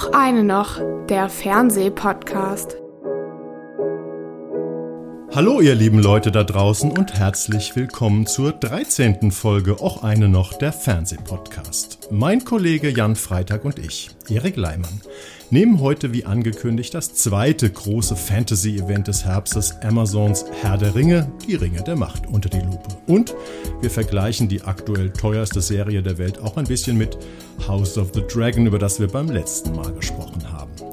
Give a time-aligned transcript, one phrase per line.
[0.00, 2.79] Och eine noch, der Fernsehpodcast.
[5.32, 9.30] Hallo ihr lieben Leute da draußen und herzlich willkommen zur 13.
[9.30, 12.08] Folge Och eine noch, der Fernsehpodcast.
[12.10, 15.00] Mein Kollege Jan Freitag und ich, Erik Leimann,
[15.50, 21.54] nehmen heute wie angekündigt das zweite große Fantasy-Event des Herbstes Amazons Herr der Ringe, die
[21.54, 22.88] Ringe der Macht unter die Lupe.
[23.06, 23.32] Und
[23.80, 27.16] wir vergleichen die aktuell teuerste Serie der Welt auch ein bisschen mit
[27.68, 30.39] House of the Dragon, über das wir beim letzten Mal gesprochen haben.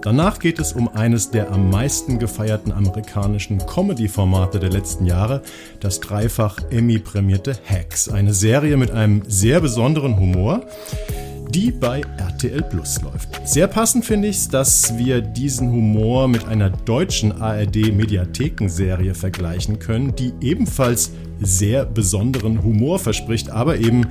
[0.07, 5.41] Danach geht es um eines der am meisten gefeierten amerikanischen Comedy-Formate der letzten Jahre,
[5.81, 10.61] das dreifach Emmy-prämierte Hacks, eine Serie mit einem sehr besonderen Humor,
[11.49, 13.27] die bei RTL Plus läuft.
[13.45, 20.15] Sehr passend finde ich es, dass wir diesen Humor mit einer deutschen ARD-Mediathekenserie vergleichen können,
[20.15, 21.11] die ebenfalls
[21.41, 24.05] sehr besonderen Humor verspricht, aber eben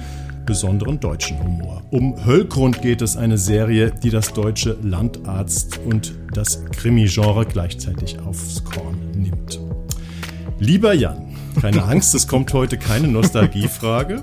[0.47, 1.83] besonderen deutschen Humor.
[1.91, 8.65] Um Höllgrund geht es eine Serie, die das deutsche Landarzt und das Krimi-Genre gleichzeitig aufs
[8.65, 9.61] Korn nimmt.
[10.59, 14.23] Lieber Jan, keine Angst, es kommt heute keine Nostalgiefrage.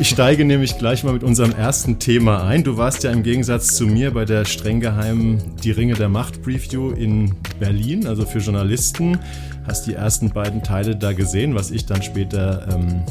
[0.00, 2.64] Ich steige nämlich gleich mal mit unserem ersten Thema ein.
[2.64, 6.42] Du warst ja im Gegensatz zu mir bei der streng geheimen Die Ringe der Macht
[6.42, 9.18] Preview in Berlin, also für Journalisten.
[9.66, 13.02] Hast die ersten beiden Teile da gesehen, was ich dann später ähm,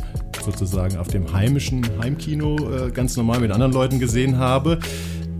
[0.48, 4.80] sozusagen auf dem heimischen Heimkino äh, ganz normal mit anderen Leuten gesehen habe.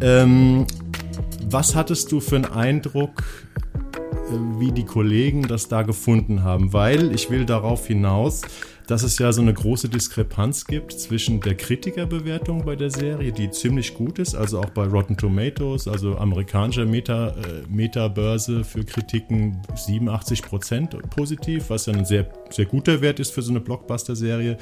[0.02, 0.68] Ähm,
[1.50, 3.24] was hattest du für einen Eindruck,
[3.86, 6.74] äh, wie die Kollegen das da gefunden haben?
[6.74, 8.42] Weil ich will darauf hinaus,
[8.88, 13.52] dass es ja so eine große Diskrepanz gibt zwischen der Kritikerbewertung bei der Serie, die
[13.52, 17.34] ziemlich gut ist, also auch bei Rotten Tomatoes, also amerikanischer Meta, äh,
[17.70, 23.42] Meta-Börse für Kritiken 87 Prozent positiv, was ja ein sehr, sehr guter Wert ist für
[23.42, 24.58] so eine Blockbuster-Serie.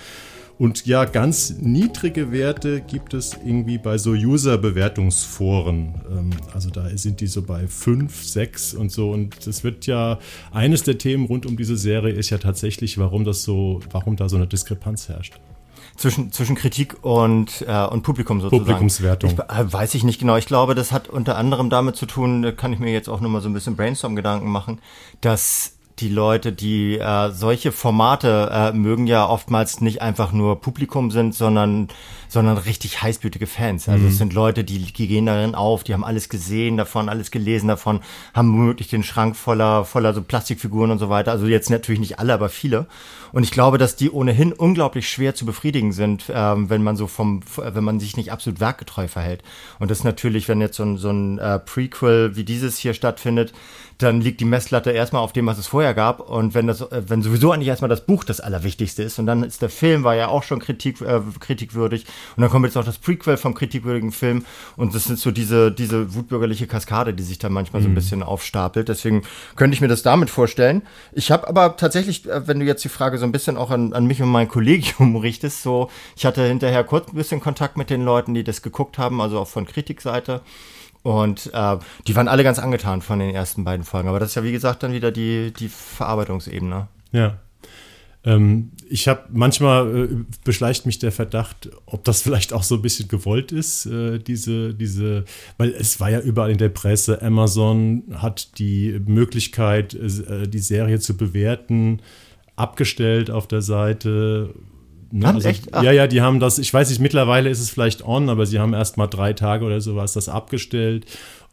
[0.58, 5.96] Und ja, ganz niedrige Werte gibt es irgendwie bei so User-Bewertungsforen.
[6.10, 9.12] Ähm, also da sind die so bei 5, 6 und so.
[9.12, 10.18] Und das wird ja,
[10.52, 14.30] eines der Themen rund um diese Serie ist ja tatsächlich, warum das so, warum da
[14.30, 15.40] so eine Diskrepanz herrscht.
[15.98, 18.66] Zwischen, zwischen Kritik und, äh, und Publikum sozusagen.
[18.66, 19.32] Publikumswertung.
[19.32, 20.38] Ich, äh, weiß ich nicht genau.
[20.38, 23.22] Ich glaube, das hat unter anderem damit zu tun, da kann ich mir jetzt auch
[23.22, 24.80] nochmal so ein bisschen Brainstorm-Gedanken machen,
[25.22, 31.12] dass die Leute, die äh, solche Formate äh, mögen, ja oftmals nicht einfach nur Publikum
[31.12, 31.88] sind, sondern
[32.28, 33.88] sondern richtig heißblütige Fans.
[33.88, 34.10] Also mhm.
[34.10, 37.68] es sind Leute, die, die gehen darin auf, die haben alles gesehen davon, alles gelesen
[37.68, 38.02] davon,
[38.34, 41.32] haben womöglich den Schrank voller voller so Plastikfiguren und so weiter.
[41.32, 42.88] Also jetzt natürlich nicht alle, aber viele.
[43.32, 47.08] Und ich glaube, dass die ohnehin unglaublich schwer zu befriedigen sind, ähm, wenn man so
[47.08, 49.44] vom, wenn man sich nicht absolut werkgetreu verhält.
[49.80, 53.54] Und das natürlich, wenn jetzt so ein, so ein äh, Prequel wie dieses hier stattfindet,
[53.98, 56.20] dann liegt die Messlatte erstmal auf dem, was es vorher gab.
[56.20, 59.44] Und wenn das, äh, wenn sowieso eigentlich erstmal das Buch das Allerwichtigste ist, und dann
[59.44, 62.06] ist der Film war ja auch schon kritik, äh, kritikwürdig.
[62.36, 64.46] Und dann kommt jetzt noch das Prequel vom kritikwürdigen Film.
[64.76, 67.84] Und das sind so diese, diese wutbürgerliche Kaskade, die sich da manchmal mhm.
[67.84, 67.96] so ein mhm.
[67.96, 68.90] bisschen aufstapelt.
[68.90, 69.24] Deswegen
[69.56, 70.82] könnte ich mir das damit vorstellen.
[71.14, 73.94] Ich habe aber tatsächlich, äh, wenn du jetzt die Frage so ein bisschen auch an,
[73.94, 77.90] an mich und mein Kollegium richtest, so, ich hatte hinterher kurz ein bisschen Kontakt mit
[77.90, 80.42] den Leuten, die das geguckt haben, also auch von Kritikseite.
[81.06, 81.78] Und äh,
[82.08, 84.10] die waren alle ganz angetan von den ersten beiden Folgen.
[84.10, 86.88] Aber das ist ja, wie gesagt, dann wieder die, die Verarbeitungsebene.
[87.12, 87.38] Ja.
[88.24, 90.08] Ähm, ich habe manchmal äh,
[90.44, 94.74] beschleicht mich der Verdacht, ob das vielleicht auch so ein bisschen gewollt ist, äh, diese,
[94.74, 95.26] diese,
[95.58, 101.00] weil es war ja überall in der Presse, Amazon hat die Möglichkeit, äh, die Serie
[101.00, 102.02] zu bewerten,
[102.56, 104.56] abgestellt auf der Seite
[105.16, 105.34] Ne?
[105.34, 105.74] Also, echt?
[105.74, 108.60] Ja, ja, die haben das, ich weiß nicht, mittlerweile ist es vielleicht on, aber sie
[108.60, 111.06] haben erst mal drei Tage oder sowas das abgestellt.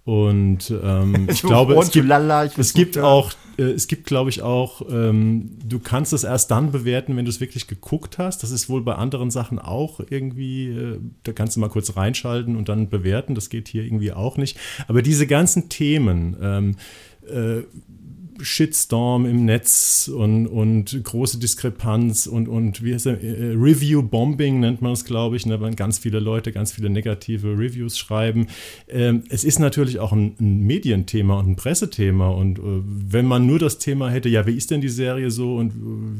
[0.04, 4.42] Und ähm, ich glaube, es gibt, Lala, es gibt auch, äh, es gibt, glaube ich,
[4.42, 8.42] auch, ähm, du kannst es erst dann bewerten, wenn du es wirklich geguckt hast.
[8.42, 12.56] Das ist wohl bei anderen Sachen auch irgendwie, äh, da kannst du mal kurz reinschalten
[12.56, 13.36] und dann bewerten.
[13.36, 14.58] Das geht hier irgendwie auch nicht.
[14.88, 16.76] Aber diese ganzen Themen, ähm,
[17.28, 17.62] äh,
[18.42, 24.82] Shitstorm im Netz und, und große Diskrepanz und, und wie heißt der, äh, Review-Bombing nennt
[24.82, 28.48] man es, glaube ich, ne, weil ganz viele Leute ganz viele negative Reviews schreiben.
[28.88, 33.46] Ähm, es ist natürlich auch ein, ein, Medienthema und ein Pressethema und äh, wenn man
[33.46, 35.72] nur das Thema hätte, ja, wie ist denn die Serie so und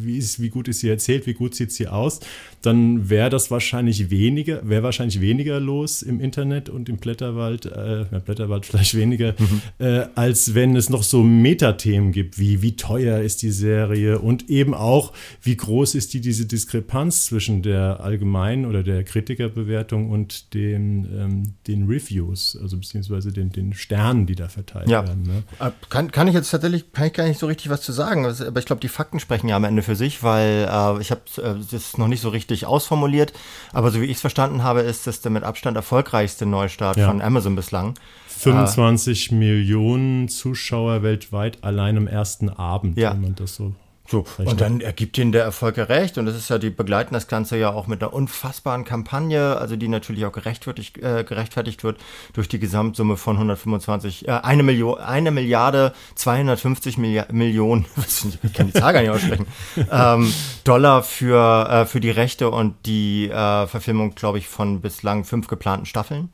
[0.04, 2.20] wie, ist, wie gut ist sie erzählt, wie gut sieht sie aus,
[2.62, 8.04] dann wäre das wahrscheinlich weniger, wäre wahrscheinlich weniger los im Internet und im Blätterwald, äh,
[8.24, 9.60] Blätterwald vielleicht weniger, mhm.
[9.84, 14.18] äh, als wenn es noch so Metathemen Kritiken gibt, wie, wie teuer ist die Serie
[14.18, 15.12] und eben auch,
[15.42, 21.54] wie groß ist die, diese Diskrepanz zwischen der allgemeinen oder der Kritikerbewertung und den, ähm,
[21.66, 25.06] den Reviews, also beziehungsweise den, den Sternen, die da verteilt Ja.
[25.06, 25.22] werden.
[25.22, 25.42] Ne?
[25.58, 28.24] Äh, Kann, kann ich jetzt tatsächlich, kann ich gar nicht so richtig was zu sagen.
[28.26, 31.22] Aber ich glaube, die Fakten sprechen ja am Ende für sich, weil äh, ich habe
[31.38, 33.32] äh, das noch nicht so richtig ausformuliert.
[33.72, 37.08] Aber so wie ich es verstanden habe, ist das der mit Abstand erfolgreichste Neustart Ja.
[37.08, 37.94] von Amazon bislang.
[38.42, 43.12] 25 Millionen Zuschauer weltweit allein am ersten Abend, Ja.
[43.12, 43.72] wenn man das so
[44.08, 46.18] So, und dann ergibt ihnen der Erfolg recht.
[46.18, 49.76] Und das ist ja, die begleiten das Ganze ja auch mit einer unfassbaren Kampagne, also
[49.76, 51.98] die natürlich auch gerechtfertigt, äh, gerechtfertigt wird
[52.32, 57.86] durch die Gesamtsumme von 125, äh, eine Million, eine Milliarde 250 Millia Millionen,
[58.42, 59.46] ich kann die Zahl gar nicht aussprechen,
[59.90, 60.34] ähm,
[60.64, 65.46] Dollar für, äh, für die Rechte und die äh, Verfilmung, glaube ich, von bislang fünf
[65.46, 66.30] geplanten Staffeln.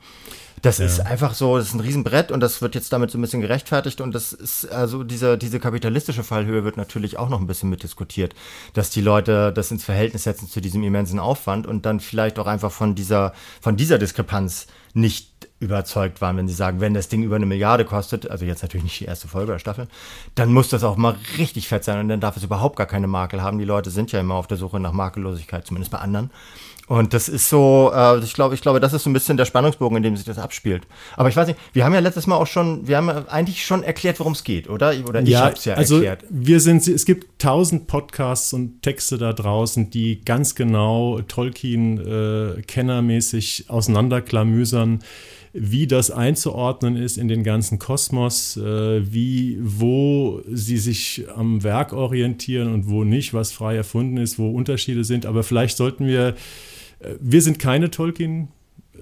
[0.62, 3.20] Das ist einfach so, das ist ein Riesenbrett und das wird jetzt damit so ein
[3.20, 7.46] bisschen gerechtfertigt und das ist, also diese, diese kapitalistische Fallhöhe wird natürlich auch noch ein
[7.46, 8.34] bisschen mitdiskutiert,
[8.74, 12.46] dass die Leute das ins Verhältnis setzen zu diesem immensen Aufwand und dann vielleicht auch
[12.46, 15.28] einfach von dieser, von dieser Diskrepanz nicht
[15.60, 18.84] überzeugt waren, wenn sie sagen, wenn das Ding über eine Milliarde kostet, also jetzt natürlich
[18.84, 19.88] nicht die erste Folge oder Staffel,
[20.34, 23.08] dann muss das auch mal richtig fett sein und dann darf es überhaupt gar keine
[23.08, 23.58] Makel haben.
[23.58, 26.30] Die Leute sind ja immer auf der Suche nach Makellosigkeit, zumindest bei anderen.
[26.88, 29.44] Und das ist so, äh, ich glaube, ich glaube, das ist so ein bisschen der
[29.44, 30.86] Spannungsbogen, in dem sich das abspielt.
[31.16, 33.66] Aber ich weiß nicht, wir haben ja letztes Mal auch schon, wir haben ja eigentlich
[33.66, 34.94] schon erklärt, worum es geht, oder?
[35.06, 36.24] Oder ich habe es ja also erklärt.
[36.30, 45.00] wir sind, es gibt tausend Podcasts und Texte da draußen, die ganz genau Tolkien-kennermäßig auseinanderklamüsern,
[45.52, 51.92] wie das einzuordnen ist in den ganzen Kosmos, äh, wie, wo sie sich am Werk
[51.92, 55.26] orientieren und wo nicht, was frei erfunden ist, wo Unterschiede sind.
[55.26, 56.34] Aber vielleicht sollten wir, äh,
[57.20, 58.48] wir sind keine Tolkien-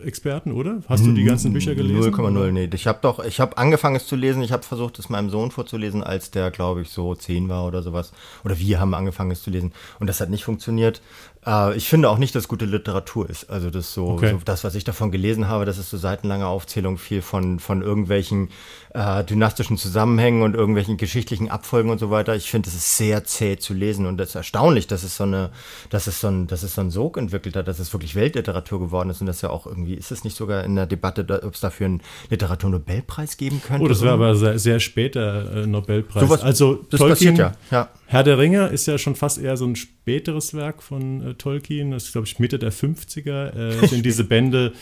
[0.04, 0.82] Experten, oder?
[0.90, 2.14] Hast du die ganzen Bücher gelesen?
[2.14, 2.68] 0,0, nee.
[2.74, 4.42] Ich habe doch, ich habe angefangen es zu lesen.
[4.42, 7.82] Ich habe versucht, es meinem Sohn vorzulesen, als der, glaube ich, so zehn war oder
[7.82, 8.12] sowas.
[8.44, 9.72] Oder wir haben angefangen es zu lesen.
[9.98, 11.00] Und das hat nicht funktioniert.
[11.46, 13.48] Äh, ich finde auch nicht, dass gute Literatur ist.
[13.48, 14.32] Also das so, Okay.
[14.32, 17.80] so das, was ich davon gelesen habe, das ist so seitenlange Aufzählung viel von, von
[17.80, 18.50] irgendwelchen
[18.96, 22.34] äh, dynastischen Zusammenhängen und irgendwelchen geschichtlichen Abfolgen und so weiter.
[22.34, 25.24] Ich finde, es ist sehr zäh zu lesen und es ist erstaunlich, dass es so
[25.24, 25.50] eine,
[25.90, 28.80] dass es so ein, dass es so einen Sog entwickelt hat, dass es wirklich Weltliteratur
[28.80, 31.52] geworden ist und das ja auch irgendwie, ist es nicht sogar in der Debatte, ob
[31.54, 33.84] es dafür einen Literaturnobelpreis geben könnte?
[33.84, 36.22] Oh, das wäre aber sehr, sehr später äh, Nobelpreis.
[36.22, 37.88] Sowas- also das Tolkien, passiert ja, ja.
[38.06, 41.90] Herr der Ringe ist ja schon fast eher so ein späteres Werk von äh, Tolkien.
[41.90, 43.82] Das ist, glaube ich, Mitte der 50er.
[43.82, 44.72] Äh, sind diese Bände,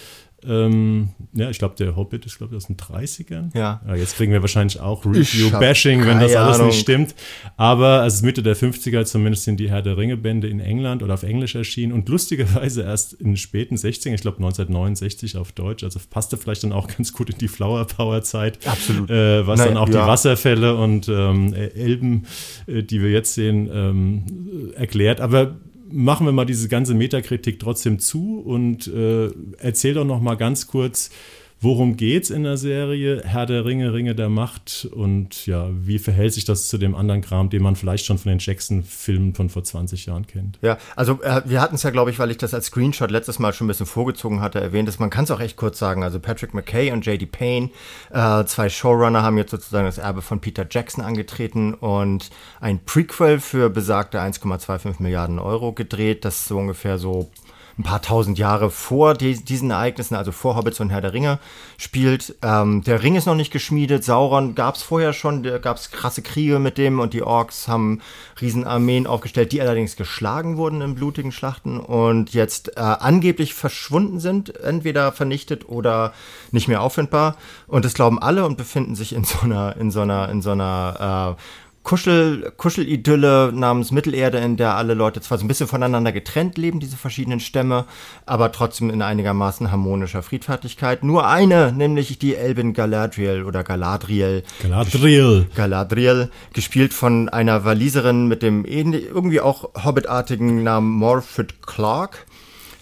[0.47, 3.57] ähm, ja, ich glaube, der Hobbit ist, glaube ich, aus den 30ern.
[3.57, 3.81] Ja.
[3.97, 6.69] jetzt kriegen wir wahrscheinlich auch Review-Bashing, wenn das alles Ahnung.
[6.69, 7.15] nicht stimmt.
[7.57, 11.03] Aber also es ist Mitte der 50er, zumindest sind die Herr der Ringe-Bände in England
[11.03, 15.53] oder auf Englisch erschienen und lustigerweise erst in den späten 60ern, ich glaube 1969 auf
[15.53, 15.85] Deutsch.
[15.85, 18.67] Also passte vielleicht dann auch ganz gut in die Flower Power-Zeit.
[18.67, 19.11] Absolut.
[19.11, 20.07] Äh, was Naja, dann auch die ja.
[20.07, 22.27] Wasserfälle und ähm, Elben,
[22.67, 25.21] äh, die wir jetzt sehen, ähm, äh, erklärt.
[25.21, 25.57] Aber
[25.95, 30.67] machen wir mal diese ganze Metakritik trotzdem zu und äh, erzähl doch noch mal ganz
[30.67, 31.11] kurz,
[31.61, 36.35] worum geht's in der Serie Herr der Ringe, Ringe der Macht und ja, wie verhält
[36.35, 39.65] sich das zu dem anderen Kram, den man vielleicht schon von den Jackson-Filmen von vor
[39.65, 40.59] 20 Jahren kennt?
[40.63, 43.39] Ja, also äh, wir hatten es ja, glaube ich, weil ich das als Screenshot letztes
[43.39, 44.89] Mal schon ein bisschen vorgezogen hatte, erwähnt.
[44.89, 46.03] Dass man kann es auch echt kurz sagen.
[46.03, 47.27] Also Patrick McKay und J.D.
[47.27, 47.71] Payne,
[48.11, 52.31] äh, zwei Showrunner, haben jetzt sozusagen das Erbe von Peter Jackson angetreten und
[52.61, 57.31] ein Prequel für besagte 1,25 Milliarden Euro gedreht, das so ungefähr so
[57.79, 61.41] ein paar tausend Jahre vor die, diesen Ereignissen, also vor Hobbits und Herr der Ringe,
[61.77, 62.37] spielt.
[62.43, 64.05] Ähm, der Ring ist noch nicht geschmiedet.
[64.05, 67.67] Sauron gab es vorher schon, da gab es krasse Kriege mit dem und die Orks
[67.67, 68.01] haben
[68.41, 74.57] Riesenarmeen aufgestellt, die allerdings geschlagen wurden in blutigen Schlachten und jetzt äh, angeblich verschwunden sind,
[74.61, 76.13] entweder vernichtet oder
[76.53, 77.37] nicht mehr auffindbar.
[77.67, 80.51] Und das glauben alle und befinden sich in so einer, in so einer, in so
[80.51, 81.43] einer äh,
[81.85, 86.81] Kuschel, Kuschelidylle namens Mittelerde, in der alle Leute zwar so ein bisschen voneinander getrennt leben,
[86.81, 87.85] diese verschiedenen Stämme,
[88.25, 91.05] aber trotzdem in einigermaßen harmonischer Friedfertigkeit.
[91.05, 95.47] Nur eine, nämlich die Elbin Galadriel oder Galadriel, Galadriel.
[95.55, 102.27] Galadriel, gespielt von einer Waliserin mit dem irgendwie auch hobbitartigen Namen Morfydd Clark.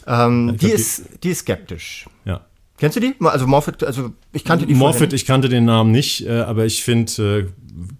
[0.06, 2.06] Ähm, die, glaub, ist, die ist skeptisch.
[2.24, 2.40] Ja.
[2.82, 3.14] Kennst du die?
[3.20, 6.82] Also Morfydd, also ich kannte die vorher ich kannte den Namen nicht, äh, aber ich
[6.82, 7.48] finde,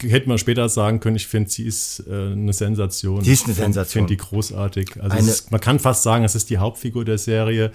[0.02, 3.22] äh, hätte man später sagen können, ich finde, sie ist äh, eine Sensation.
[3.22, 4.08] Sie ist eine Ich Sensation.
[4.08, 5.00] finde die großartig.
[5.00, 7.70] Also ist, man kann fast sagen, es ist die Hauptfigur der Serie.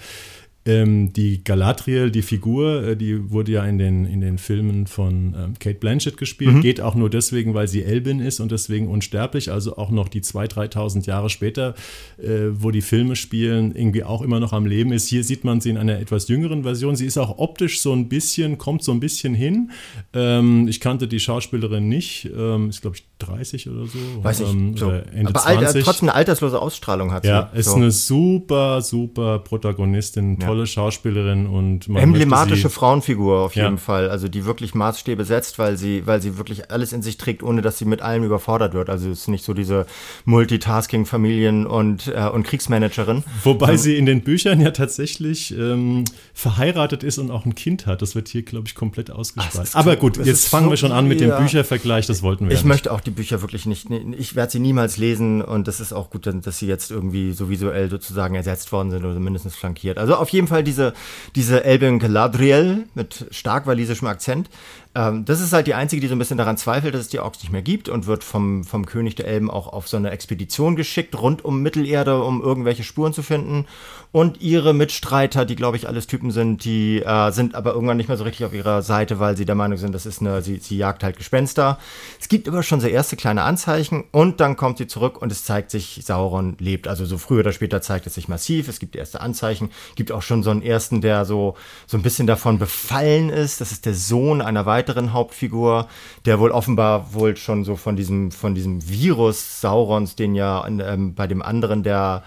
[0.68, 5.34] Ähm, die Galadriel, die Figur, äh, die wurde ja in den, in den Filmen von
[5.34, 6.56] ähm, Kate Blanchett gespielt.
[6.56, 6.60] Mhm.
[6.60, 9.50] Geht auch nur deswegen, weil sie Elbin ist und deswegen unsterblich.
[9.50, 11.74] Also auch noch die 2.000, 3.000 Jahre später,
[12.18, 15.08] äh, wo die Filme spielen, irgendwie auch immer noch am Leben ist.
[15.08, 16.96] Hier sieht man sie in einer etwas jüngeren Version.
[16.96, 19.70] Sie ist auch optisch so ein bisschen, kommt so ein bisschen hin.
[20.12, 22.28] Ähm, ich kannte die Schauspielerin nicht.
[22.36, 23.98] Ähm, ist, glaube ich, 30 oder so.
[24.22, 24.50] Weiß ich.
[24.50, 24.88] Ähm, so.
[24.90, 25.46] Aber 20.
[25.46, 27.30] Alt, trotzdem eine alterslose Ausstrahlung hat sie.
[27.30, 27.76] Ja, ist so.
[27.76, 33.64] eine super, super Protagonistin, tolle Schauspielerin und Emblematische Frauenfigur auf Ja.
[33.64, 34.08] jeden Fall.
[34.10, 37.62] Also die wirklich Maßstäbe setzt, weil sie, weil sie wirklich alles in sich trägt, ohne
[37.62, 38.90] dass sie mit allem überfordert wird.
[38.90, 39.86] Also es ist nicht so diese
[40.26, 43.24] Multitasking-Familien- und, äh, und Kriegsmanagerin.
[43.44, 48.02] Wobei sie in den Büchern ja tatsächlich ähm, verheiratet ist und auch ein Kind hat.
[48.02, 49.64] Das wird hier, glaube ich, komplett ausgespart.
[49.64, 51.28] ist Aber gut, jetzt fangen so- wir schon an mit ja.
[51.36, 52.06] dem Büchervergleich.
[52.06, 53.88] Das wollten wir Ich ja möchte auch die Bücher wirklich nicht,
[54.18, 57.48] ich werde sie niemals lesen und das ist auch gut, dass sie jetzt irgendwie so
[57.50, 59.98] visuell sozusagen ersetzt worden sind oder mindestens flankiert.
[59.98, 60.92] Also auf jeden Fall diese,
[61.34, 64.50] diese Elbin Galadriel mit stark walisischem Akzent.
[64.98, 67.20] Ähm, das ist halt die einzige, die so ein bisschen daran zweifelt, dass es die
[67.20, 70.10] Orks nicht mehr gibt und wird vom, vom König der Elben auch auf so eine
[70.10, 73.66] Expedition geschickt, rund um Mittelerde, um irgendwelche Spuren zu finden.
[74.10, 78.08] Und ihre Mitstreiter, die glaube ich alles Typen sind, die äh, sind aber irgendwann nicht
[78.08, 80.56] mehr so richtig auf ihrer Seite, weil sie der Meinung sind, das ist eine, sie,
[80.56, 81.78] sie jagt halt Gespenster.
[82.18, 85.44] Es gibt aber schon so erste kleine Anzeichen und dann kommt sie zurück und es
[85.44, 86.88] zeigt sich, Sauron lebt.
[86.88, 88.66] Also so früher oder später zeigt es sich massiv.
[88.66, 89.70] Es gibt erste Anzeichen.
[89.94, 91.54] Gibt auch schon so einen ersten, der so,
[91.86, 93.60] so ein bisschen davon befallen ist.
[93.60, 95.88] Das ist der Sohn einer weiteren Hauptfigur,
[96.24, 101.14] der wohl offenbar wohl schon so von diesem, von diesem Virus Saurons, den ja ähm,
[101.14, 102.22] bei dem anderen, der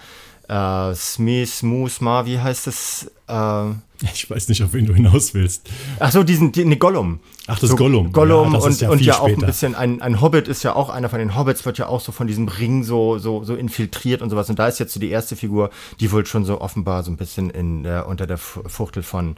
[0.47, 3.11] äh, Smee, Smoos, Ma, wie heißt es?
[3.31, 5.69] Äh, Ich weiß nicht, auf wen du hinaus willst.
[6.00, 7.19] Ach so, diesen, die, ne, Gollum.
[7.47, 8.11] Ach, das Gollum.
[8.11, 10.75] Gollum Ja, das und, ja und ja auch ein bisschen, ein, ein Hobbit ist ja
[10.75, 13.55] auch, einer von den Hobbits wird ja auch so von diesem Ring so, so, so
[13.55, 14.50] infiltriert und sowas.
[14.50, 15.69] Und da ist jetzt so die erste Figur,
[16.00, 19.35] die wohl schon so offenbar so ein bisschen in, äh, unter der Fu- Fuchtel von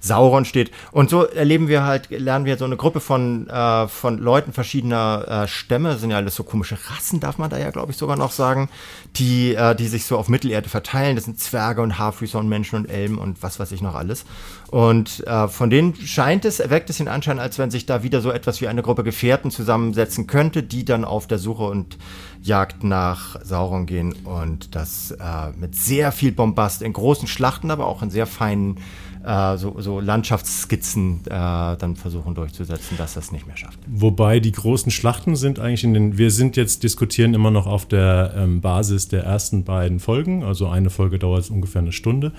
[0.00, 0.70] Sauron steht.
[0.92, 5.44] Und so erleben wir halt, lernen wir so eine Gruppe von, äh, von Leuten verschiedener
[5.44, 8.16] äh, Stämme, sind ja alles so komische Rassen, darf man da ja, glaube ich, sogar
[8.16, 8.68] noch sagen,
[9.16, 11.16] die, äh, die sich so auf Mittelerde verteilen.
[11.16, 14.24] Das sind Zwerge und Haarfüßer und Menschen und Elben und was weiß ich noch alles.
[14.70, 18.20] Und äh, von denen scheint es, erweckt es den Anschein, als wenn sich da wieder
[18.20, 21.98] so etwas wie eine Gruppe Gefährten zusammensetzen könnte, die dann auf der Suche und
[22.42, 27.86] Jagd nach Sauron gehen und das äh, mit sehr viel Bombast in großen Schlachten, aber
[27.86, 28.78] auch in sehr feinen
[29.24, 33.78] äh, so, so Landschaftsskizzen äh, dann versuchen durchzusetzen, dass das nicht mehr schafft.
[33.86, 37.86] Wobei die großen Schlachten sind eigentlich in den, wir sind jetzt diskutieren immer noch auf
[37.86, 40.44] der ähm, Basis der ersten beiden Folgen.
[40.44, 42.32] Also eine Folge dauert ungefähr eine Stunde.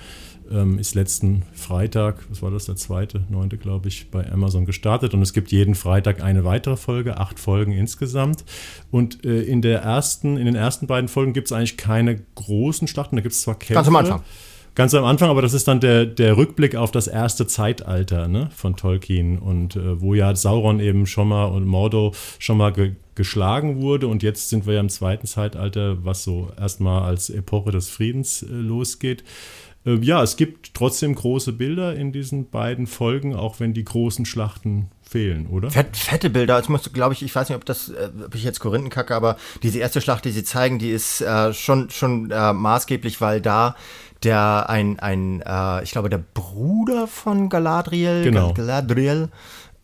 [0.48, 5.12] Ähm, ist letzten Freitag, was war das, der zweite, neunte, glaube ich, bei Amazon gestartet.
[5.12, 8.44] Und es gibt jeden Freitag eine weitere Folge, acht Folgen insgesamt.
[8.92, 12.86] Und äh, in der ersten, in den ersten beiden Folgen gibt es eigentlich keine großen
[12.86, 13.16] Schlachten.
[13.16, 13.74] Da gibt es zwar Kämpfe.
[13.74, 14.22] Ganz am Anfang.
[14.76, 18.50] Ganz am Anfang, aber das ist dann der, der Rückblick auf das erste Zeitalter ne,
[18.54, 22.92] von Tolkien und äh, wo ja Sauron eben schon mal und Mordo schon mal ge
[23.14, 27.70] geschlagen wurde und jetzt sind wir ja im zweiten Zeitalter, was so erstmal als Epoche
[27.70, 29.24] des Friedens äh, losgeht.
[29.86, 34.26] Äh, ja, es gibt trotzdem große Bilder in diesen beiden Folgen, auch wenn die großen
[34.26, 35.70] Schlachten fehlen, oder?
[35.70, 36.60] Fett, fette Bilder.
[36.60, 39.14] Ich musste, glaube ich, ich weiß nicht, ob das, äh, ob ich jetzt Korinthen kacke,
[39.14, 43.40] aber diese erste Schlacht, die sie zeigen, die ist äh, schon schon äh, maßgeblich, weil
[43.40, 43.76] da
[44.22, 48.52] der ein ein äh, ich glaube der Bruder von Galadriel, Genau.
[48.54, 49.28] Galadriel,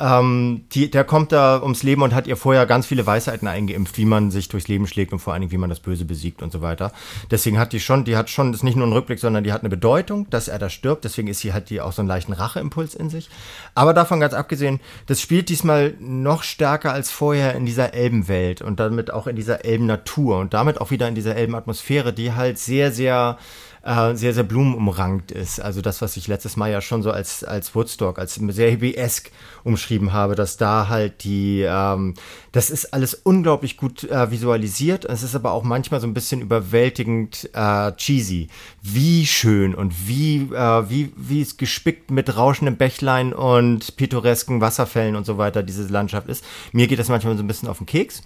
[0.03, 3.97] ähm, die, der kommt da ums Leben und hat ihr vorher ganz viele Weisheiten eingeimpft,
[3.99, 6.43] wie man sich durchs Leben schlägt und vor allen Dingen, wie man das Böse besiegt
[6.43, 6.91] und so weiter.
[7.31, 9.53] Deswegen hat die schon, die hat schon, das ist nicht nur ein Rückblick, sondern die
[9.53, 11.05] hat eine Bedeutung, dass er da stirbt.
[11.05, 13.31] Deswegen ist sie halt die auch so einen leichten Racheimpuls in sich.
[13.77, 18.81] Aber davon ganz abgesehen, das spielt diesmal noch stärker als vorher in dieser Elbenwelt und
[18.81, 22.91] damit auch in dieser Elbennatur und damit auch wieder in dieser Elbenatmosphäre, die halt sehr,
[22.91, 23.39] sehr
[23.85, 25.61] äh, sehr, sehr blumenumrankt ist.
[25.61, 29.31] Also das, was ich letztes Mal ja schon so als, als Woodstock, als sehr hippiesk
[29.65, 32.15] umschrieben habe, dass da halt die, ähm,
[32.53, 35.05] das ist alles unglaublich gut äh, visualisiert.
[35.05, 38.49] Es ist aber auch manchmal so ein bisschen überwältigend äh, cheesy.
[38.83, 45.17] Wie schön und wie, äh, wie, wie es gespickt mit rauschendem Bächlein und pittoresken Wasserfällen
[45.17, 46.45] und so weiter diese Landschaft ist.
[46.73, 48.23] Mir geht das manchmal so ein bisschen auf den Keks.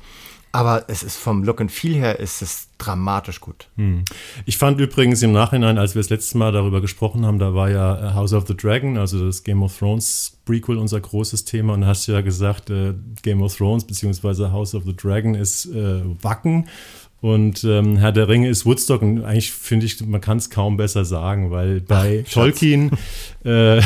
[0.57, 3.69] Aber es ist vom Look and Feel her ist es dramatisch gut.
[4.47, 7.69] Ich fand übrigens im Nachhinein, als wir das letzte Mal darüber gesprochen haben, da war
[7.69, 11.75] ja äh, House of the Dragon, also das Game of Thrones Prequel, unser großes Thema.
[11.75, 14.47] Und hast du ja gesagt, äh, Game of Thrones bzw.
[14.47, 16.71] House of the Dragon ist äh, Wacken.
[17.23, 20.77] Und ähm, Herr der Ringe ist Woodstock und eigentlich finde ich, man kann es kaum
[20.77, 22.91] besser sagen, weil bei Ach, Tolkien,
[23.45, 23.81] äh,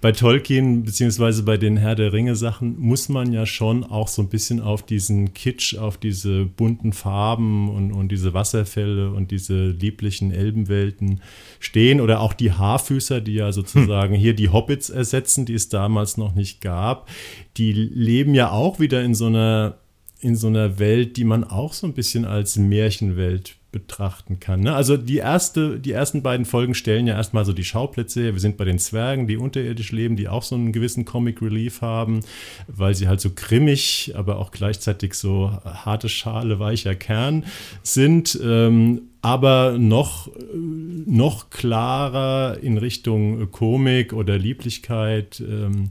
[0.00, 4.22] bei Tolkien beziehungsweise bei den Herr der Ringe Sachen muss man ja schon auch so
[4.22, 9.68] ein bisschen auf diesen Kitsch, auf diese bunten Farben und, und diese Wasserfälle und diese
[9.68, 11.20] lieblichen Elbenwelten
[11.60, 14.20] stehen oder auch die Haarfüßer, die ja sozusagen hm.
[14.20, 17.10] hier die Hobbits ersetzen, die es damals noch nicht gab.
[17.58, 19.76] Die leben ja auch wieder in so einer
[20.22, 24.60] in so einer Welt, die man auch so ein bisschen als Märchenwelt betrachten kann.
[24.60, 24.74] Ne?
[24.74, 28.34] Also die, erste, die ersten beiden Folgen stellen ja erstmal so die Schauplätze her.
[28.34, 31.80] Wir sind bei den Zwergen, die unterirdisch leben, die auch so einen gewissen Comic Relief
[31.80, 32.20] haben,
[32.68, 37.44] weil sie halt so grimmig, aber auch gleichzeitig so harte Schale, weicher Kern
[37.82, 38.38] sind.
[38.42, 45.40] Ähm, aber noch, noch klarer in Richtung Komik oder Lieblichkeit.
[45.40, 45.88] Ähm,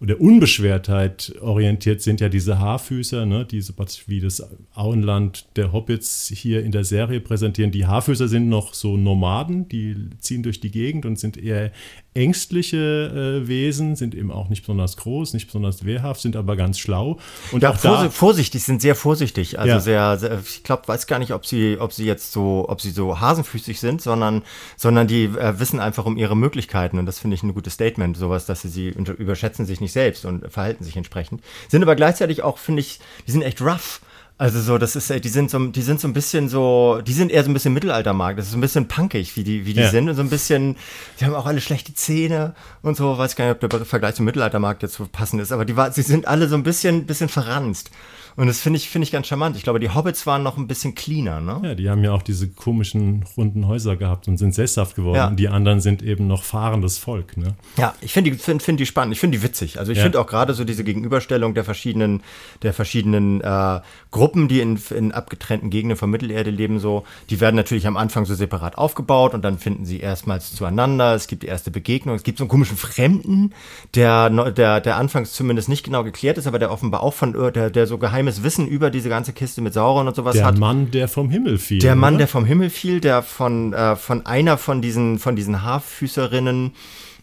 [0.00, 3.74] oder Unbeschwertheit orientiert sind ja diese Haarfüßer, ne, die so
[4.06, 7.72] wie das Auenland der Hobbits hier in der Serie präsentieren.
[7.72, 11.72] Die Haarfüßer sind noch so Nomaden, die ziehen durch die Gegend und sind eher
[12.18, 16.78] ängstliche äh, Wesen, sind eben auch nicht besonders groß, nicht besonders wehrhaft, sind aber ganz
[16.78, 17.18] schlau.
[17.52, 19.58] Und ja, auch da, vorsichtig, sind sehr vorsichtig.
[19.58, 19.80] Also ja.
[19.80, 22.90] sehr, sehr, ich glaube, weiß gar nicht, ob sie, ob sie jetzt so, ob sie
[22.90, 24.42] so hasenfüßig sind, sondern,
[24.76, 26.98] sondern die äh, wissen einfach um ihre Möglichkeiten.
[26.98, 30.24] Und das finde ich ein gutes Statement, sowas, dass sie sie überschätzen sich nicht selbst
[30.24, 31.42] und verhalten sich entsprechend.
[31.68, 34.00] Sind aber gleichzeitig auch, finde ich, die sind echt rough.
[34.38, 37.32] Also so, das ist, die sind so, die sind so ein bisschen so, die sind
[37.32, 38.38] eher so ein bisschen Mittelaltermarkt.
[38.38, 39.90] Das ist so ein bisschen punkig, wie die, wie die ja.
[39.90, 40.76] sind und so ein bisschen,
[41.18, 43.18] die haben auch alle schlechte Zähne und so.
[43.18, 45.90] Weiß gar nicht, ob der Vergleich zum Mittelaltermarkt jetzt so passend ist, aber die war,
[45.90, 47.90] sie sind alle so ein bisschen, bisschen verranzt.
[48.38, 49.56] Und das finde ich, finde ich ganz charmant.
[49.56, 51.60] Ich glaube, die Hobbits waren noch ein bisschen cleaner, ne?
[51.64, 55.16] Ja, die haben ja auch diese komischen runden Häuser gehabt und sind sesshaft geworden.
[55.16, 55.26] Ja.
[55.26, 57.56] Und die anderen sind eben noch fahrendes Volk, ne?
[57.76, 59.12] Ja, ich finde die, find, find die spannend.
[59.12, 59.80] Ich finde die witzig.
[59.80, 60.04] Also ich ja.
[60.04, 62.22] finde auch gerade so diese Gegenüberstellung der verschiedenen,
[62.62, 63.80] der verschiedenen äh,
[64.12, 68.26] Gruppen, die in, in abgetrennten Gegenden von Mittelerde leben, so, die werden natürlich am Anfang
[68.26, 71.14] so separat aufgebaut und dann finden sie erstmals zueinander.
[71.14, 72.14] Es gibt die erste Begegnung.
[72.14, 73.54] Es gibt so einen komischen Fremden,
[73.94, 77.70] der, der, der anfangs zumindest nicht genau geklärt ist, aber der offenbar auch von, der,
[77.70, 80.54] der so geheime geheimes Wissen über diese ganze Kiste mit Sauron und sowas der hat.
[80.54, 81.78] Der Mann, der vom Himmel fiel.
[81.78, 82.18] Der Mann, oder?
[82.18, 86.72] der vom Himmel fiel, der von, äh, von einer von diesen, von diesen Haarfüßerinnen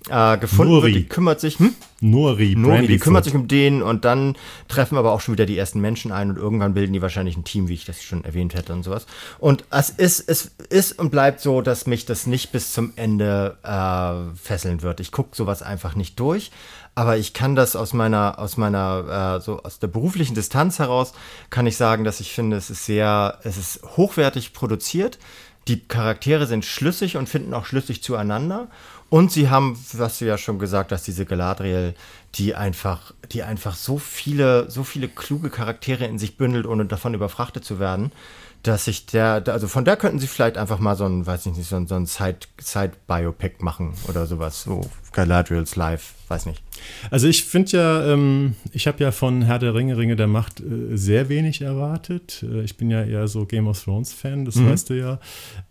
[0.09, 0.93] äh, gefunden Nuri.
[0.93, 1.03] wird.
[1.03, 1.59] Die kümmert sich.
[1.59, 1.73] Hm?
[2.01, 4.35] Nori, Nori, die kümmert sich um den und dann
[4.67, 7.45] treffen aber auch schon wieder die ersten Menschen ein und irgendwann bilden die wahrscheinlich ein
[7.45, 9.07] Team, wie ich das schon erwähnt hätte und sowas.
[9.39, 13.57] Und es ist, es ist und bleibt so, dass mich das nicht bis zum Ende
[13.63, 14.99] äh, fesseln wird.
[14.99, 16.51] Ich gucke sowas einfach nicht durch.
[16.95, 21.13] Aber ich kann das aus meiner, aus meiner, äh, so aus der beruflichen Distanz heraus,
[21.49, 25.19] kann ich sagen, dass ich finde, es ist sehr, es ist hochwertig produziert.
[25.67, 28.69] Die Charaktere sind schlüssig und finden auch schlüssig zueinander.
[29.09, 31.93] Und sie haben, was du ja schon gesagt hast, diese Galadriel,
[32.35, 37.13] die einfach, die einfach so viele, so viele kluge Charaktere in sich bündelt, ohne davon
[37.13, 38.11] überfrachtet zu werden
[38.67, 41.55] dass ich der, also von der könnten sie vielleicht einfach mal so ein, weiß ich
[41.55, 44.81] nicht, so ein, so ein Side-Biopic machen oder sowas, so
[45.11, 46.63] Galadriel's Life, weiß nicht.
[47.11, 50.61] Also ich finde ja, ähm, ich habe ja von Herr der Ringe, Ringe der Macht
[50.61, 52.43] äh, sehr wenig erwartet.
[52.43, 54.69] Äh, ich bin ja eher so Game of Thrones Fan, das mhm.
[54.69, 55.19] weißt du ja.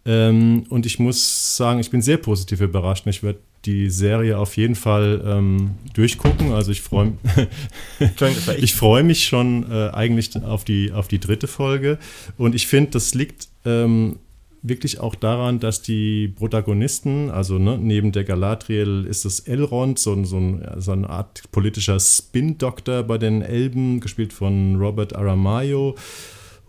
[0.04, 3.06] Ähm, und ich muss sagen, ich bin sehr positiv überrascht.
[3.06, 6.52] Ich werde die Serie auf jeden Fall ähm, durchgucken.
[6.52, 7.12] Also ich freue
[8.58, 11.98] ich freu mich schon äh, eigentlich auf die, auf die dritte Folge.
[12.36, 14.16] Und ich finde, das liegt ähm,
[14.64, 20.24] wirklich auch daran, dass die Protagonisten, also ne, neben der Galadriel ist es Elrond, so,
[20.24, 25.94] so, ein, so eine Art politischer Spin-Doktor bei den Elben, gespielt von Robert Aramayo.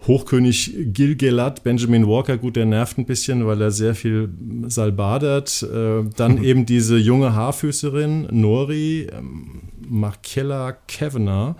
[0.07, 4.29] Hochkönig Gilgelad, Benjamin Walker, gut, der nervt ein bisschen, weil er sehr viel
[4.67, 5.63] salbadert.
[5.63, 11.55] Äh, dann eben diese junge Haarfüßerin Nori, ähm, Markella Kavanagh.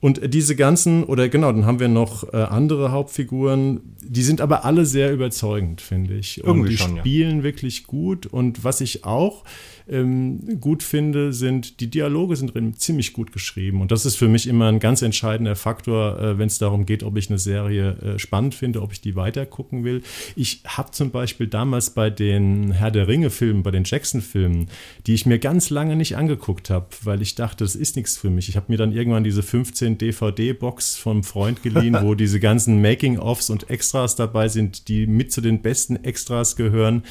[0.00, 4.64] Und diese ganzen, oder genau, dann haben wir noch äh, andere Hauptfiguren, die sind aber
[4.64, 6.42] alle sehr überzeugend, finde ich.
[6.42, 7.42] Und Irgendwie die schon, spielen ja.
[7.42, 8.26] wirklich gut.
[8.26, 9.44] Und was ich auch
[9.88, 13.80] ähm, gut finde, sind, die Dialoge sind drin ziemlich gut geschrieben.
[13.80, 17.02] Und das ist für mich immer ein ganz entscheidender Faktor, äh, wenn es darum geht,
[17.02, 20.02] ob ich eine Serie äh, spannend finde, ob ich die weiter gucken will.
[20.36, 24.68] Ich habe zum Beispiel damals bei den Herr der Ringe-Filmen, bei den Jackson-Filmen,
[25.06, 28.30] die ich mir ganz lange nicht angeguckt habe, weil ich dachte, das ist nichts für
[28.30, 28.48] mich.
[28.48, 33.50] Ich habe mir dann irgendwann diese 15 DVD-Box vom Freund geliehen, wo diese ganzen Making-ofs
[33.50, 37.02] und Extras dabei sind, die mit zu den besten Extras gehören,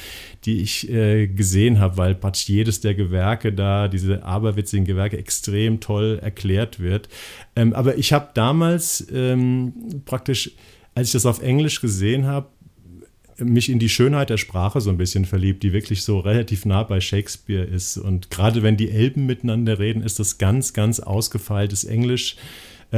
[0.44, 5.80] die ich äh, gesehen habe, weil praktisch jedes der Gewerke da, diese aberwitzigen Gewerke, extrem
[5.80, 7.08] toll erklärt wird.
[7.56, 10.52] Ähm, aber ich habe damals ähm, praktisch,
[10.94, 12.48] als ich das auf Englisch gesehen habe,
[13.38, 16.82] mich in die Schönheit der Sprache so ein bisschen verliebt, die wirklich so relativ nah
[16.82, 17.96] bei Shakespeare ist.
[17.96, 22.36] Und gerade wenn die Elben miteinander reden, ist das ganz, ganz ausgefeiltes Englisch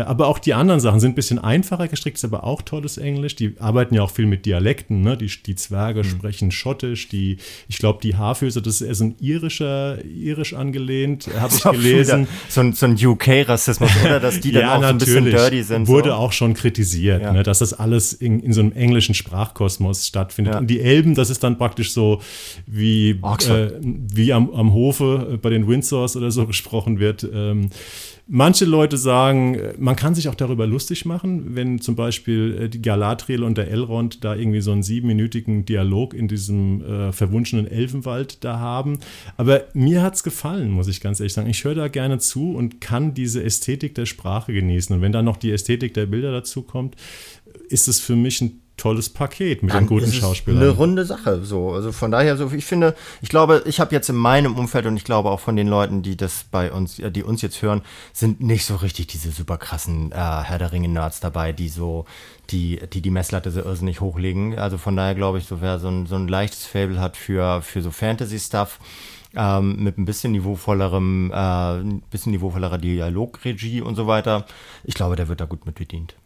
[0.01, 3.37] aber auch die anderen Sachen sind ein bisschen einfacher gestrickt, ist aber auch tolles Englisch.
[3.37, 5.03] Die arbeiten ja auch viel mit Dialekten.
[5.03, 5.19] Ne?
[5.19, 6.09] Die, die Zwerge mhm.
[6.09, 7.09] sprechen Schottisch.
[7.09, 7.37] Die,
[7.69, 12.27] ich glaube, die Haarfüße, das ist eher so ein irischer, irisch angelehnt, habe ich gelesen.
[12.49, 14.19] So ein, so ein UK-Rassismus, oder?
[14.19, 15.89] Dass die dann ja, auch so ein bisschen dirty sind.
[15.89, 16.15] Wurde so.
[16.15, 17.33] auch schon kritisiert, ja.
[17.33, 17.43] ne?
[17.43, 20.55] dass das alles in, in so einem englischen Sprachkosmos stattfindet.
[20.55, 20.61] Ja.
[20.61, 22.23] Und die Elben, das ist dann praktisch so
[22.67, 27.29] wie, äh, wie am, am Hofe bei den Windsors oder so gesprochen wird.
[27.31, 27.69] Ähm,
[28.29, 32.81] Manche Leute sagen, man kann sich auch darüber lustig machen, wenn zum Beispiel äh, die
[32.81, 38.45] Galadriel und der Elrond da irgendwie so einen siebenminütigen Dialog in diesem äh, verwunschenen Elfenwald
[38.45, 38.99] da haben.
[39.37, 41.51] Aber mir hat es gefallen, muss ich ganz ehrlich sagen.
[41.51, 44.95] Ich höre da gerne zu und kann diese Ästhetik der Sprache genießen.
[44.95, 46.95] Und wenn dann noch die Ästhetik der Bilder dazu kommt,
[47.69, 50.61] ist es für mich ein tolles Paket mit Dann den guten Schauspielern.
[50.61, 51.71] Eine runde Sache, so.
[51.71, 54.97] Also von daher, so ich finde, ich glaube, ich habe jetzt in meinem Umfeld und
[54.97, 58.41] ich glaube auch von den Leuten, die das bei uns, die uns jetzt hören, sind
[58.41, 62.07] nicht so richtig diese super krassen äh, Herr der Ringe-Nerds dabei, die so,
[62.51, 64.59] die, die die Messlatte so irrsinnig hochlegen.
[64.59, 67.63] Also von daher glaube ich, so wer so ein, so ein leichtes Fable hat für,
[67.63, 68.81] für so Fantasy-Stuff,
[69.37, 74.45] ähm, mit ein bisschen niveauvollerem, äh, ein bisschen niveauvollerer Dialogregie und so weiter.
[74.83, 76.17] Ich glaube, der wird da gut mit bedient.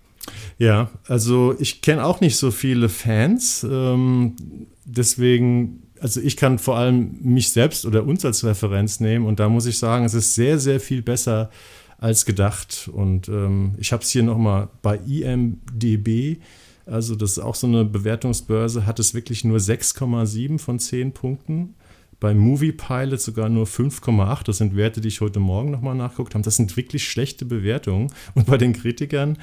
[0.59, 3.67] Ja, also ich kenne auch nicht so viele Fans.
[3.69, 4.37] Ähm,
[4.85, 9.49] deswegen, also ich kann vor allem mich selbst oder uns als Referenz nehmen und da
[9.49, 11.51] muss ich sagen, es ist sehr, sehr viel besser
[11.99, 12.91] als gedacht.
[12.93, 16.39] Und ähm, ich habe es hier nochmal bei IMDB.
[16.85, 21.75] Also das ist auch so eine Bewertungsbörse, hat es wirklich nur 6,7 von 10 Punkten.
[22.19, 24.45] Bei Movie Pilot sogar nur 5,8.
[24.45, 26.45] Das sind Werte, die ich heute Morgen nochmal nachgeguckt habe.
[26.45, 28.11] Das sind wirklich schlechte Bewertungen.
[28.35, 29.37] Und bei den Kritikern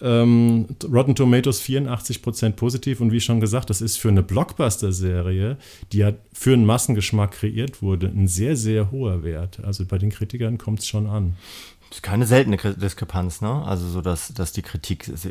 [0.00, 5.56] ähm, Rotten Tomatoes 84% positiv und wie schon gesagt, das ist für eine Blockbuster-Serie,
[5.92, 9.60] die ja für einen Massengeschmack kreiert wurde, ein sehr, sehr hoher Wert.
[9.64, 11.34] Also bei den Kritikern kommt es schon an.
[11.88, 13.62] Das ist keine seltene Diskrepanz, ne?
[13.64, 15.26] Also so, dass, dass die Kritik das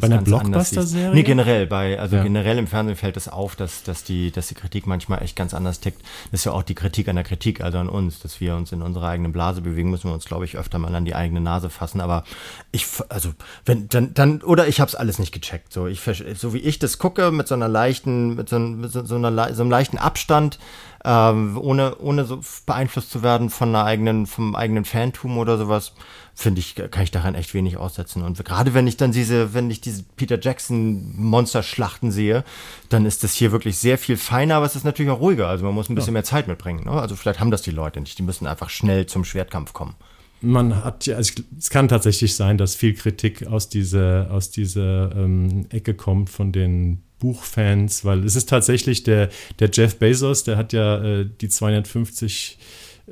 [0.00, 1.14] bei einer Blockbuster-Serie?
[1.14, 1.66] Nee, generell.
[1.66, 2.22] Bei, also ja.
[2.22, 5.52] generell im Fernsehen fällt es auf, dass, dass, die, dass die Kritik manchmal echt ganz
[5.52, 6.00] anders tickt.
[6.30, 8.72] Das ist ja auch die Kritik an der Kritik, also an uns, dass wir uns
[8.72, 11.42] in unserer eigenen Blase bewegen, müssen wir uns, glaube ich, öfter mal an die eigene
[11.42, 12.00] Nase fassen.
[12.00, 12.24] Aber
[12.72, 13.34] ich, also,
[13.66, 15.70] wenn, dann, dann, oder ich habe es alles nicht gecheckt.
[15.70, 16.00] So, ich,
[16.34, 19.54] so wie ich das gucke, mit so einer leichten, mit so, mit so, so, einer,
[19.54, 20.58] so einem leichten Abstand,
[21.04, 25.92] ähm, ohne, ohne so beeinflusst zu werden von einer eigenen, vom eigenen Fantum oder sowas,
[26.34, 28.22] finde ich, kann ich daran echt wenig aussetzen.
[28.22, 32.44] Und gerade wenn ich dann diese, wenn ich diese Peter Jackson Monsterschlachten sehe,
[32.88, 35.48] dann ist das hier wirklich sehr viel feiner, aber es ist natürlich auch ruhiger.
[35.48, 36.18] Also man muss ein bisschen ja.
[36.18, 36.84] mehr Zeit mitbringen.
[36.84, 36.92] Ne?
[36.92, 38.18] Also vielleicht haben das die Leute nicht.
[38.18, 39.94] Die müssen einfach schnell zum Schwertkampf kommen
[40.42, 45.14] man hat ja, also es kann tatsächlich sein, dass viel Kritik aus dieser, aus dieser
[45.14, 49.28] ähm, Ecke kommt von den Buchfans, weil es ist tatsächlich der,
[49.60, 52.58] der Jeff Bezos, der hat ja äh, die 250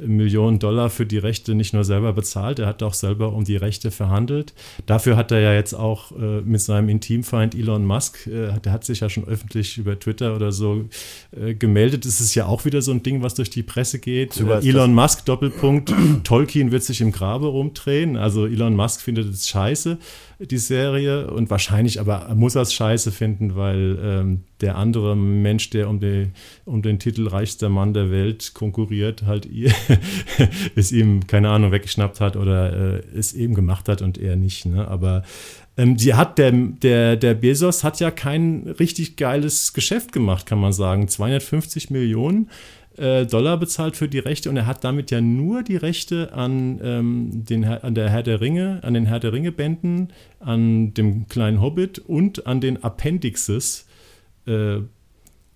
[0.06, 3.56] Millionen Dollar für die Rechte nicht nur selber bezahlt, er hat auch selber um die
[3.56, 4.54] Rechte verhandelt.
[4.86, 8.84] Dafür hat er ja jetzt auch äh, mit seinem Intimfeind Elon Musk, äh, der hat
[8.84, 10.84] sich ja schon öffentlich über Twitter oder so
[11.32, 12.04] äh, gemeldet.
[12.04, 14.38] Es ist ja auch wieder so ein Ding, was durch die Presse geht.
[14.38, 15.92] Elon Musk, Doppelpunkt,
[16.24, 18.16] Tolkien wird sich im Grabe rumdrehen.
[18.16, 19.98] Also Elon Musk findet es scheiße
[20.40, 21.30] die Serie.
[21.30, 26.00] Und wahrscheinlich aber muss er es scheiße finden, weil ähm, der andere Mensch, der um,
[26.00, 26.28] die,
[26.64, 29.48] um den Titel reichster Mann der Welt konkurriert, halt
[30.76, 34.66] es ihm, keine Ahnung, weggeschnappt hat oder äh, es eben gemacht hat und er nicht.
[34.66, 34.86] Ne?
[34.86, 35.24] Aber
[35.76, 40.60] ähm, die hat, der, der, der Bezos hat ja kein richtig geiles Geschäft gemacht, kann
[40.60, 41.08] man sagen.
[41.08, 42.50] 250 Millionen
[42.98, 46.80] äh, Dollar bezahlt für die Rechte und er hat damit ja nur die Rechte an,
[46.82, 50.08] ähm, den, an der Herr der Ringe, an den Herr der Ringe Bänden,
[50.40, 53.86] an dem kleinen Hobbit und an den Appendixes
[54.46, 54.78] äh,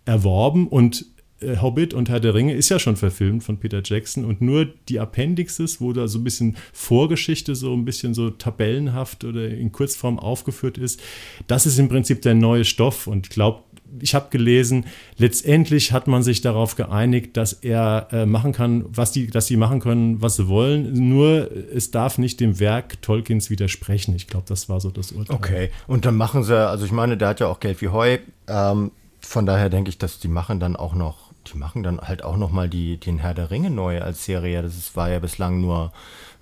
[0.04, 0.68] erworben.
[0.68, 1.06] Und
[1.40, 4.66] äh, Hobbit und Herr der Ringe ist ja schon verfilmt von Peter Jackson und nur
[4.88, 9.72] die Appendixes, wo da so ein bisschen Vorgeschichte so ein bisschen so tabellenhaft oder in
[9.72, 11.02] Kurzform aufgeführt ist,
[11.46, 13.64] das ist im Prinzip der neue Stoff und ich glaube,
[14.00, 19.12] ich habe gelesen, letztendlich hat man sich darauf geeinigt, dass er äh, machen kann, was
[19.12, 21.08] die, dass sie machen können, was sie wollen.
[21.08, 24.14] Nur es darf nicht dem Werk Tolkiens widersprechen.
[24.14, 25.36] Ich glaube, das war so das Urteil.
[25.36, 25.70] Okay.
[25.86, 28.18] Und dann machen sie, also ich meine, der hat ja auch Geld wie Heu.
[28.48, 32.24] Ähm, von daher denke ich, dass die machen dann auch noch, die machen dann halt
[32.24, 34.62] auch noch mal die, den Herr der Ringe neu als Serie.
[34.62, 35.92] Das war ja bislang nur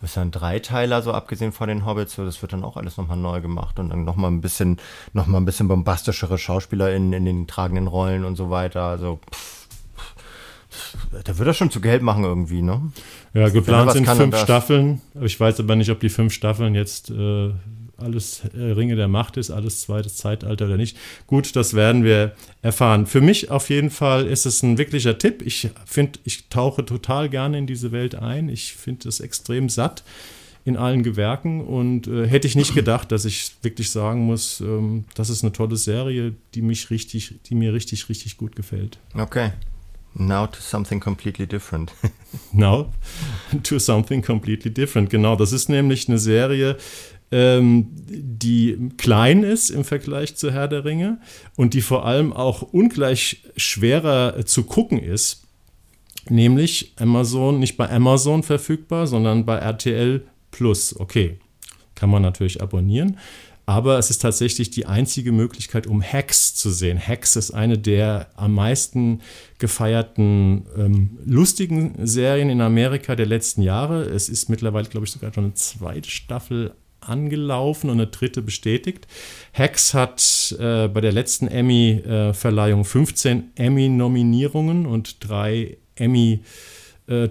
[0.01, 2.97] das ist ein Dreiteiler, so abgesehen von den Hobbits, so, das wird dann auch alles
[2.97, 4.79] nochmal neu gemacht und dann nochmal ein bisschen,
[5.13, 8.83] nochmal ein bisschen bombastischere Schauspieler in, in den tragenden Rollen und so weiter.
[8.83, 9.61] Also, pff,
[11.25, 12.81] da wird er schon zu Geld machen irgendwie, ne?
[13.35, 15.01] Ja, geplant sind fünf Staffeln.
[15.21, 17.53] Ich weiß aber nicht, ob die fünf Staffeln jetzt äh,
[18.01, 20.97] alles äh, Ringe der Macht ist, alles zweites Zeitalter oder nicht.
[21.27, 23.07] Gut, das werden wir erfahren.
[23.07, 25.43] Für mich auf jeden Fall ist es ein wirklicher Tipp.
[25.45, 28.49] Ich finde, ich tauche total gerne in diese Welt ein.
[28.49, 30.03] Ich finde es extrem satt.
[30.67, 35.05] in allen Gewerken und äh, hätte ich nicht gedacht, dass ich wirklich sagen muss, ähm,
[35.15, 38.99] das ist eine tolle Serie, die mich richtig, die mir richtig, richtig gut gefällt.
[39.15, 39.53] Okay.
[40.15, 41.93] Now to something completely different.
[42.53, 42.93] Now
[43.63, 45.09] to something completely different.
[45.09, 46.77] Genau, das ist nämlich eine Serie,
[47.33, 51.21] ähm, die klein ist im Vergleich zu Herr der Ringe
[51.57, 55.45] und die vor allem auch ungleich schwerer zu gucken ist.
[56.29, 60.99] Nämlich Amazon, nicht bei Amazon verfügbar, sondern bei RTL Plus.
[60.99, 61.39] Okay,
[61.95, 63.19] kann man natürlich abonnieren.
[63.67, 66.99] Aber es ist tatsächlich die einzige Möglichkeit, um Hacks zu sehen.
[66.99, 69.21] Hacks ist eine der am meisten
[69.59, 74.03] gefeierten ähm, lustigen Serien in Amerika der letzten Jahre.
[74.03, 79.07] Es ist mittlerweile, glaube ich, sogar schon eine zweite Staffel angelaufen und eine dritte bestätigt.
[79.53, 86.41] Hacks hat äh, bei der letzten Emmy-Verleihung äh, 15 Emmy-Nominierungen und drei Emmy-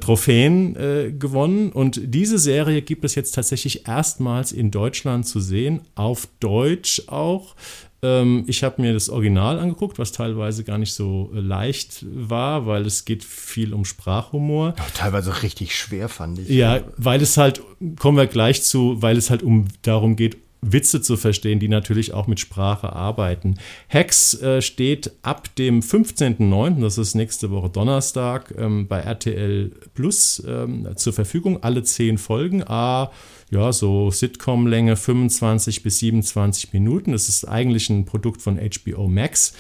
[0.01, 1.71] Trophäen äh, gewonnen.
[1.71, 7.55] Und diese Serie gibt es jetzt tatsächlich erstmals in Deutschland zu sehen, auf Deutsch auch.
[8.01, 12.65] Ähm, ich habe mir das Original angeguckt, was teilweise gar nicht so äh, leicht war,
[12.65, 14.73] weil es geht viel um Sprachhumor.
[14.77, 16.49] Ja, teilweise richtig schwer, fand ich.
[16.49, 17.61] Ja, weil es halt,
[17.97, 22.13] kommen wir gleich zu, weil es halt um darum geht, Witze zu verstehen, die natürlich
[22.13, 23.57] auch mit Sprache arbeiten.
[23.87, 30.43] Hex äh, steht ab dem 15.09., das ist nächste Woche Donnerstag, ähm, bei RTL Plus
[30.45, 31.63] ähm, zur Verfügung.
[31.63, 33.11] Alle zehn Folgen, a
[33.51, 37.13] ja, so Sitcom-Länge 25 bis 27 Minuten.
[37.13, 39.53] Das ist eigentlich ein Produkt von HBO Max.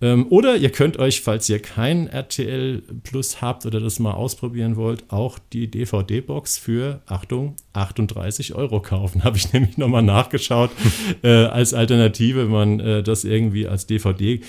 [0.00, 4.76] Ähm, oder ihr könnt euch, falls ihr kein RTL Plus habt oder das mal ausprobieren
[4.76, 9.24] wollt, auch die DVD-Box für, Achtung, 38 Euro kaufen.
[9.24, 10.70] Habe ich nämlich nochmal nachgeschaut
[11.22, 14.40] äh, als Alternative, wenn man äh, das irgendwie als DVD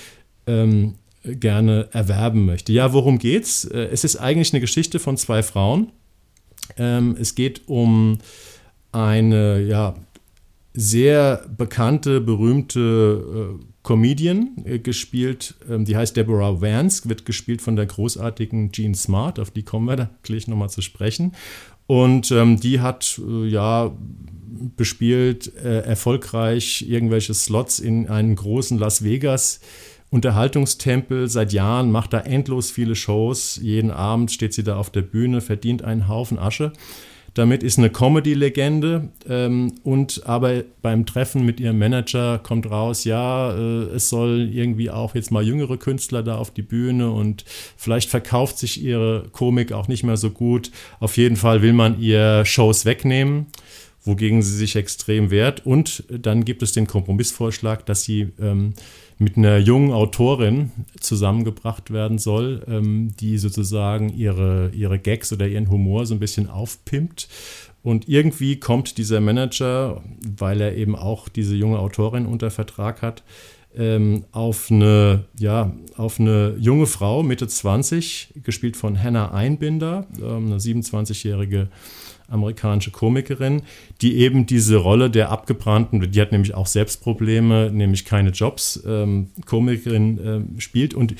[0.47, 2.73] ähm, gerne erwerben möchte.
[2.73, 3.65] Ja, worum geht's?
[3.65, 5.91] Äh, es ist eigentlich eine Geschichte von zwei Frauen.
[6.77, 8.17] Ähm, es geht um
[8.91, 9.95] eine ja,
[10.73, 17.75] sehr bekannte, berühmte äh, Comedian äh, gespielt, ähm, die heißt Deborah Vance, wird gespielt von
[17.75, 21.33] der großartigen Jean Smart, auf die kommen wir da gleich nochmal zu sprechen.
[21.87, 23.95] Und ähm, die hat äh, ja
[24.75, 29.59] bespielt äh, erfolgreich irgendwelche Slots in einem großen Las Vegas
[30.09, 33.59] Unterhaltungstempel seit Jahren, macht da endlos viele Shows.
[33.61, 36.71] Jeden Abend steht sie da auf der Bühne, verdient einen Haufen Asche.
[37.35, 43.51] Damit ist eine Comedy-Legende ähm, und aber beim Treffen mit ihrem Manager kommt raus, ja,
[43.51, 47.43] äh, es soll irgendwie auch jetzt mal jüngere Künstler da auf die Bühne und
[47.75, 50.71] vielleicht verkauft sich ihre Komik auch nicht mehr so gut.
[51.01, 53.47] Auf jeden Fall will man ihr Shows wegnehmen
[54.07, 55.65] wogegen sie sich extrem wehrt.
[55.65, 58.75] Und dann gibt es den Kompromissvorschlag, dass sie ähm,
[59.17, 65.69] mit einer jungen Autorin zusammengebracht werden soll, ähm, die sozusagen ihre, ihre Gags oder ihren
[65.69, 67.29] Humor so ein bisschen aufpimpt.
[67.81, 70.01] Und irgendwie kommt dieser Manager,
[70.37, 73.23] weil er eben auch diese junge Autorin unter Vertrag hat,
[73.77, 80.47] ähm, auf, eine, ja, auf eine junge Frau, Mitte 20, gespielt von Hannah Einbinder, ähm,
[80.47, 81.69] eine 27-jährige
[82.27, 83.61] amerikanische Komikerin,
[84.01, 89.29] die eben diese Rolle der abgebrannten, die hat nämlich auch Selbstprobleme, nämlich keine Jobs, ähm,
[89.45, 90.17] Komikerin
[90.57, 90.93] äh, spielt.
[90.93, 91.15] Und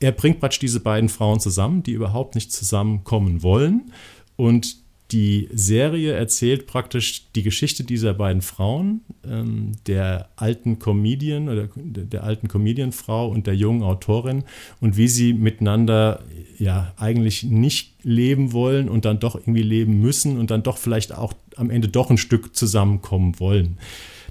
[0.00, 3.92] er bringt praktisch diese beiden Frauen zusammen, die überhaupt nicht zusammenkommen wollen.
[4.36, 4.76] Und
[5.12, 12.24] die Serie erzählt praktisch die Geschichte dieser beiden Frauen, ähm, der alten Comedian oder der
[12.24, 14.44] alten Comedianfrau und der jungen Autorin
[14.80, 16.22] und wie sie miteinander
[16.58, 21.12] ja eigentlich nicht leben wollen und dann doch irgendwie leben müssen und dann doch vielleicht
[21.12, 23.78] auch am Ende doch ein Stück zusammenkommen wollen.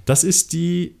[0.06, 0.96] Das ist die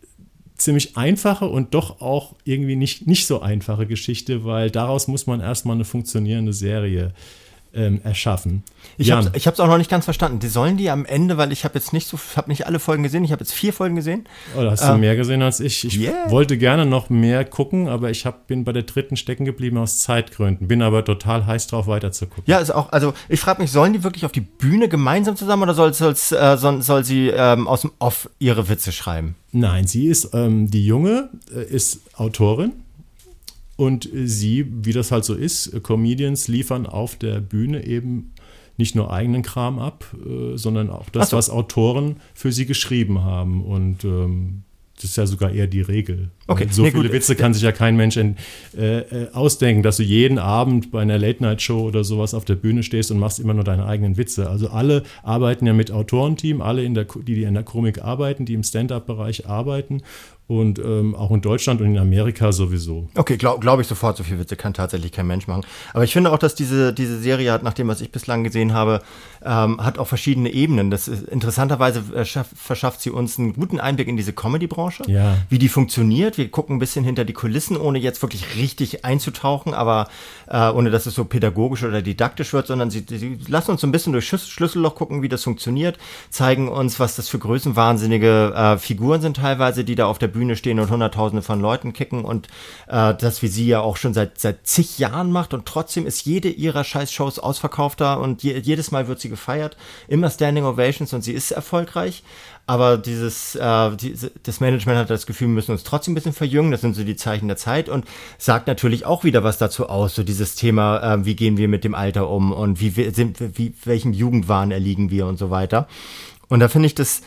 [0.56, 5.40] ziemlich einfache und doch auch irgendwie nicht, nicht so einfache Geschichte, weil daraus muss man
[5.40, 8.64] erstmal eine funktionierende Serie äh, ähm, erschaffen.
[8.96, 10.40] Ich habe es auch noch nicht ganz verstanden.
[10.40, 13.02] Die sollen die am Ende, weil ich habe jetzt nicht so, habe nicht alle Folgen
[13.02, 13.24] gesehen.
[13.24, 14.26] Ich habe jetzt vier Folgen gesehen.
[14.56, 15.84] Oh, da hast du ähm, mehr gesehen als ich.
[15.84, 16.30] Ich yeah.
[16.30, 19.98] wollte gerne noch mehr gucken, aber ich hab, bin bei der dritten stecken geblieben aus
[19.98, 20.68] Zeitgründen.
[20.68, 22.44] Bin aber total heiß drauf, weiter zu gucken.
[22.46, 22.92] Ja, ist auch.
[22.92, 26.32] Also ich frage mich, sollen die wirklich auf die Bühne gemeinsam zusammen oder soll, soll's,
[26.32, 29.36] äh, soll, soll sie ähm, aus dem Off ihre Witze schreiben?
[29.52, 32.72] Nein, sie ist ähm, die Junge, äh, ist Autorin
[33.80, 38.34] und sie, wie das halt so ist, Comedians liefern auf der Bühne eben
[38.76, 41.38] nicht nur eigenen Kram ab, äh, sondern auch das, so.
[41.38, 43.64] was Autoren für sie geschrieben haben.
[43.64, 44.64] Und ähm,
[44.96, 46.30] das ist ja sogar eher die Regel.
[46.50, 47.12] Okay, so nee, viele gut.
[47.12, 48.36] Witze kann sich ja kein Mensch in,
[48.76, 52.82] äh, äh, ausdenken, dass du jeden Abend bei einer Late-Night-Show oder sowas auf der Bühne
[52.82, 54.50] stehst und machst immer nur deine eigenen Witze.
[54.50, 58.46] Also alle arbeiten ja mit Autorenteam, alle, in der, die, die in der Komik arbeiten,
[58.46, 60.02] die im Stand-up-Bereich arbeiten
[60.50, 63.08] und ähm, auch in Deutschland und in Amerika sowieso.
[63.14, 65.62] Okay, glaube glaub ich sofort, so viel Witze kann tatsächlich kein Mensch machen.
[65.94, 68.74] Aber ich finde auch, dass diese, diese Serie hat, nach dem, was ich bislang gesehen
[68.74, 69.00] habe,
[69.44, 70.90] ähm, hat auch verschiedene Ebenen.
[70.90, 75.36] Das ist, interessanterweise äh, verschafft sie uns einen guten Einblick in diese Comedy-Branche, ja.
[75.50, 76.36] wie die funktioniert.
[76.40, 80.08] Wir gucken ein bisschen hinter die Kulissen, ohne jetzt wirklich richtig einzutauchen, aber
[80.48, 83.86] äh, ohne dass es so pädagogisch oder didaktisch wird, sondern sie, sie lassen uns so
[83.86, 85.98] ein bisschen durch Schlüsselloch gucken, wie das funktioniert,
[86.30, 90.56] zeigen uns, was das für größenwahnsinnige äh, Figuren sind teilweise, die da auf der Bühne
[90.56, 92.48] stehen und Hunderttausende von Leuten kicken und
[92.88, 96.24] äh, das wie sie ja auch schon seit, seit zig Jahren macht und trotzdem ist
[96.24, 99.76] jede ihrer Scheiß-Shows ausverkaufter und je, jedes Mal wird sie gefeiert,
[100.08, 102.22] immer Standing Ovations und sie ist erfolgreich,
[102.70, 106.32] aber dieses, äh, die, das Management hat das Gefühl, wir müssen uns trotzdem ein bisschen
[106.32, 108.04] verjüngen, das sind so die Zeichen der Zeit und
[108.38, 111.82] sagt natürlich auch wieder was dazu aus, so dieses Thema, äh, wie gehen wir mit
[111.82, 115.88] dem Alter um und wie, sind, wie welchem Jugendwahn erliegen wir und so weiter.
[116.46, 117.22] Und da finde ich das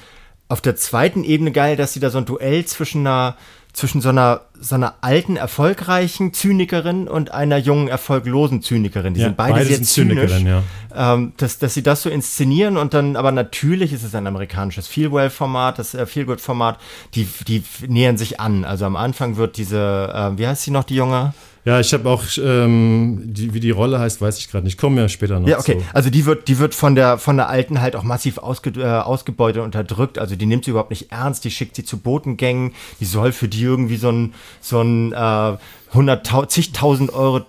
[0.47, 3.35] auf der zweiten Ebene geil, dass sie da so ein Duell zwischen einer
[3.73, 9.15] zwischen so einer, so einer alten, erfolgreichen Zynikerin und einer jungen, erfolglosen Zynikerin.
[9.15, 10.31] Die ja, sind beide, beide sehr zynisch.
[10.41, 10.63] Ja.
[10.95, 14.87] Ähm, dass, dass sie das so inszenieren und dann, aber natürlich ist es ein amerikanisches
[14.87, 16.77] Feel-Well-Format, das äh, Feel-Good-Format,
[17.15, 18.63] die, die nähern sich an.
[18.63, 21.33] Also am Anfang wird diese, äh, wie heißt sie noch, die junge?
[21.65, 24.77] Ja, ich habe auch, ähm, die, wie die Rolle heißt, weiß ich gerade nicht.
[24.77, 25.47] Kommen wir später noch.
[25.47, 25.79] Ja, okay.
[25.79, 25.85] Zu.
[25.93, 28.83] Also die wird, die wird von der von der alten halt auch massiv ausge, äh,
[28.83, 30.19] ausgebeutet und unterdrückt.
[30.19, 31.45] Also die nimmt sie überhaupt nicht ernst.
[31.45, 32.73] Die schickt sie zu Botengängen.
[32.99, 35.59] Die soll für die irgendwie so ein so ein äh, 100
[36.47, 37.41] zigtausend Euro,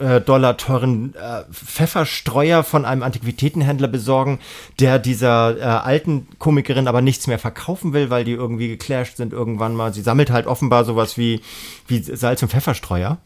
[0.00, 4.38] äh, Dollar teuren äh, Pfefferstreuer von einem Antiquitätenhändler besorgen,
[4.80, 9.32] der dieser äh, alten Komikerin aber nichts mehr verkaufen will, weil die irgendwie geclasht sind
[9.32, 9.92] irgendwann mal.
[9.92, 11.42] Sie sammelt halt offenbar sowas wie,
[11.86, 13.18] wie Salz- und Pfefferstreuer.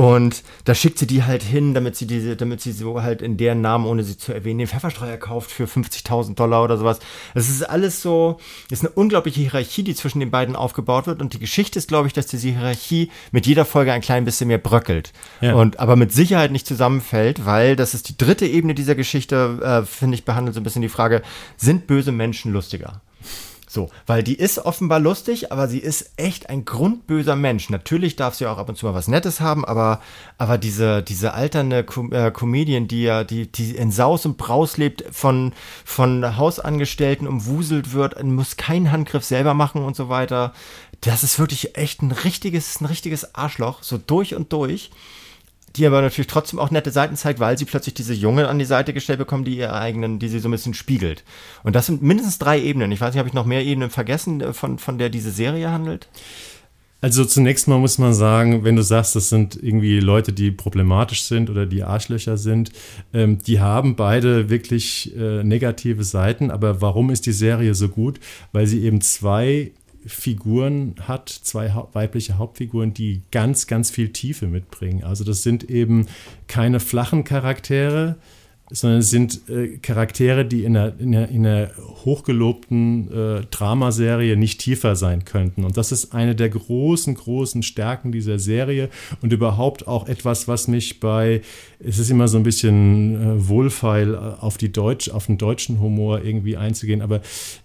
[0.00, 3.36] Und da schickt sie die halt hin, damit sie diese, damit sie so halt in
[3.36, 7.00] deren Namen, ohne sie zu erwähnen, den Pfefferstreuer kauft für 50.000 Dollar oder sowas.
[7.34, 11.20] Es ist alles so, ist eine unglaubliche Hierarchie, die zwischen den beiden aufgebaut wird.
[11.20, 14.48] Und die Geschichte ist, glaube ich, dass diese Hierarchie mit jeder Folge ein klein bisschen
[14.48, 15.12] mehr bröckelt.
[15.42, 15.52] Ja.
[15.52, 19.86] Und aber mit Sicherheit nicht zusammenfällt, weil das ist die dritte Ebene dieser Geschichte, äh,
[19.86, 21.20] finde ich, behandelt so ein bisschen die Frage,
[21.58, 23.02] sind böse Menschen lustiger?
[23.72, 27.70] So, weil die ist offenbar lustig, aber sie ist echt ein grundböser Mensch.
[27.70, 30.00] Natürlich darf sie auch ab und zu mal was Nettes haben, aber,
[30.38, 34.76] aber diese, diese alternde Com äh, Comedian, die ja, die, die in Saus und Braus
[34.76, 35.52] lebt, von,
[35.84, 40.52] von Hausangestellten umwuselt wird, muss keinen Handgriff selber machen und so weiter.
[41.02, 44.90] Das ist wirklich echt ein richtiges, ein richtiges Arschloch, so durch und durch
[45.76, 48.64] die aber natürlich trotzdem auch nette Seiten zeigt, weil sie plötzlich diese Junge an die
[48.64, 51.24] Seite gestellt bekommen, die ihre eigenen, die sie so ein bisschen spiegelt.
[51.62, 52.92] Und das sind mindestens drei Ebenen.
[52.92, 55.70] Ich weiß nicht, habe ich noch mehr Ebenen vergessen, äh, von, von der diese Serie
[55.70, 56.08] handelt?
[57.02, 61.22] Also zunächst mal muss man sagen, wenn du sagst, das sind irgendwie Leute, die problematisch
[61.22, 62.72] sind oder die Arschlöcher sind,
[63.14, 66.50] ähm, die haben beide wirklich äh, negative Seiten.
[66.50, 68.20] Aber warum ist die Serie so gut?
[68.52, 69.72] Weil sie eben zwei
[70.06, 75.04] Figuren hat, zwei weibliche Hauptfiguren, die ganz, ganz viel Tiefe mitbringen.
[75.04, 76.06] Also das sind eben
[76.46, 78.16] keine flachen Charaktere,
[78.70, 81.70] sondern sind äh, Charaktere, die in einer, in einer, in einer
[82.04, 85.64] hochgelobten äh, Dramaserie nicht tiefer sein könnten.
[85.64, 88.88] Und das ist eine der großen, großen Stärken dieser Serie
[89.22, 91.42] und überhaupt auch etwas, was mich bei,
[91.82, 95.80] es ist immer so ein bisschen äh, wohlfeil äh, auf die Deutsch, auf den deutschen
[95.80, 97.20] Humor irgendwie einzugehen, aber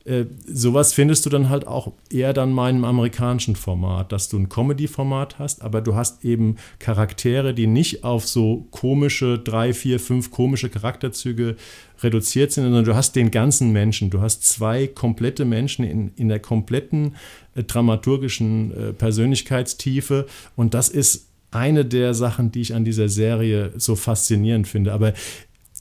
[0.06, 4.50] äh, sowas findest du dann halt auch eher dann im amerikanischen Format, dass du ein
[4.50, 10.32] Comedy-Format hast, aber du hast eben Charaktere, die nicht auf so komische, drei, vier, fünf
[10.32, 11.58] komische Charakterzüge
[12.02, 14.10] reduziert sind, sondern du hast den ganzen Menschen.
[14.10, 17.16] Du hast zwei komplette Menschen in, in der kompletten
[17.56, 20.26] äh, dramaturgischen äh, Persönlichkeitstiefe.
[20.56, 24.94] Und das ist eine der Sachen, die ich an dieser Serie so faszinierend finde.
[24.94, 25.14] Aber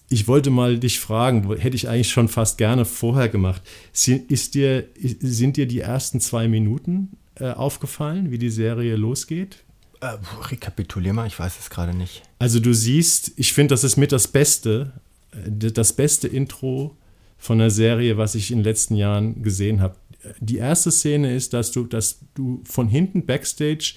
[0.08, 3.62] ich wollte mal dich fragen, hätte ich eigentlich schon fast gerne vorher gemacht.
[3.92, 9.64] Ist dir, sind dir die ersten zwei Minuten äh, aufgefallen, wie die Serie losgeht?
[10.00, 10.16] Äh,
[10.50, 12.22] rekapitulier mal, ich weiß es gerade nicht.
[12.38, 14.92] Also du siehst, ich finde, das ist mit das Beste,
[15.32, 16.96] äh, das beste Intro
[17.38, 19.96] von der Serie, was ich in den letzten Jahren gesehen habe.
[20.40, 23.94] Die erste Szene ist, dass du, dass du von hinten backstage,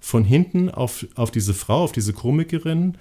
[0.00, 2.96] von hinten auf, auf diese Frau, auf diese Komikerin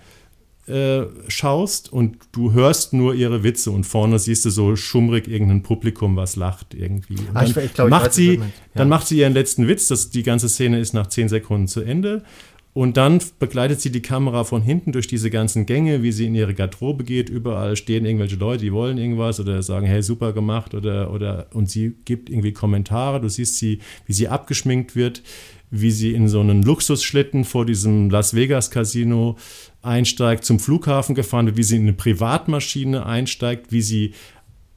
[0.67, 5.63] äh, schaust und du hörst nur ihre Witze und vorne siehst du so schummrig irgendein
[5.63, 7.17] Publikum, was lacht irgendwie.
[7.33, 8.43] Ah, ich, ich glaub, macht weiß, sie, ja.
[8.75, 11.81] dann macht sie ihren letzten Witz, das, die ganze Szene ist nach zehn Sekunden zu
[11.81, 12.23] Ende
[12.73, 16.35] Und dann begleitet sie die Kamera von hinten durch diese ganzen Gänge, wie sie in
[16.35, 17.27] ihre Garderobe geht.
[17.29, 21.69] Überall stehen irgendwelche Leute, die wollen irgendwas oder sagen, hey, super gemacht oder, oder, und
[21.69, 23.19] sie gibt irgendwie Kommentare.
[23.21, 25.23] Du siehst sie, wie sie abgeschminkt wird,
[25.71, 29.35] wie sie in so einen Luxusschlitten vor diesem Las Vegas Casino
[29.81, 34.13] einsteigt, zum Flughafen gefahren wird, wie sie in eine Privatmaschine einsteigt, wie sie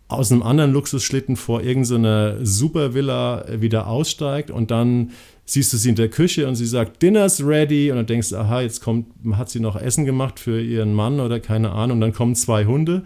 [0.08, 5.12] aus einem anderen Luxusschlitten vor irgendeiner Supervilla wieder aussteigt und dann
[5.52, 7.90] siehst du sie in der Küche und sie sagt, Dinner's ready.
[7.90, 11.20] Und dann denkst du, aha, jetzt kommt, hat sie noch Essen gemacht für ihren Mann
[11.20, 11.98] oder keine Ahnung.
[11.98, 13.02] Und dann kommen zwei Hunde.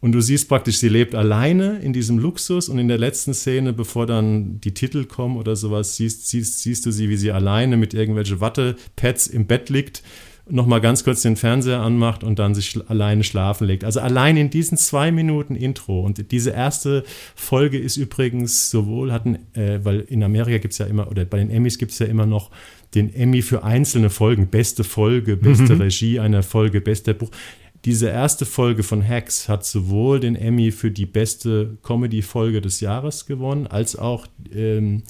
[0.00, 2.68] Und du siehst praktisch, sie lebt alleine in diesem Luxus.
[2.68, 6.84] Und in der letzten Szene, bevor dann die Titel kommen oder sowas, siehst, siehst, siehst
[6.84, 10.02] du sie, wie sie alleine mit irgendwelchen Wattepads im Bett liegt
[10.50, 13.84] nochmal ganz kurz den Fernseher anmacht und dann sich alleine schlafen legt.
[13.84, 16.00] Also allein in diesen zwei Minuten Intro.
[16.00, 20.86] Und diese erste Folge ist übrigens sowohl hatten, äh, weil in Amerika gibt es ja
[20.86, 22.50] immer, oder bei den Emmys gibt es ja immer noch
[22.94, 24.48] den Emmy für einzelne Folgen.
[24.48, 25.82] Beste Folge, beste mhm.
[25.82, 27.30] Regie einer Folge, bester Buch.
[27.84, 33.26] Diese erste Folge von Hacks hat sowohl den Emmy für die beste Comedy-Folge des Jahres
[33.26, 35.04] gewonnen, als auch ähm,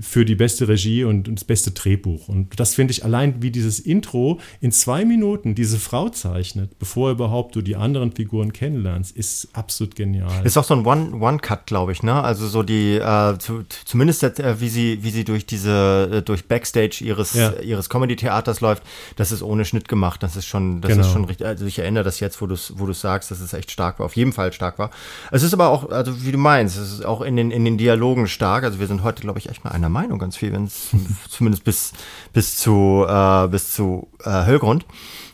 [0.00, 2.28] für die beste Regie und, und das beste Drehbuch.
[2.28, 7.10] Und das finde ich allein, wie dieses Intro in zwei Minuten diese Frau zeichnet, bevor
[7.10, 10.44] überhaupt du die anderen Figuren kennenlernst, ist absolut genial.
[10.44, 12.22] Ist auch so ein One-Cut, One glaube ich, ne?
[12.22, 16.46] Also so die, äh, zu, zumindest äh, wie sie, wie sie durch diese, äh, durch
[16.46, 17.54] Backstage ihres, ja.
[17.60, 18.82] ihres Comedy-Theaters läuft,
[19.16, 20.22] das ist ohne Schnitt gemacht.
[20.22, 21.06] Das ist schon, das genau.
[21.06, 21.46] ist schon richtig.
[21.46, 24.06] Also ich erinnere das jetzt, wo du es, wo sagst, dass es echt stark war.
[24.06, 24.90] Auf jeden Fall stark war.
[25.30, 27.78] Es ist aber auch, also wie du meinst, es ist auch in den, in den
[27.78, 28.64] Dialogen stark.
[28.64, 30.90] Also wir sind heute, glaube ich, echt mal einer Meinung ganz viel, wenn es
[31.28, 31.92] zumindest bis,
[32.32, 34.84] bis zu, äh, bis zu äh, Höllgrund.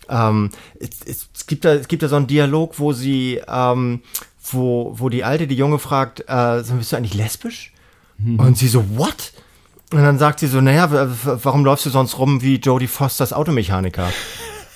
[0.08, 4.02] Ähm, es, es, gibt da, es gibt da so einen Dialog, wo sie, ähm,
[4.50, 7.72] wo, wo die Alte die Junge fragt, äh, bist du eigentlich lesbisch?
[8.18, 8.38] Mhm.
[8.38, 9.32] Und sie so, what?
[9.92, 14.10] Und dann sagt sie so, naja, warum läufst du sonst rum wie Jodie Fosters Automechaniker?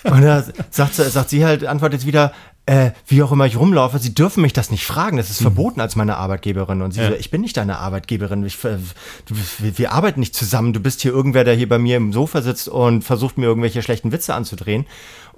[0.04, 2.32] Und da sagt, sagt sie halt, antwortet wieder,
[2.70, 5.16] äh, wie auch immer ich rumlaufe, sie dürfen mich das nicht fragen.
[5.16, 5.46] Das ist mhm.
[5.46, 6.82] verboten als meine Arbeitgeberin.
[6.82, 7.08] Und sie ja.
[7.08, 8.44] so, ich bin nicht deine Arbeitgeberin.
[8.44, 8.78] Ich, äh,
[9.58, 10.72] wir, wir arbeiten nicht zusammen.
[10.72, 13.82] Du bist hier irgendwer, der hier bei mir im Sofa sitzt und versucht mir irgendwelche
[13.82, 14.86] schlechten Witze anzudrehen.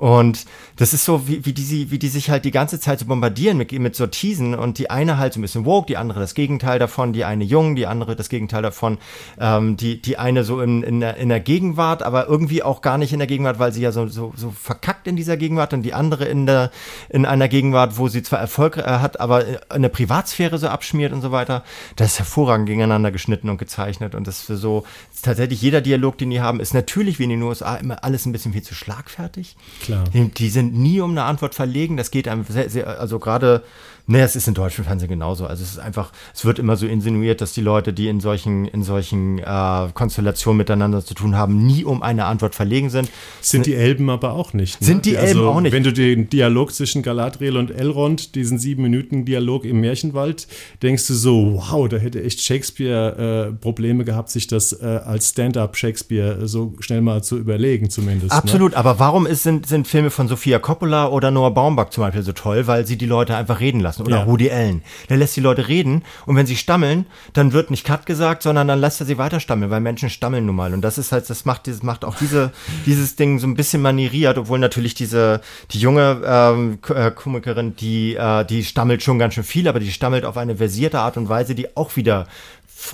[0.03, 3.07] Und das ist so, wie, wie, die, wie die sich halt die ganze Zeit so
[3.07, 6.19] bombardieren mit, mit so Teasen und die eine halt so ein bisschen woke, die andere
[6.19, 8.99] das Gegenteil davon, die eine jung, die andere das Gegenteil davon,
[9.39, 12.99] ähm, die, die eine so in, in, der, in der Gegenwart, aber irgendwie auch gar
[12.99, 15.85] nicht in der Gegenwart, weil sie ja so, so, so verkackt in dieser Gegenwart und
[15.85, 16.73] die andere in der,
[17.09, 21.23] in einer Gegenwart, wo sie zwar Erfolg äh, hat, aber eine Privatsphäre so abschmiert und
[21.23, 21.63] so weiter.
[21.95, 24.83] Das ist hervorragend gegeneinander geschnitten und gezeichnet und das für so,
[25.23, 28.33] tatsächlich jeder Dialog, den die haben, ist natürlich wie in den USA immer alles ein
[28.33, 29.55] bisschen viel zu schlagfertig.
[29.81, 29.92] Klar.
[30.13, 31.97] Die, die sind nie um eine Antwort verlegen.
[31.97, 33.63] Das geht einem sehr, sehr, also gerade
[34.07, 35.47] Nee, es ist in deutschen Fernsehen genauso.
[35.47, 38.67] Also es ist einfach, es wird immer so insinuiert, dass die Leute, die in solchen,
[38.67, 43.11] in solchen äh, Konstellationen miteinander zu tun haben, nie um eine Antwort verlegen sind.
[43.41, 44.81] Sind die Elben aber auch nicht.
[44.81, 44.87] Ne?
[44.87, 45.73] Sind die also, Elben auch nicht.
[45.73, 50.49] Wenn du den Dialog zwischen Galadriel und Elrond, diesen sieben Minuten Dialog im Märchenwald,
[50.83, 55.31] denkst du so, wow, da hätte echt Shakespeare äh, Probleme gehabt, sich das äh, als
[55.31, 58.33] Stand-up Shakespeare so schnell mal zu überlegen, zumindest.
[58.33, 58.39] Ne?
[58.39, 58.73] Absolut.
[58.73, 58.79] Ne?
[58.79, 62.33] Aber warum ist, sind, sind Filme von Sophia Coppola oder Noah Baumbach zum Beispiel so
[62.33, 62.67] toll?
[62.67, 64.07] Weil sie die Leute einfach reden lassen lassen.
[64.07, 64.27] Oder ja.
[64.27, 64.83] Woody Allen.
[65.09, 68.69] Der lässt die Leute reden und wenn sie stammeln, dann wird nicht Cut gesagt, sondern
[68.69, 70.73] dann lässt er sie weiter stammeln, weil Menschen stammeln nun mal.
[70.75, 72.53] Und das ist halt, das macht, das macht auch diese,
[72.87, 75.41] dieses Ding so ein bisschen manieriert, obwohl natürlich diese,
[75.71, 79.93] die junge ähm, äh, Komikerin, die, äh, die stammelt schon ganz schön viel, aber die
[79.93, 82.27] stammelt auf eine versierte Art und Weise, die auch wieder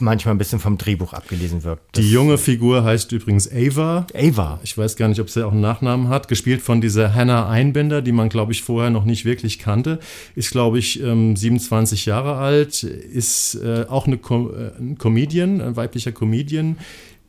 [0.01, 1.97] manchmal ein bisschen vom Drehbuch abgelesen wirkt.
[1.97, 4.07] Das die junge Figur heißt übrigens Ava.
[4.15, 4.61] Ava.
[4.63, 6.29] Ich weiß gar nicht, ob sie auch einen Nachnamen hat.
[6.29, 9.99] Gespielt von dieser Hannah Einbender, die man, glaube ich, vorher noch nicht wirklich kannte.
[10.35, 12.83] Ist, glaube ich, 27 ähm, Jahre alt.
[12.83, 16.77] Ist äh, auch eine Com äh, ein Comedian, ein weiblicher Comedian.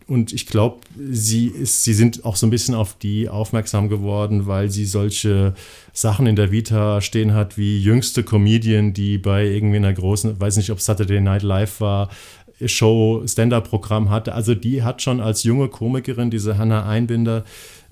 [0.09, 4.47] Und ich glaube, sie ist, sie sind auch so ein bisschen auf die aufmerksam geworden,
[4.47, 5.53] weil sie solche
[5.93, 10.57] Sachen in der Vita stehen hat wie jüngste Comedian, die bei irgendwie einer großen, weiß
[10.57, 12.09] nicht, ob Saturday Night Live war,
[12.65, 14.33] Show, Stand-up-Programm hatte.
[14.33, 17.43] Also die hat schon als junge Komikerin, diese Hannah Einbinder,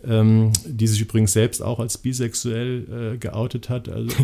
[0.06, 3.90] ähm, die sich übrigens selbst auch als bisexuell äh, geoutet hat.
[3.90, 4.16] Also,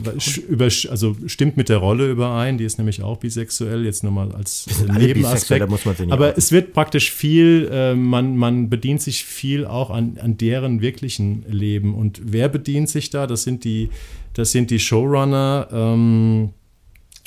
[0.47, 4.31] über, also, stimmt mit der Rolle überein, die ist nämlich auch bisexuell, jetzt nur mal
[4.33, 5.67] als Nebenaspekt.
[6.09, 10.81] Aber es wird praktisch viel, äh, man, man bedient sich viel auch an, an deren
[10.81, 11.95] wirklichen Leben.
[11.95, 13.25] Und wer bedient sich da?
[13.25, 13.89] Das sind die,
[14.33, 15.67] das sind die Showrunner.
[15.71, 16.49] Ähm,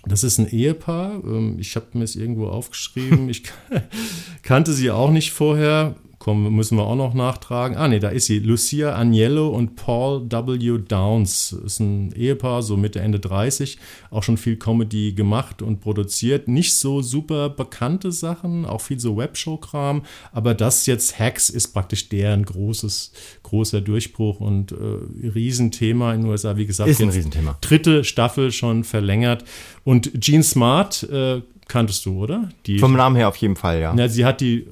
[0.07, 1.23] das ist ein Ehepaar.
[1.25, 3.29] Ähm, ich habe mir es irgendwo aufgeschrieben.
[3.29, 3.45] Ich
[4.43, 5.97] kannte sie auch nicht vorher.
[6.27, 7.77] Kommen, müssen wir auch noch nachtragen.
[7.77, 8.41] Ah, nee, da ist sie.
[8.41, 10.77] Lucia Agnello und Paul W.
[10.79, 11.53] Downs.
[11.53, 13.79] Ist ein Ehepaar, so Mitte, Ende 30.
[14.11, 16.49] Auch schon viel Comedy gemacht und produziert.
[16.49, 20.03] Nicht so super bekannte Sachen, auch viel so Webshow-Kram.
[20.33, 23.13] Aber das jetzt, Hacks, ist praktisch deren großes,
[23.45, 26.57] großer Durchbruch und äh, Riesenthema in den USA.
[26.57, 27.57] Wie gesagt, ist ein Riesenthema.
[27.61, 29.45] dritte Staffel schon verlängert.
[29.85, 32.49] Und Gene Smart äh, kanntest du, oder?
[32.67, 33.95] Die, Vom Namen her auf jeden Fall, ja.
[33.95, 34.67] ja sie hat die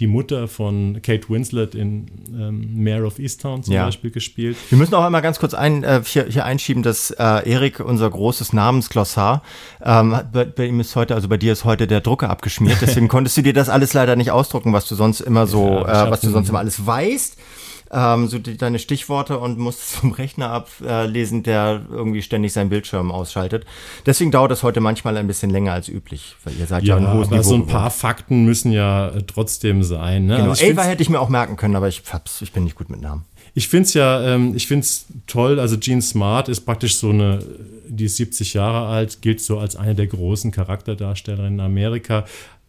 [0.00, 3.84] die Mutter von Kate Winslet in ähm, Mayor of Easttown zum ja.
[3.84, 4.56] Beispiel gespielt.
[4.70, 8.08] Wir müssen auch einmal ganz kurz ein, äh, hier, hier, einschieben, dass äh, Erik, unser
[8.08, 9.42] großes Namensglossar,
[9.84, 13.08] ähm, bei, bei, ihm ist heute, also bei dir ist heute der Drucker abgeschmiert, deswegen
[13.08, 16.10] konntest du dir das alles leider nicht ausdrucken, was du sonst immer so, ja, äh,
[16.10, 17.36] was du sonst immer alles weißt
[17.92, 23.10] ähm, so die, deine Stichworte und musst vom Rechner ablesen, der irgendwie ständig seinen Bildschirm
[23.10, 23.64] ausschaltet.
[24.06, 27.06] Deswegen dauert das heute manchmal ein bisschen länger als üblich, weil ihr seid ja, ja
[27.06, 27.48] ein hohes aber Niveau.
[27.48, 30.26] so ein paar Fakten müssen ja äh, trotzdem sein.
[30.26, 30.36] Ne?
[30.36, 32.76] Genau, also Ava hätte ich mir auch merken können, aber ich, hab's, ich bin nicht
[32.76, 33.24] gut mit Namen.
[33.54, 35.58] Ich finde es ja, ähm, ich finde es toll.
[35.58, 37.40] Also Jean Smart ist praktisch so eine,
[37.88, 42.24] die ist 70 Jahre alt, gilt so als eine der großen Charakterdarstellerinnen in Amerika,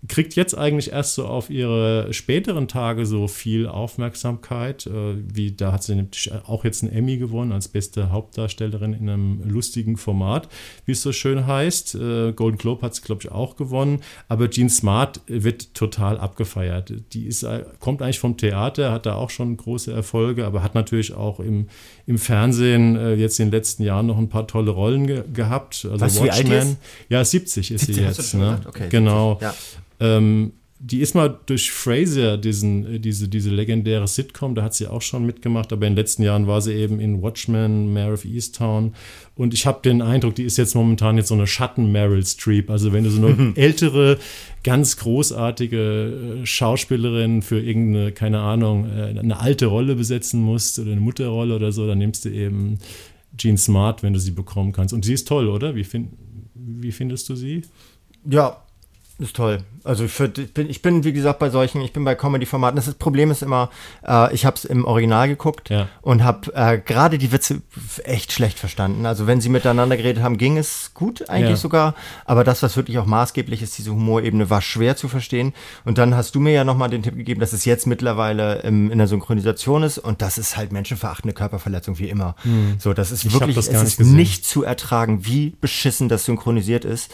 [0.08, 4.88] kriegt jetzt eigentlich erst so auf ihre späteren Tage so viel Aufmerksamkeit.
[4.88, 6.08] Äh, wie da hat sie
[6.48, 10.50] auch jetzt einen Emmy gewonnen als beste Hauptdarstellerin in einem lustigen Format,
[10.86, 11.96] wie es so schön heißt.
[11.96, 14.02] Äh, Golden Globe hat es, glaube ich, auch gewonnen.
[14.28, 16.94] Aber Jean Smart wird total abgefeiert.
[17.14, 20.74] Die ist, äh, kommt eigentlich vom Theater, hat da auch schon große Erfolge, aber hat
[20.74, 21.68] natürlich auch im,
[22.08, 25.86] im Fernsehen jetzt in den letzten Jahren noch ein paar tolle Rollen ge gehabt.
[25.90, 26.50] Also weißt Watchmen.
[26.50, 26.78] Wie alt ist?
[27.10, 28.34] Ja, 70 ist 70 sie jetzt.
[28.34, 28.60] Ne?
[28.68, 29.38] Okay, genau.
[29.42, 29.54] Ja.
[30.02, 34.88] Ähm, die ist mal durch Fraser, diesen, äh, diese, diese legendäre Sitcom, da hat sie
[34.88, 38.26] auch schon mitgemacht, aber in den letzten Jahren war sie eben in Watchmen, Mayor of
[38.26, 38.96] Easttown.
[39.36, 42.72] Und ich habe den Eindruck, die ist jetzt momentan jetzt so eine Schatten-Meryl Streep.
[42.72, 44.18] Also wenn du so eine ältere,
[44.64, 50.94] ganz großartige äh, Schauspielerin für irgendeine, keine Ahnung, äh, eine alte Rolle besetzen musst oder
[50.94, 52.80] eine Mutterrolle oder so, dann nimmst du eben
[53.38, 54.96] Jean Smart, wenn du sie bekommen kannst.
[54.96, 55.76] Und sie ist toll, oder?
[55.76, 56.10] Wie, find,
[56.56, 57.62] wie findest du sie?
[58.28, 58.58] Ja,
[59.22, 59.60] ist toll.
[59.84, 62.76] Also ich, für, ich, bin, ich bin, wie gesagt, bei solchen, ich bin bei Comedy-Formaten.
[62.76, 63.70] Das, Problem ist immer,
[64.06, 65.88] äh, ich habe es im Original geguckt ja.
[66.02, 67.62] und habe äh, gerade die Witze
[68.04, 69.06] echt schlecht verstanden.
[69.06, 71.56] Also wenn sie miteinander geredet haben, ging es gut eigentlich ja.
[71.56, 71.96] sogar.
[72.26, 75.54] Aber das, was wirklich auch maßgeblich ist, diese Humorebene, war schwer zu verstehen.
[75.86, 78.92] Und dann hast du mir ja nochmal den Tipp gegeben, dass es jetzt mittlerweile im,
[78.92, 79.98] in der Synchronisation ist.
[79.98, 82.36] Und das ist halt menschenverachtende Körperverletzung wie immer.
[82.44, 82.76] Hm.
[82.80, 84.16] So, das ist ich wirklich, das es ist gesehen.
[84.16, 87.12] nicht zu ertragen, wie beschissen das synchronisiert ist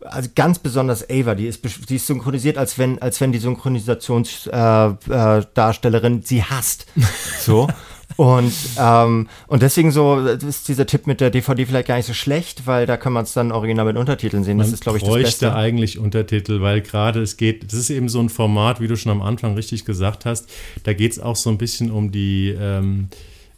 [0.00, 6.14] also ganz besonders Ava, die ist, die ist synchronisiert, als wenn, als wenn die Synchronisationsdarstellerin
[6.14, 6.86] äh, äh, sie hasst.
[7.40, 7.68] So.
[8.16, 12.14] Und, ähm, und deswegen so ist dieser Tipp mit der DVD vielleicht gar nicht so
[12.14, 14.58] schlecht, weil da kann man es dann original mit Untertiteln sehen.
[14.58, 15.54] Das man ist, glaube ich, das Beste.
[15.54, 19.12] eigentlich Untertitel, weil gerade es geht, das ist eben so ein Format, wie du schon
[19.12, 20.48] am Anfang richtig gesagt hast,
[20.82, 23.08] da geht es auch so ein bisschen um die ähm,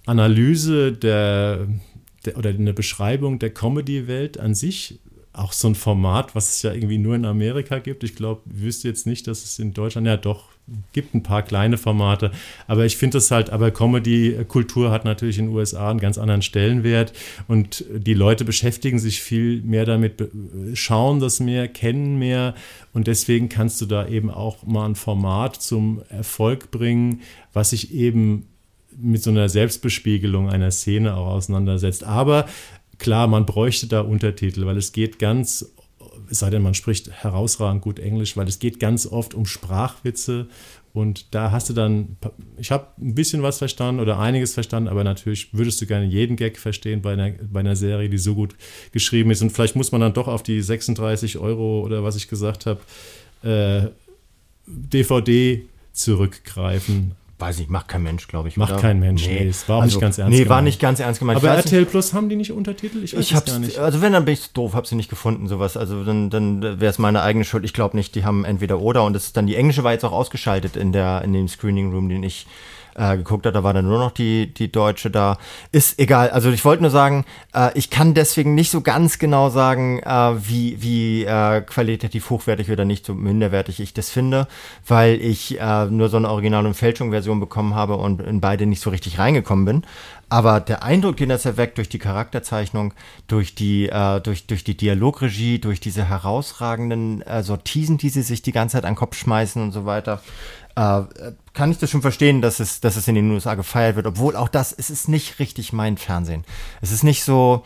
[0.04, 1.66] Analyse der,
[2.26, 4.98] der oder eine Beschreibung der Comedy-Welt an sich
[5.32, 8.02] auch so ein Format, was es ja irgendwie nur in Amerika gibt.
[8.02, 10.48] Ich glaube, wüsste jetzt nicht, dass es in Deutschland, ja doch,
[10.92, 12.30] gibt ein paar kleine Formate,
[12.66, 16.42] aber ich finde es halt, aber Comedy-Kultur hat natürlich in den USA einen ganz anderen
[16.42, 17.12] Stellenwert
[17.48, 20.30] und die Leute beschäftigen sich viel mehr damit,
[20.74, 22.54] schauen das mehr, kennen mehr
[22.92, 27.22] und deswegen kannst du da eben auch mal ein Format zum Erfolg bringen,
[27.52, 28.46] was sich eben
[28.96, 32.04] mit so einer Selbstbespiegelung einer Szene auch auseinandersetzt.
[32.04, 32.46] Aber
[33.00, 35.72] klar, man bräuchte da Untertitel, weil es geht ganz,
[36.30, 40.46] es sei denn, man spricht herausragend gut Englisch, weil es geht ganz oft um Sprachwitze
[40.92, 42.16] und da hast du dann,
[42.58, 46.36] ich habe ein bisschen was verstanden oder einiges verstanden, aber natürlich würdest du gerne jeden
[46.36, 48.56] Gag verstehen bei einer, bei einer Serie, die so gut
[48.90, 49.40] geschrieben ist.
[49.40, 52.80] Und vielleicht muss man dann doch auf die 36 Euro oder was ich gesagt habe,
[53.44, 53.88] äh,
[54.66, 57.12] DVD zurückgreifen.
[57.40, 58.56] Weiß ich, macht kein Mensch, glaube ich.
[58.56, 58.80] Macht oder?
[58.80, 59.40] kein Mensch, nee.
[59.44, 59.48] nee.
[59.48, 60.50] Es war auch also, nicht ganz ernst Nee, gemeint.
[60.50, 61.38] war nicht ganz ernst gemeint.
[61.38, 63.02] Aber RTL Plus haben die nicht Untertitel?
[63.02, 63.78] Ich weiß ich hab's, gar nicht.
[63.78, 65.76] Also wenn, dann bin ich doof, hab sie nicht gefunden, sowas.
[65.76, 67.64] Also dann, dann wäre es meine eigene Schuld.
[67.64, 70.04] Ich glaube nicht, die haben entweder oder und das ist dann, die englische war jetzt
[70.04, 72.46] auch ausgeschaltet in der, in dem Screening Room, den ich
[72.94, 75.38] äh, geguckt hat, da war dann nur noch die, die Deutsche da.
[75.72, 76.30] Ist egal.
[76.30, 77.24] Also ich wollte nur sagen,
[77.54, 82.70] äh, ich kann deswegen nicht so ganz genau sagen, äh, wie, wie äh, qualitativ hochwertig
[82.70, 84.46] oder nicht so minderwertig ich das finde,
[84.86, 88.80] weil ich äh, nur so eine Original- und Fälschung-Version bekommen habe und in beide nicht
[88.80, 89.82] so richtig reingekommen bin.
[90.32, 92.94] Aber der Eindruck, den das erweckt durch die Charakterzeichnung,
[93.26, 98.40] durch die, äh, durch, durch die Dialogregie, durch diese herausragenden äh, Sortisen, die sie sich
[98.40, 100.22] die ganze Zeit an den Kopf schmeißen und so weiter,
[100.80, 104.06] äh, kann ich das schon verstehen, dass es, dass es in den USA gefeiert wird,
[104.06, 106.44] obwohl auch das, es ist nicht richtig mein Fernsehen.
[106.80, 107.64] Es ist nicht so,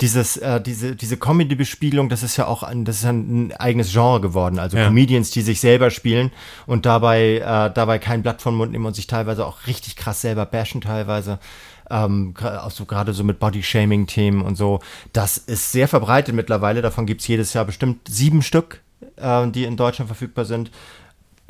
[0.00, 4.20] dieses, äh, diese, diese Comedy-Bespielung, das ist ja auch ein, das ist ein, eigenes Genre
[4.20, 4.58] geworden.
[4.58, 4.86] Also ja.
[4.86, 6.32] Comedians, die sich selber spielen
[6.66, 10.22] und dabei, äh, dabei kein Blatt vom Mund nehmen und sich teilweise auch richtig krass
[10.22, 11.38] selber bashen teilweise.
[11.90, 14.80] Ähm, auch so gerade so mit Body-Shaming-Themen und so.
[15.12, 16.80] Das ist sehr verbreitet mittlerweile.
[16.80, 18.80] Davon gibt's jedes Jahr bestimmt sieben Stück,
[19.16, 20.70] äh, die in Deutschland verfügbar sind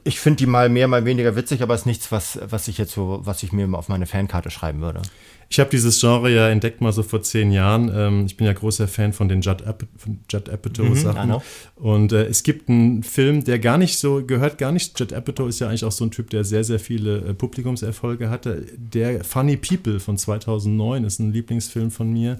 [0.04, 2.78] ich finde die mal mehr, mal weniger witzig, aber es ist nichts, was, was ich
[2.78, 5.00] jetzt so, was ich mir auf meine Fankarte schreiben würde.
[5.48, 7.90] Ich habe dieses Genre ja entdeckt mal so vor zehn Jahren.
[7.94, 9.86] Ähm, ich bin ja großer Fan von den Judd, Ap
[10.30, 11.30] Judd Apatow-Sachen.
[11.30, 11.40] Mhm,
[11.76, 15.48] und äh, es gibt einen Film, der gar nicht so, gehört gar nicht, Judd Apatow
[15.48, 18.66] ist ja eigentlich auch so ein Typ, der sehr, sehr viele äh, Publikumserfolge hatte.
[18.76, 22.38] Der Funny People von 2009 ist ein Lieblingsfilm von mir.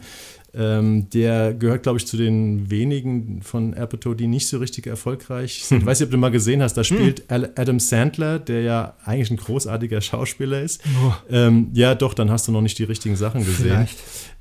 [0.57, 5.65] Ähm, der gehört, glaube ich, zu den wenigen von Apatow, die nicht so richtig erfolgreich
[5.65, 5.79] sind.
[5.79, 6.97] Ich weiß nicht, ob du mal gesehen hast, da hm.
[6.97, 10.83] spielt Adam Sandler, der ja eigentlich ein großartiger Schauspieler ist.
[11.05, 11.13] Oh.
[11.31, 13.89] Ähm, ja, doch, dann hast du noch nicht die richtigen Sachen gesehen.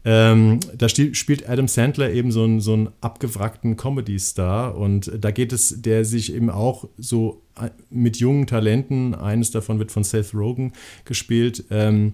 [0.05, 5.53] Ähm, da spielt Adam Sandler eben so einen, so einen abgewrackten Comedy-Star und da geht
[5.53, 10.33] es, der sich eben auch so äh, mit jungen Talenten, eines davon wird von Seth
[10.33, 10.73] Rogen
[11.05, 12.13] gespielt, ähm,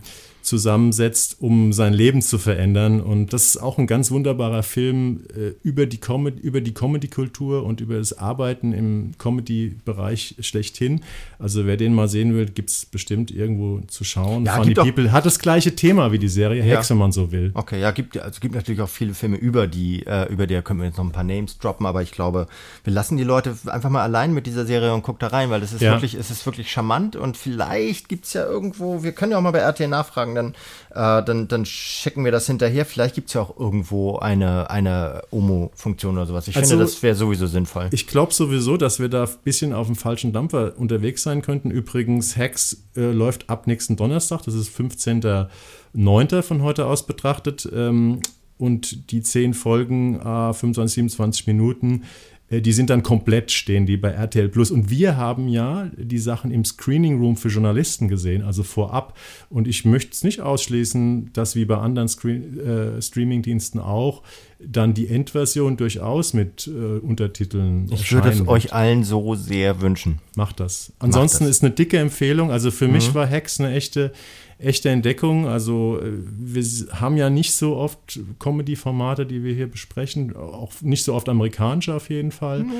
[0.49, 2.99] zusammensetzt, um sein Leben zu verändern.
[2.99, 7.63] Und das ist auch ein ganz wunderbarer Film äh, über die, Com über die Comedy-Kultur
[7.63, 11.01] und über das Arbeiten im Comedy-Bereich schlechthin.
[11.37, 14.45] Also wer den mal sehen will, gibt es bestimmt irgendwo zu schauen.
[14.45, 16.75] Ja, Funny People hat das gleiche Thema wie die Serie ja.
[16.75, 17.51] Hex, wenn man so will.
[17.53, 20.79] Okay, ja, gibt, also gibt natürlich auch viele Filme über die, äh, über die, können
[20.79, 22.47] wir jetzt noch ein paar Names droppen, aber ich glaube,
[22.83, 25.61] wir lassen die Leute einfach mal allein mit dieser Serie und gucken da rein, weil
[25.61, 25.91] es ist ja.
[25.91, 29.41] wirklich, es ist wirklich charmant und vielleicht gibt es ja irgendwo, wir können ja auch
[29.41, 32.85] mal bei RTL nachfragen, dann, äh, dann, dann schicken wir das hinterher.
[32.85, 36.47] Vielleicht gibt es ja auch irgendwo eine, eine OMO-Funktion oder sowas.
[36.47, 37.89] Ich also, finde, das wäre sowieso sinnvoll.
[37.91, 41.71] Ich glaube sowieso, dass wir da ein bisschen auf dem falschen Dampfer unterwegs sein könnten.
[41.71, 46.41] Übrigens, Hacks äh, läuft ab nächsten Donnerstag, das ist 15.09.
[46.41, 47.69] von heute aus betrachtet.
[47.73, 48.21] Ähm,
[48.57, 52.03] und die zehn Folgen, äh, 25, 27 Minuten,
[52.51, 54.71] die sind dann komplett stehen, die bei RTL Plus.
[54.71, 59.17] Und wir haben ja die Sachen im Screening Room für Journalisten gesehen, also vorab.
[59.49, 64.23] Und ich möchte es nicht ausschließen, dass wie bei anderen Screen, äh, Streaming-Diensten auch
[64.61, 67.89] dann die Endversion durchaus mit äh, Untertiteln.
[67.91, 70.19] Ich würde es euch allen so sehr wünschen.
[70.35, 70.91] Macht das.
[70.99, 71.57] Ansonsten Macht das.
[71.57, 72.51] ist eine dicke Empfehlung.
[72.51, 72.93] Also für mhm.
[72.93, 74.11] mich war Hex eine echte
[74.59, 75.47] echte Entdeckung.
[75.47, 76.63] Also äh, wir
[76.99, 81.95] haben ja nicht so oft Comedy-Formate, die wir hier besprechen, auch nicht so oft amerikanische
[81.95, 82.63] auf jeden Fall.
[82.63, 82.73] Mhm.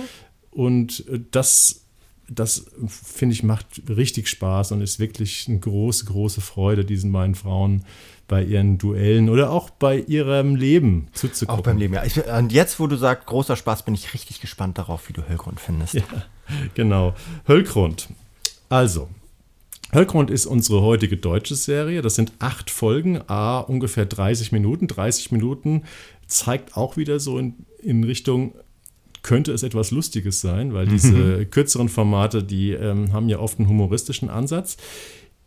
[0.51, 1.85] Und äh, das,
[2.31, 7.35] das finde ich, macht richtig Spaß und ist wirklich eine große, große Freude, diesen beiden
[7.35, 7.83] Frauen
[8.27, 11.59] bei ihren Duellen oder auch bei ihrem Leben zuzugucken.
[11.59, 12.05] Auch beim Leben, ja.
[12.05, 15.27] Ich, und jetzt, wo du sagst, großer Spaß, bin ich richtig gespannt darauf, wie du
[15.27, 15.95] Höllgrund findest.
[15.95, 16.03] Ja,
[16.75, 17.15] genau.
[17.47, 18.09] Höllgrund.
[18.69, 19.09] Also,
[19.91, 22.03] Höllgrund ist unsere heutige deutsche Serie.
[22.03, 24.87] Das sind acht Folgen, a ungefähr 30 Minuten.
[24.87, 25.83] 30 Minuten
[26.27, 28.53] zeigt auch wieder so in, in Richtung,
[29.23, 31.51] könnte es etwas Lustiges sein, weil diese mhm.
[31.51, 34.77] kürzeren Formate, die ähm, haben ja oft einen humoristischen Ansatz.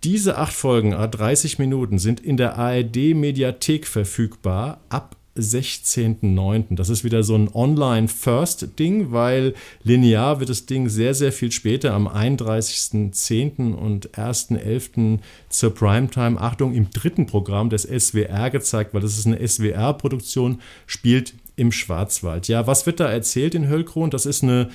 [0.04, 6.74] Diese acht Folgen, a 30 Minuten, sind in der ARD-Mediathek verfügbar ab 16.09.
[6.74, 11.94] Das ist wieder so ein Online-First-Ding, weil linear wird das Ding sehr, sehr viel später
[11.94, 13.74] am 31.10.
[13.74, 15.20] und 1.11.
[15.48, 21.34] zur Primetime, Achtung, im dritten Programm des SWR gezeigt, weil das ist eine SWR-Produktion, spielt
[21.62, 22.48] im Schwarzwald.
[22.48, 24.10] Ja, was wird da erzählt in Höllkron?
[24.10, 24.68] Das ist eine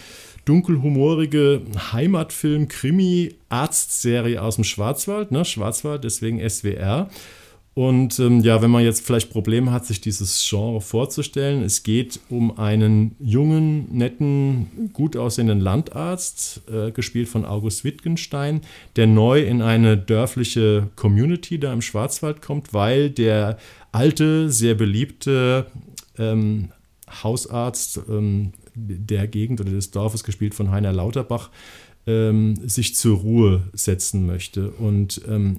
[0.45, 1.61] dunkelhumorige
[1.91, 5.43] Heimatfilm-Krimi-Arztserie aus dem Schwarzwald, ne?
[5.43, 7.09] Schwarzwald, deswegen SWR.
[7.73, 12.19] Und ähm, ja, wenn man jetzt vielleicht Probleme hat, sich dieses Genre vorzustellen, es geht
[12.29, 18.61] um einen jungen, netten, gut aussehenden Landarzt, äh, gespielt von August Wittgenstein,
[18.95, 23.59] der neu in eine dörfliche Community da im Schwarzwald kommt, weil der
[23.91, 25.67] alte, sehr beliebte
[26.17, 26.69] ähm,
[27.23, 31.49] Hausarzt ähm, der Gegend oder des Dorfes, gespielt von Heiner Lauterbach,
[32.05, 34.71] ähm, sich zur Ruhe setzen möchte.
[34.71, 35.57] Und ähm,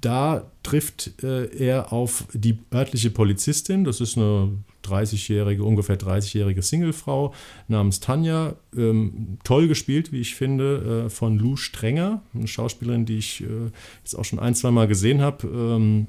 [0.00, 4.52] da trifft äh, er auf die örtliche Polizistin, das ist eine
[4.84, 7.34] 30-jährige, ungefähr 30-jährige Singlefrau
[7.66, 8.54] namens Tanja.
[8.76, 13.70] Ähm, toll gespielt, wie ich finde, äh, von Lou Strenger, eine Schauspielerin, die ich äh,
[14.04, 16.06] jetzt auch schon ein, zwei Mal gesehen habe, ähm,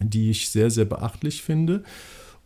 [0.00, 1.82] die ich sehr, sehr beachtlich finde.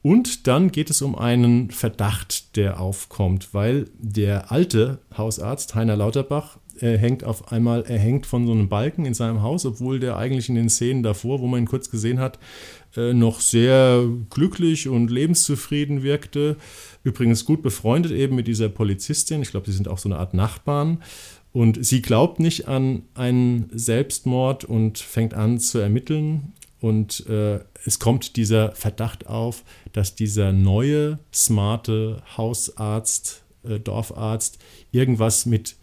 [0.03, 6.59] Und dann geht es um einen Verdacht, der aufkommt, weil der alte Hausarzt Heiner Lauterbach
[6.81, 10.17] er hängt auf einmal, er hängt von so einem Balken in seinem Haus, obwohl der
[10.17, 12.39] eigentlich in den Szenen davor, wo man ihn kurz gesehen hat,
[12.97, 16.57] äh, noch sehr glücklich und lebenszufrieden wirkte.
[17.03, 19.43] Übrigens gut befreundet eben mit dieser Polizistin.
[19.43, 21.03] Ich glaube, sie sind auch so eine Art Nachbarn.
[21.53, 27.99] Und sie glaubt nicht an einen Selbstmord und fängt an zu ermitteln und äh, es
[27.99, 34.59] kommt dieser Verdacht auf, dass dieser neue, smarte Hausarzt, äh, Dorfarzt
[34.93, 35.77] irgendwas mit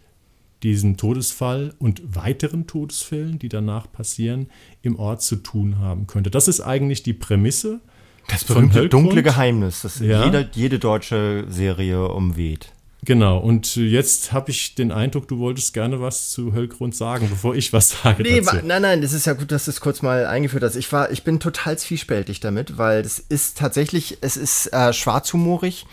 [0.62, 4.48] diesem Todesfall und weiteren Todesfällen, die danach passieren,
[4.82, 6.30] im Ort zu tun haben könnte.
[6.30, 7.80] Das ist eigentlich die Prämisse.
[8.28, 10.24] Das berühmte dunkle Geheimnis, das ja.
[10.24, 12.72] jede, jede deutsche Serie umweht.
[13.04, 17.54] Genau, und jetzt habe ich den Eindruck, du wolltest gerne was zu Höllgrund sagen, bevor
[17.54, 18.22] ich was sage.
[18.22, 18.56] Nee, dazu.
[18.64, 20.74] nein, nein, das ist ja gut, dass du es kurz mal eingeführt hast.
[20.76, 25.86] Ich war, ich bin total zwiespältig damit, weil es ist tatsächlich, es ist äh, schwarzhumorig.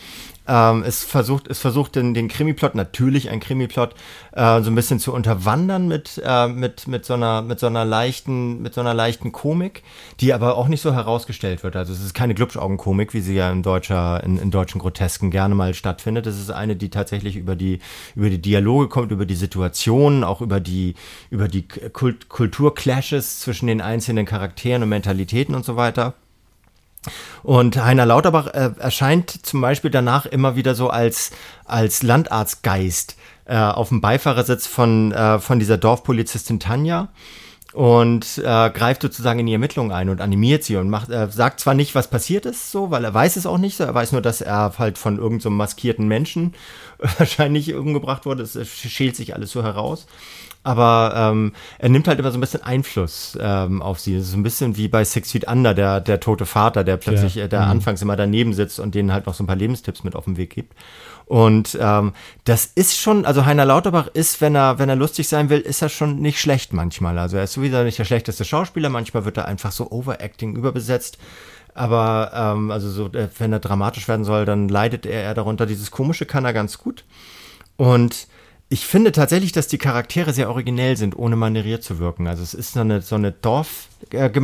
[0.48, 3.94] Ähm, es versucht, es versucht den, den Krimiplot, natürlich ein Krimiplot,
[4.34, 7.86] äh, so ein bisschen zu unterwandern mit, äh, mit, mit so einer, mit so einer
[7.86, 9.84] leichten, mit so einer leichten Komik,
[10.20, 11.76] die aber auch nicht so herausgestellt wird.
[11.76, 15.56] Also es ist keine Glubschaugenkomik, wie sie ja in deutscher, in, in deutschen Grotesken gerne
[15.56, 16.28] mal stattfindet.
[16.28, 17.80] Es ist eine, die tatsächlich über die,
[18.16, 20.96] über die Dialoge kommt, über die Situationen, auch über die,
[21.30, 26.16] über die Kult Kulturclashes zwischen den einzelnen Charakteren und Mentalitäten und so weiter.
[27.44, 31.32] Und Heiner Lauterbach äh, erscheint zum Beispiel danach immer wieder so als,
[31.66, 37.10] als Landarztgeist äh, auf dem Beifahrersitz von, äh, von dieser Dorfpolizistin Tanja
[37.74, 41.60] und äh, greift sozusagen in die Ermittlungen ein und animiert sie und macht, äh, sagt
[41.60, 44.22] zwar nicht, was passiert ist, so, weil er weiß es auch nicht, er weiß nur,
[44.22, 46.54] dass er halt von irgendeinem so maskierten Menschen
[47.18, 48.44] wahrscheinlich umgebracht wurde.
[48.44, 50.06] Es schält sich alles so heraus
[50.64, 54.16] aber ähm, er nimmt halt immer so ein bisschen Einfluss ähm, auf sie.
[54.16, 56.98] Das ist so ein bisschen wie bei Six Feet Under, der, der tote Vater, der
[56.98, 57.46] plötzlich, ja.
[57.46, 57.72] äh, der mhm.
[57.72, 60.38] anfangs immer daneben sitzt und denen halt noch so ein paar Lebenstipps mit auf den
[60.38, 60.74] Weg gibt.
[61.26, 65.50] Und ähm, das ist schon, also Heiner Lauterbach ist, wenn er, wenn er lustig sein
[65.50, 67.18] will, ist er schon nicht schlecht manchmal.
[67.18, 71.18] Also er ist sowieso nicht der schlechteste Schauspieler, manchmal wird er einfach so overacting überbesetzt.
[71.76, 75.66] Aber ähm, also so, äh, wenn er dramatisch werden soll, dann leidet er eher darunter.
[75.66, 77.04] Dieses Komische kann er ganz gut.
[77.78, 78.28] Und
[78.74, 82.26] ich finde tatsächlich, dass die Charaktere sehr originell sind, ohne manieriert zu wirken.
[82.26, 83.40] Also es ist so eine, so eine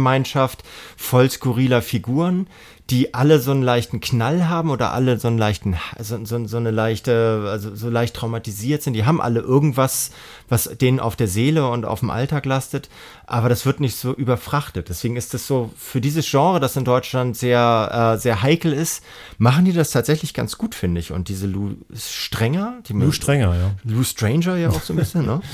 [0.09, 0.63] Dorfgemeinschaft
[0.97, 2.47] voll skurriler Figuren,
[2.89, 6.57] die alle so einen leichten Knall haben oder alle so einen leichten, so, so, so
[6.57, 8.93] eine leichte, also so leicht traumatisiert sind.
[8.93, 10.09] Die haben alle irgendwas,
[10.47, 12.89] was denen auf der Seele und auf dem Alltag lastet,
[13.27, 14.89] aber das wird nicht so überfrachtet.
[14.89, 19.03] Deswegen ist es so, für dieses Genre, das in Deutschland sehr, äh, sehr heikel ist,
[19.37, 21.11] machen die das tatsächlich ganz gut, finde ich.
[21.11, 23.71] Und diese Lou Strenger, die Lou Strenger, ja.
[23.83, 25.41] Lou Stranger ja auch so ein bisschen, ne?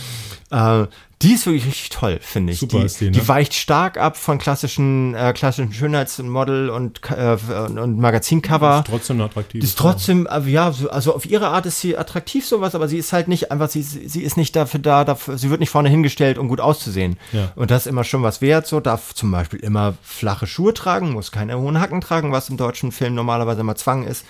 [0.52, 0.86] Äh,
[1.22, 2.60] die ist wirklich richtig toll, finde ich.
[2.60, 3.12] Super die, ist die, ne?
[3.12, 8.80] die weicht stark ab von klassischen, äh, klassischen Schönheitsmodel und, äh, und Magazincover.
[8.80, 9.62] Ist trotzdem attraktiv.
[9.62, 12.98] Die ist trotzdem, äh, ja, also auf ihre Art ist sie attraktiv sowas, aber sie
[12.98, 15.88] ist halt nicht einfach, sie, sie ist nicht dafür da, dafür, sie wird nicht vorne
[15.90, 17.18] hingestellt, um gut auszusehen.
[17.32, 17.52] Ja.
[17.56, 21.14] Und das ist immer schon was wert, so, darf zum Beispiel immer flache Schuhe tragen,
[21.14, 24.26] muss keine hohen Hacken tragen, was im deutschen Film normalerweise immer Zwang ist.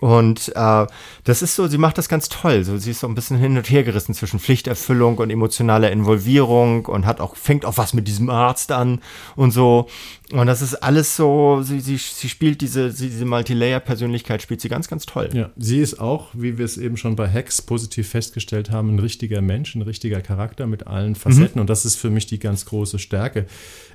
[0.00, 0.86] Und äh,
[1.24, 2.64] das ist so, sie macht das ganz toll.
[2.64, 6.86] So, sie ist so ein bisschen hin und her gerissen zwischen Pflichterfüllung und emotionaler Involvierung
[6.86, 9.02] und hat auch, fängt auch was mit diesem Arzt an
[9.36, 9.88] und so.
[10.32, 14.88] Und das ist alles so, sie, sie, sie spielt diese, diese Multilayer-Persönlichkeit, spielt sie ganz,
[14.88, 15.28] ganz toll.
[15.34, 19.00] Ja, sie ist auch, wie wir es eben schon bei Hex positiv festgestellt haben, ein
[19.00, 21.56] richtiger Mensch, ein richtiger Charakter mit allen Facetten.
[21.56, 21.62] Mhm.
[21.62, 23.44] Und das ist für mich die ganz große Stärke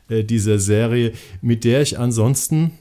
[0.07, 2.73] äh, dieser Serie, mit der ich ansonsten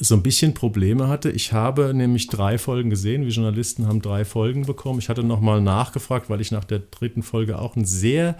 [0.00, 1.30] so ein bisschen Probleme hatte.
[1.30, 3.24] Ich habe nämlich drei Folgen gesehen.
[3.24, 4.98] Wir Journalisten haben drei Folgen bekommen.
[4.98, 8.36] Ich hatte nochmal nachgefragt, weil ich nach der dritten Folge auch ein sehr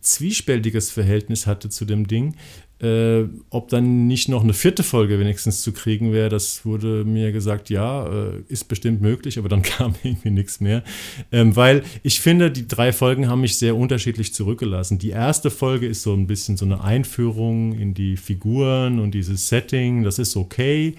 [0.00, 2.36] zwiespältiges Verhältnis hatte zu dem Ding.
[2.80, 7.30] Äh, ob dann nicht noch eine vierte Folge wenigstens zu kriegen wäre, das wurde mir
[7.30, 10.82] gesagt, ja, äh, ist bestimmt möglich, aber dann kam irgendwie nichts mehr.
[11.30, 14.98] Ähm, weil ich finde, die drei Folgen haben mich sehr unterschiedlich zurückgelassen.
[14.98, 19.48] Die erste Folge ist so ein bisschen so eine Einführung in die Figuren und dieses
[19.48, 20.96] Setting, das ist okay.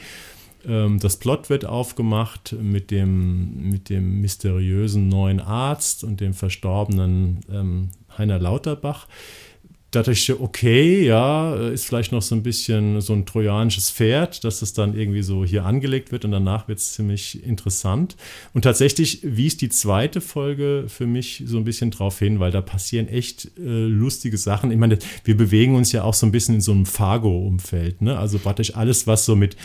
[0.65, 7.41] Ähm, das Plot wird aufgemacht mit dem, mit dem mysteriösen neuen Arzt und dem verstorbenen
[7.51, 9.07] ähm, Heiner Lauterbach
[9.95, 14.59] dachte ich, okay, ja, ist vielleicht noch so ein bisschen so ein trojanisches Pferd, dass
[14.59, 18.15] das dann irgendwie so hier angelegt wird und danach wird es ziemlich interessant.
[18.53, 22.61] Und tatsächlich wies die zweite Folge für mich so ein bisschen drauf hin, weil da
[22.61, 24.71] passieren echt äh, lustige Sachen.
[24.71, 28.17] Ich meine, wir bewegen uns ja auch so ein bisschen in so einem Fargo-Umfeld, ne?
[28.17, 29.55] Also praktisch alles, was so mit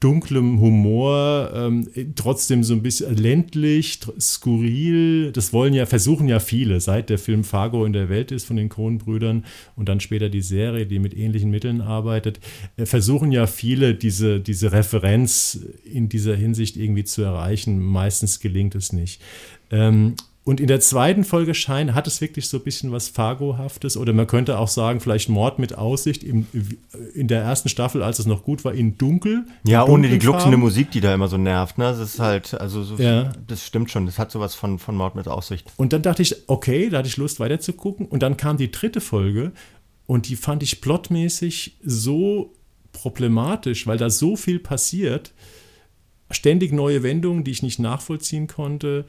[0.00, 5.30] dunklem Humor, ähm, trotzdem so ein bisschen ländlich, skurril.
[5.32, 8.56] Das wollen ja, versuchen ja viele, seit der Film Fargo in der Welt ist von
[8.56, 9.44] den Coen-Brüdern
[9.76, 12.40] und dann später die Serie, die mit ähnlichen Mitteln arbeitet,
[12.76, 17.78] äh, versuchen ja viele diese, diese Referenz in dieser Hinsicht irgendwie zu erreichen.
[17.78, 19.20] Meistens gelingt es nicht.
[19.70, 23.98] Ähm, und in der zweiten Folge Schein hat es wirklich so ein bisschen was Fargo-haftes
[23.98, 26.46] oder man könnte auch sagen, vielleicht Mord mit Aussicht im,
[27.14, 29.44] in der ersten Staffel, als es noch gut war, in dunkel.
[29.64, 31.76] Ja, ohne die glucksende Musik, die da immer so nervt.
[31.76, 31.84] Ne?
[31.84, 33.32] Das ist halt, also so, ja.
[33.46, 35.70] das stimmt schon, das hat sowas von, von Mord mit Aussicht.
[35.76, 38.06] Und dann dachte ich, okay, da hatte ich Lust weiter zu gucken.
[38.06, 39.52] Und dann kam die dritte Folge
[40.06, 42.54] Und die fand ich plotmäßig so
[42.92, 45.32] problematisch, weil da so viel passiert.
[46.30, 49.04] Ständig neue Wendungen, die ich nicht nachvollziehen konnte.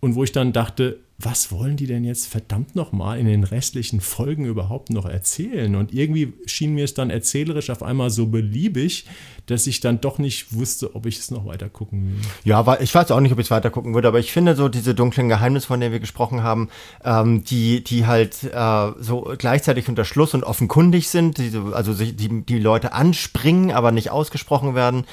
[0.00, 4.00] Und wo ich dann dachte, was wollen die denn jetzt verdammt nochmal in den restlichen
[4.00, 5.74] Folgen überhaupt noch erzählen?
[5.74, 9.06] Und irgendwie schien mir es dann erzählerisch auf einmal so beliebig,
[9.46, 12.16] dass ich dann doch nicht wusste, ob ich es noch weiter gucken will.
[12.44, 14.68] Ja, ich weiß auch nicht, ob ich es weiter gucken würde, aber ich finde so
[14.68, 16.68] diese dunklen Geheimnisse, von denen wir gesprochen haben,
[17.02, 22.44] ähm, die, die halt äh, so gleichzeitig unter Schluss und offenkundig sind, die, also die,
[22.44, 25.04] die Leute anspringen, aber nicht ausgesprochen werden,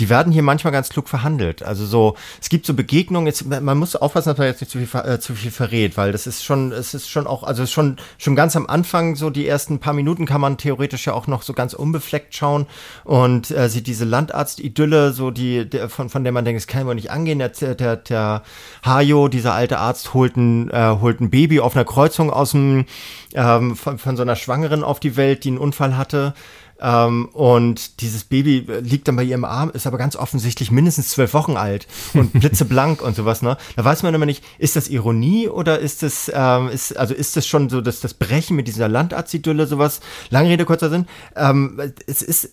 [0.00, 1.62] die werden hier manchmal ganz klug verhandelt.
[1.62, 4.84] Also so, es gibt so Begegnungen, jetzt, man muss aufpassen, dass man jetzt nicht zu
[4.84, 7.96] viel, äh, zu viel verrät, weil das ist schon, es ist schon auch, also schon,
[8.18, 11.42] schon ganz am Anfang, so die ersten paar Minuten kann man theoretisch ja auch noch
[11.42, 12.66] so ganz unbefleckt schauen
[13.04, 16.86] und äh, sieht diese Landarzt-Idylle, so die, der, von, von der man denkt, es kann
[16.86, 17.38] wohl nicht angehen.
[17.38, 18.42] Der, der, der
[18.84, 22.86] Hajo, dieser alte Arzt, holt ein, äh, holt ein Baby auf einer Kreuzung aus dem,
[23.34, 26.34] ähm, von, von so einer Schwangeren auf die Welt, die einen Unfall hatte.
[26.82, 31.32] Ähm, und dieses Baby liegt dann bei ihrem Arm, ist aber ganz offensichtlich mindestens zwölf
[31.32, 33.40] Wochen alt und blitzeblank und sowas.
[33.40, 33.56] Ne?
[33.76, 37.36] Da weiß man immer nicht, ist das Ironie oder ist das, ähm, ist, also ist
[37.36, 40.00] das schon so das, das Brechen mit dieser Landarztidylle sowas?
[40.30, 41.06] Lange Rede, kurzer Sinn.
[41.36, 42.52] Ähm, es ist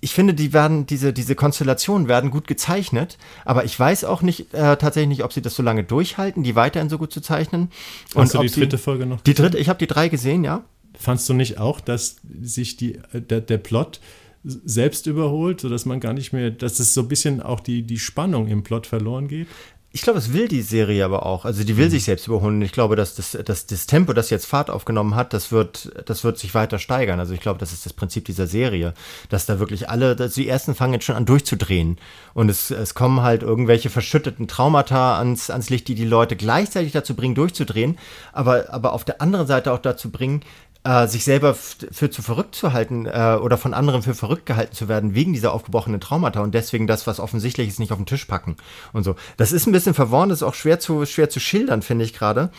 [0.00, 4.54] ich finde, die werden, diese, diese Konstellationen werden gut gezeichnet, aber ich weiß auch nicht,
[4.54, 7.70] äh, tatsächlich nicht, ob sie das so lange durchhalten, die weiterhin so gut zu zeichnen.
[8.14, 9.20] Hast und du die dritte Folge noch?
[9.20, 10.64] Die dritte, ich habe die drei gesehen, ja.
[10.98, 14.00] Fandst du nicht auch, dass sich die, der, der Plot
[14.44, 17.98] selbst überholt, sodass man gar nicht mehr, dass es so ein bisschen auch die, die
[17.98, 19.46] Spannung im Plot verloren geht?
[19.94, 21.44] Ich glaube, es will die Serie aber auch.
[21.44, 21.90] Also die will mhm.
[21.90, 22.62] sich selbst überholen.
[22.62, 26.24] Ich glaube, dass das, dass das Tempo, das jetzt Fahrt aufgenommen hat, das wird, das
[26.24, 27.20] wird sich weiter steigern.
[27.20, 28.94] Also ich glaube, das ist das Prinzip dieser Serie,
[29.28, 31.98] dass da wirklich alle, dass die ersten fangen jetzt schon an durchzudrehen.
[32.32, 36.92] Und es, es kommen halt irgendwelche verschütteten Traumata ans, ans Licht, die die Leute gleichzeitig
[36.92, 37.98] dazu bringen, durchzudrehen,
[38.32, 40.40] aber, aber auf der anderen Seite auch dazu bringen,
[40.84, 44.74] äh, sich selber für zu verrückt zu halten äh, oder von anderen für verrückt gehalten
[44.74, 48.06] zu werden wegen dieser aufgebrochenen Traumata und deswegen das, was offensichtlich ist, nicht auf den
[48.06, 48.56] Tisch packen
[48.92, 49.14] und so.
[49.36, 52.14] Das ist ein bisschen verworren, das ist auch schwer zu, schwer zu schildern, finde ich
[52.14, 52.50] gerade.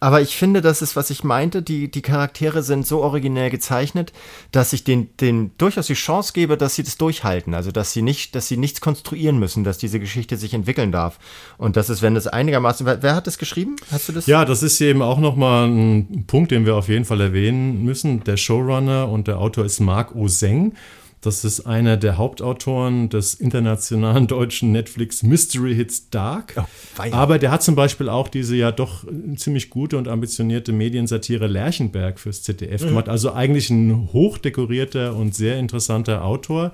[0.00, 1.62] Aber ich finde, das ist, was ich meinte.
[1.62, 4.12] Die, die Charaktere sind so originell gezeichnet,
[4.52, 7.54] dass ich den, den durchaus die Chance gebe, dass sie das durchhalten.
[7.54, 11.18] Also, dass sie nicht, dass sie nichts konstruieren müssen, dass diese Geschichte sich entwickeln darf.
[11.56, 13.76] Und das ist, wenn es einigermaßen, wer, hat das geschrieben?
[13.90, 14.26] Hast du das?
[14.26, 18.24] Ja, das ist eben auch nochmal ein Punkt, den wir auf jeden Fall erwähnen müssen.
[18.24, 20.74] Der Showrunner und der Autor ist Marc Oseng.
[21.20, 26.54] Das ist einer der Hauptautoren des internationalen deutschen Netflix Mystery Hits Dark.
[26.56, 29.04] Oh, Aber der hat zum Beispiel auch diese ja doch
[29.36, 32.88] ziemlich gute und ambitionierte Mediensatire Lerchenberg fürs ZDF mhm.
[32.88, 33.08] gemacht.
[33.08, 36.72] Also eigentlich ein hochdekorierter und sehr interessanter Autor,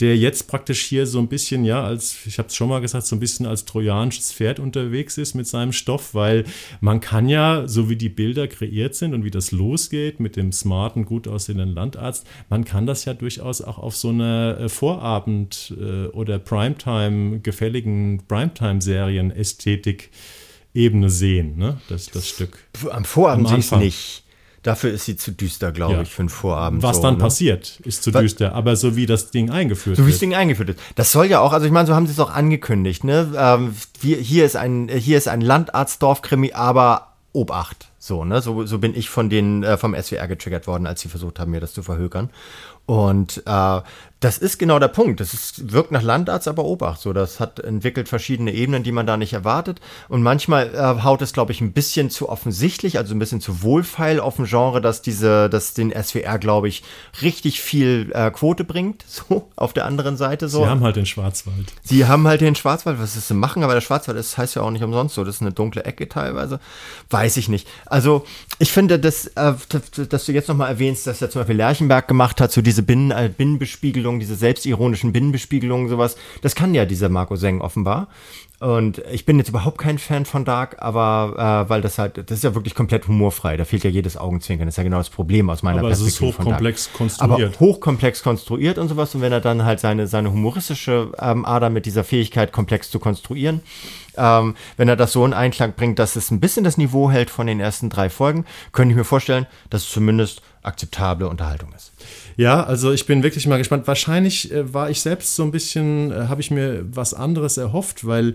[0.00, 3.06] der jetzt praktisch hier so ein bisschen, ja, als, ich habe es schon mal gesagt,
[3.06, 6.44] so ein bisschen als trojanisches Pferd unterwegs ist mit seinem Stoff, weil
[6.80, 10.52] man kann ja, so wie die Bilder kreiert sind und wie das losgeht mit dem
[10.52, 15.74] smarten, gut aussehenden Landarzt, man kann das ja durchaus auch auf so einer äh, Vorabend-
[15.78, 20.10] äh, oder Primetime, gefälligen Primetime-Serien-Ästhetik
[20.72, 21.80] Ebene sehen, ne?
[21.88, 22.58] das, das Stück.
[22.90, 23.80] Am Vorabend Am Anfang.
[23.80, 24.22] nicht.
[24.62, 26.02] Dafür ist sie zu düster, glaube ja.
[26.02, 26.82] ich, für einen Vorabend.
[26.82, 27.20] Was so, dann ne?
[27.20, 28.20] passiert, ist zu Was?
[28.20, 28.54] düster.
[28.54, 30.04] Aber so wie das Ding eingeführt so wird.
[30.04, 30.80] So wie das Ding eingeführt ist.
[30.96, 33.04] Das soll ja auch, also ich meine, so haben sie es auch angekündigt.
[33.04, 33.32] Ne?
[33.36, 37.88] Ähm, wir, hier, ist ein, hier ist ein Landarztdorfkrimi, aber Obacht.
[37.98, 38.42] So, ne?
[38.42, 41.52] So, so bin ich von den, äh, vom SWR getriggert worden, als sie versucht haben,
[41.52, 42.30] mir das zu verhökern.
[42.86, 43.80] Und äh,
[44.20, 45.20] das ist genau der Punkt.
[45.20, 47.00] Das ist, wirkt nach Landarzt, aber Obacht.
[47.00, 49.80] So, das hat entwickelt verschiedene Ebenen, die man da nicht erwartet.
[50.08, 53.62] Und manchmal äh, haut es, glaube ich, ein bisschen zu offensichtlich, also ein bisschen zu
[53.62, 56.82] wohlfeil auf dem Genre, dass diese, dass den SWR, glaube ich,
[57.22, 59.04] richtig viel äh, Quote bringt.
[59.20, 60.62] So, auf der anderen Seite so.
[60.62, 61.72] Sie haben halt den Schwarzwald.
[61.82, 62.98] Sie haben halt den Schwarzwald.
[62.98, 63.62] Was ist zu machen?
[63.64, 65.24] Aber der Schwarzwald das heißt ja auch nicht umsonst so.
[65.24, 66.58] Das ist eine dunkle Ecke teilweise.
[67.10, 67.68] Weiß ich nicht.
[67.86, 68.24] Also,
[68.58, 69.52] ich finde, dass, äh,
[70.08, 73.10] dass du jetzt nochmal erwähnst, dass er zum Beispiel Lerchenberg gemacht hat, so diese Binnen,
[73.10, 73.30] äh,
[74.10, 76.16] Binnenbespiegelung, diese selbstironischen Binnenbespiegelungen, sowas.
[76.42, 78.08] Das kann ja dieser Marco Seng offenbar.
[78.60, 82.30] Und ich bin jetzt überhaupt kein Fan von Dark, aber äh, weil das halt, das
[82.30, 83.56] ist ja wirklich komplett humorfrei.
[83.56, 84.66] Da fehlt ja jedes Augenzwinkern.
[84.66, 86.26] Das ist ja genau das Problem aus meiner aber Perspektive.
[86.26, 87.48] Aber es ist hochkomplex konstruiert.
[87.48, 89.14] Aber hochkomplex konstruiert und sowas.
[89.14, 92.98] Und wenn er dann halt seine, seine humoristische ähm, Ader mit dieser Fähigkeit komplex zu
[92.98, 93.62] konstruieren,
[94.18, 97.30] ähm, wenn er das so in Einklang bringt, dass es ein bisschen das Niveau hält
[97.30, 101.92] von den ersten drei Folgen, könnte ich mir vorstellen, dass es zumindest akzeptable Unterhaltung ist.
[102.36, 103.86] Ja, also ich bin wirklich mal gespannt.
[103.86, 108.06] Wahrscheinlich äh, war ich selbst so ein bisschen, äh, habe ich mir was anderes erhofft,
[108.06, 108.34] weil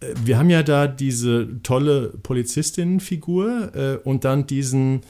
[0.00, 5.00] wir haben ja da diese tolle Polizistinnenfigur äh, und dann diesen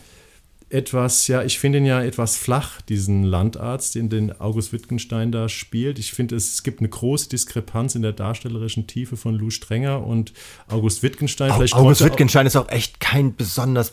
[0.69, 5.49] etwas, ja, ich finde ihn ja etwas flach, diesen Landarzt, den, den August Wittgenstein da
[5.49, 5.99] spielt.
[5.99, 10.05] Ich finde, es, es gibt eine große Diskrepanz in der darstellerischen Tiefe von Lou Strenger
[10.05, 10.33] und
[10.69, 11.53] August Wittgenstein.
[11.53, 13.93] Vielleicht August Wittgenstein ist auch echt kein besonders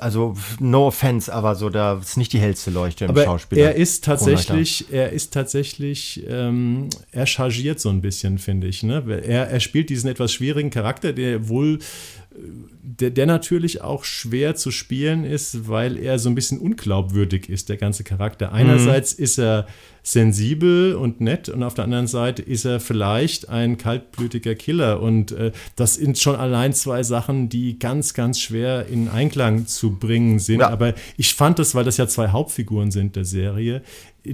[0.00, 3.62] also no offense, aber so da ist nicht die hellste Leuchte im aber Schauspieler.
[3.62, 8.82] Er ist tatsächlich, er ist tatsächlich, ähm, er chargiert so ein bisschen, finde ich.
[8.82, 9.04] Ne?
[9.26, 11.78] Er, er spielt diesen etwas schwierigen Charakter, der wohl
[12.82, 17.68] der, der natürlich auch schwer zu spielen ist, weil er so ein bisschen unglaubwürdig ist,
[17.68, 18.52] der ganze Charakter.
[18.52, 19.24] Einerseits mhm.
[19.24, 19.66] ist er
[20.02, 25.02] sensibel und nett und auf der anderen Seite ist er vielleicht ein kaltblütiger Killer.
[25.02, 29.98] Und äh, das sind schon allein zwei Sachen, die ganz, ganz schwer in Einklang zu
[29.98, 30.60] bringen sind.
[30.60, 30.70] Ja.
[30.70, 33.82] Aber ich fand das, weil das ja zwei Hauptfiguren sind der Serie,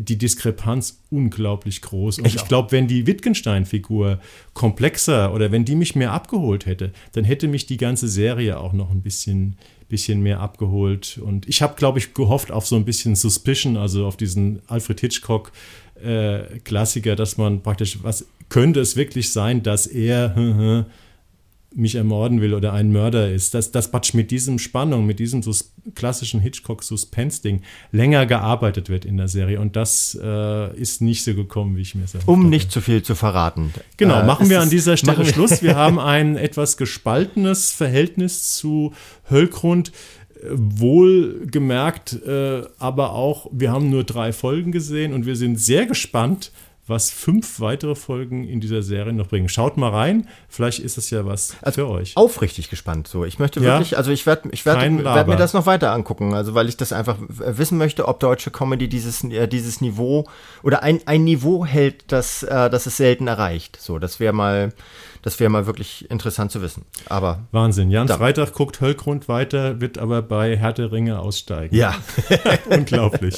[0.00, 2.18] die Diskrepanz unglaublich groß.
[2.18, 4.18] Und ich, ich glaube, wenn die Wittgenstein-Figur
[4.54, 8.72] komplexer oder wenn die mich mehr abgeholt hätte, dann hätte mich die ganze Serie auch
[8.72, 9.56] noch ein bisschen,
[9.88, 11.20] bisschen mehr abgeholt.
[11.22, 15.00] Und ich habe, glaube ich, gehofft auf so ein bisschen Suspicion, also auf diesen Alfred
[15.00, 15.52] Hitchcock.
[16.02, 20.34] Äh, Klassiker, dass man praktisch, was könnte es wirklich sein, dass er
[21.74, 23.54] mich ermorden will oder ein Mörder ist.
[23.54, 29.16] Dass das Batsch mit diesem Spannung, mit diesem sus klassischen Hitchcock-Suspense-Ding länger gearbeitet wird in
[29.16, 29.60] der Serie.
[29.60, 33.02] Und das äh, ist nicht so gekommen, wie ich mir es Um nicht zu viel
[33.02, 33.72] zu verraten.
[33.96, 35.62] Genau, äh, machen wir an dieser Stelle Schluss.
[35.62, 38.92] Wir haben ein etwas gespaltenes Verhältnis zu
[39.28, 39.92] Höllgrund
[40.50, 46.52] wohlgemerkt, äh, aber auch, wir haben nur drei Folgen gesehen und wir sind sehr gespannt,
[46.86, 49.48] was fünf weitere Folgen in dieser Serie noch bringen.
[49.48, 52.16] Schaut mal rein, vielleicht ist es ja was also für euch.
[52.16, 53.06] Aufrichtig gespannt.
[53.06, 55.92] So, ich möchte wirklich, ja, also ich werde ich werd, werd mir das noch weiter
[55.92, 60.28] angucken, also weil ich das einfach wissen möchte, ob deutsche Comedy dieses, äh, dieses Niveau
[60.64, 63.78] oder ein, ein Niveau hält, das, äh, das es selten erreicht.
[63.80, 64.72] So, das wäre mal,
[65.22, 66.84] das wäre mal wirklich interessant zu wissen.
[67.08, 67.90] Aber Wahnsinn.
[67.92, 71.76] Jan Freitag guckt Höllgrund weiter, wird aber bei Härte Ringe aussteigen.
[71.76, 71.94] Ja.
[72.68, 73.36] Unglaublich.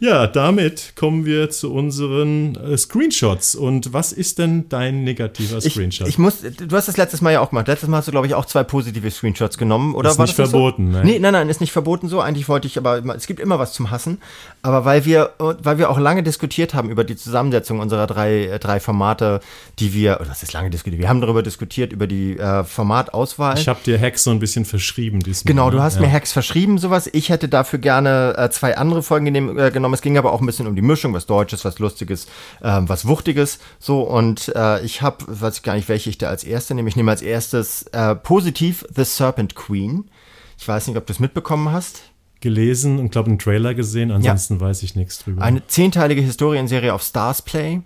[0.00, 3.54] Ja, damit kommen wir zu unseren äh, Screenshots.
[3.54, 6.08] Und was ist denn dein negativer Screenshot?
[6.08, 7.68] Ich, ich, muss, du hast das letztes Mal ja auch gemacht.
[7.68, 10.10] Letztes Mal hast du, glaube ich, auch zwei positive Screenshots genommen, oder?
[10.10, 10.98] Ist war nicht verboten, so?
[10.98, 11.04] ne?
[11.04, 12.20] Nee, nein, nein, ist nicht verboten so.
[12.20, 14.18] Eigentlich wollte ich, aber es gibt immer was zum Hassen.
[14.62, 18.58] Aber weil wir, weil wir auch lange diskutiert haben über die Zusammensetzung unserer drei, äh,
[18.58, 19.40] drei Formate,
[19.78, 23.58] die wir, oder das ist lange diskutiert, wir haben darüber diskutiert, über die äh, Formatauswahl.
[23.58, 25.52] Ich habe dir Hacks so ein bisschen verschrieben diesmal.
[25.52, 25.82] Genau, du ne?
[25.84, 26.02] hast ja.
[26.02, 27.08] mir Hacks verschrieben, sowas.
[27.12, 29.94] Ich hätte dafür gerne äh, zwei andere Folgen genehm, äh, genommen.
[29.94, 32.26] Es ging aber auch ein bisschen um die Mischung, was Deutsches, was Lustiges,
[32.60, 33.58] äh, was Wuchtiges.
[33.78, 36.88] So, und äh, ich habe, weiß ich gar nicht, welche ich da als erste nehme.
[36.88, 40.10] Ich nehme als erstes äh, positiv The Serpent Queen.
[40.58, 42.02] Ich weiß nicht, ob du es mitbekommen hast
[42.40, 44.60] gelesen und glaube einen Trailer gesehen, ansonsten ja.
[44.60, 45.42] weiß ich nichts drüber.
[45.42, 47.80] Eine zehnteilige Historienserie auf Stars Play.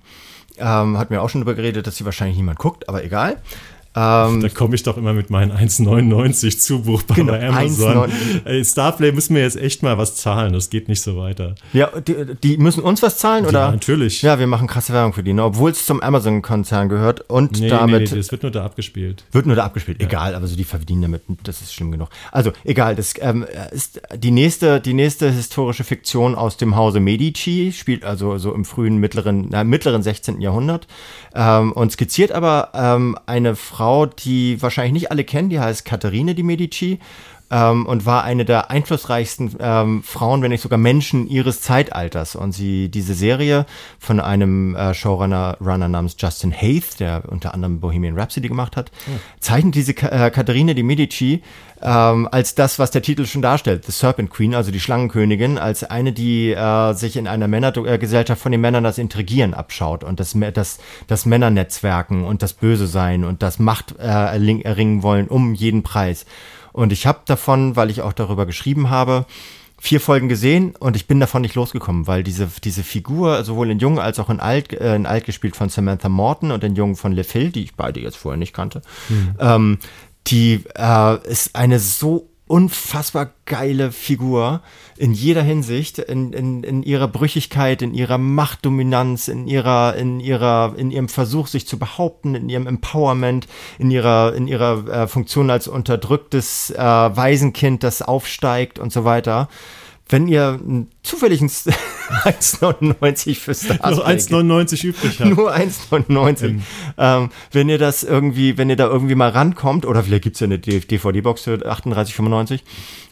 [0.59, 3.41] Ähm, hat mir auch schon darüber geredet, dass sie wahrscheinlich niemand guckt, aber egal.
[3.97, 8.11] Ähm, da komme ich doch immer mit meinen 1,99 zubuchbar genau, bei Amazon.
[8.45, 11.57] Ey, Starplay müssen wir jetzt echt mal was zahlen, das geht nicht so weiter.
[11.73, 13.61] Ja, die, die müssen uns was zahlen, oder?
[13.61, 14.23] Ja, natürlich.
[14.23, 15.43] Ja, wir machen krasse Werbung für die, ne?
[15.43, 18.03] obwohl es zum Amazon-Konzern gehört und nee, damit.
[18.03, 19.25] Nee, nee, das wird nur da abgespielt.
[19.33, 20.07] Wird nur da abgespielt, ja.
[20.07, 22.11] egal, aber so die verdienen damit, das ist schlimm genug.
[22.31, 27.73] Also, egal, das ähm, ist die nächste, die nächste historische Fiktion aus dem Hause Medici,
[27.77, 30.41] spielt also so im frühen, mittleren, na, mittleren 16.
[30.41, 30.87] Jahrhundert
[31.35, 35.85] ähm, und skizziert aber ähm, eine Frau, Frau, die wahrscheinlich nicht alle kennen, die heißt
[35.85, 37.01] Katharine di Medici
[37.51, 42.37] ähm, und war eine der einflussreichsten ähm, Frauen, wenn nicht sogar Menschen ihres Zeitalters.
[42.37, 43.67] Und sie diese Serie
[43.99, 48.91] von einem äh, Showrunner Runner namens Justin Haith, der unter anderem Bohemian Rhapsody gemacht hat,
[49.09, 49.19] oh.
[49.41, 51.43] zeichnet diese Ka äh, Katharine di Medici
[51.83, 55.83] ähm, als das, was der Titel schon darstellt, The Serpent Queen, also die Schlangenkönigin, als
[55.85, 60.37] eine, die äh, sich in einer Männergesellschaft von den Männern das Intrigieren abschaut und das,
[60.53, 65.83] das, das Männernetzwerken und das Böse sein und das Macht äh, erringen wollen um jeden
[65.83, 66.27] Preis.
[66.73, 69.27] Und ich habe davon, weil ich auch darüber geschrieben habe,
[69.81, 73.79] vier Folgen gesehen und ich bin davon nicht losgekommen, weil diese, diese Figur, sowohl in
[73.79, 76.97] Jung als auch in Alt, äh, in Alt gespielt von Samantha Morton und in Jung
[76.97, 79.35] von Le Phil, die ich beide jetzt vorher nicht kannte, mhm.
[79.39, 79.79] ähm,
[80.27, 84.61] die äh, ist eine so unfassbar geile Figur
[84.97, 90.75] in jeder Hinsicht, in, in, in ihrer Brüchigkeit, in ihrer Machtdominanz, in ihrer, in ihrer,
[90.77, 93.47] in ihrem Versuch, sich zu behaupten, in ihrem Empowerment,
[93.79, 99.49] in ihrer, in ihrer äh, Funktion als unterdrücktes äh, Waisenkind, das aufsteigt und so weiter
[100.11, 100.61] wenn ihr
[101.03, 105.37] zufällig 1,99 für Stars Nur 1,99 übrig habt.
[105.37, 106.45] Nur 1,99.
[106.45, 106.63] Ähm.
[106.99, 110.47] Ähm, wenn ihr das irgendwie, wenn ihr da irgendwie mal rankommt, oder vielleicht gibt's ja
[110.47, 112.61] eine DVD-Box für 38,95,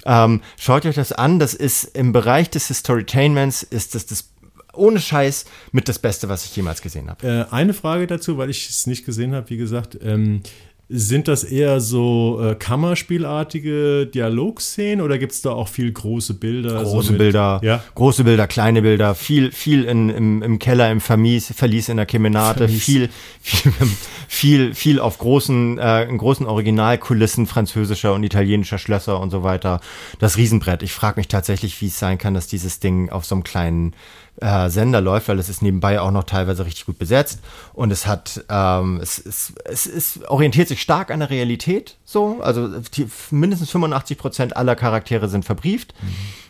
[0.06, 1.38] ähm, schaut euch das an.
[1.38, 4.30] Das ist im Bereich des Storytainments ist das das
[4.74, 7.26] ohne Scheiß mit das Beste, was ich jemals gesehen habe.
[7.26, 10.42] Äh, eine Frage dazu, weil ich es nicht gesehen habe, wie gesagt, ähm,
[10.90, 16.82] sind das eher so äh, Kammerspielartige Dialogszenen oder gibt es da auch viel große Bilder?
[16.82, 17.84] Große so mit, Bilder, ja?
[17.94, 22.06] große Bilder, kleine Bilder, viel, viel in, im, im Keller, im Vermies, Verlies in der
[22.06, 23.10] Kemenate, viel,
[23.42, 23.72] viel,
[24.28, 29.80] viel, viel auf großen, äh, in großen Originalkulissen französischer und italienischer Schlösser und so weiter.
[30.18, 30.82] Das Riesenbrett.
[30.82, 33.94] Ich frage mich tatsächlich, wie es sein kann, dass dieses Ding auf so einem kleinen
[34.40, 37.40] äh, Sender läuft, weil es ist nebenbei auch noch teilweise richtig gut besetzt.
[37.72, 42.40] Und es hat, ähm, es, es, es, es orientiert sich stark an der Realität, so,
[42.40, 45.94] also die, mindestens 85 Prozent aller Charaktere sind verbrieft.
[46.00, 46.08] Mhm.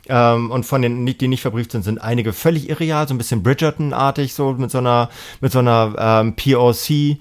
[0.08, 3.42] ähm, und von den, die nicht verbrieft sind, sind einige völlig irreal, so ein bisschen
[3.42, 5.08] Bridgerton-artig, so mit so einer,
[5.40, 7.18] mit so einer ähm, POC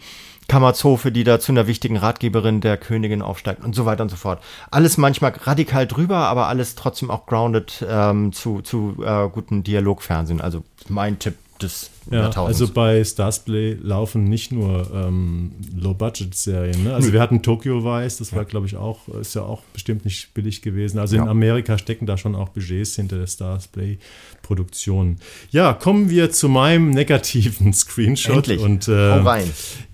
[0.48, 4.16] Kammerzofe, die da zu einer wichtigen Ratgeberin der Königin aufsteigt und so weiter und so
[4.16, 4.42] fort.
[4.72, 10.42] Alles manchmal radikal drüber, aber alles trotzdem auch grounded ähm, zu, zu äh, guten Dialogfernsehen.
[10.42, 16.86] Also mein Tipp des ja, Also bei Starsplay laufen nicht nur ähm, Low-Budget-Serien.
[16.86, 16.94] Ne?
[16.94, 20.34] Also wir hatten Tokyo Vice, das war, glaube ich, auch, ist ja auch bestimmt nicht
[20.34, 21.00] billig gewesen.
[21.00, 21.24] Also ja.
[21.24, 25.18] in Amerika stecken da schon auch Budgets hinter der Starsplay-Produktion.
[25.52, 28.48] Ja, kommen wir zu meinem negativen Screenshot.
[28.48, 28.62] Endlich.
[28.62, 29.44] Und äh,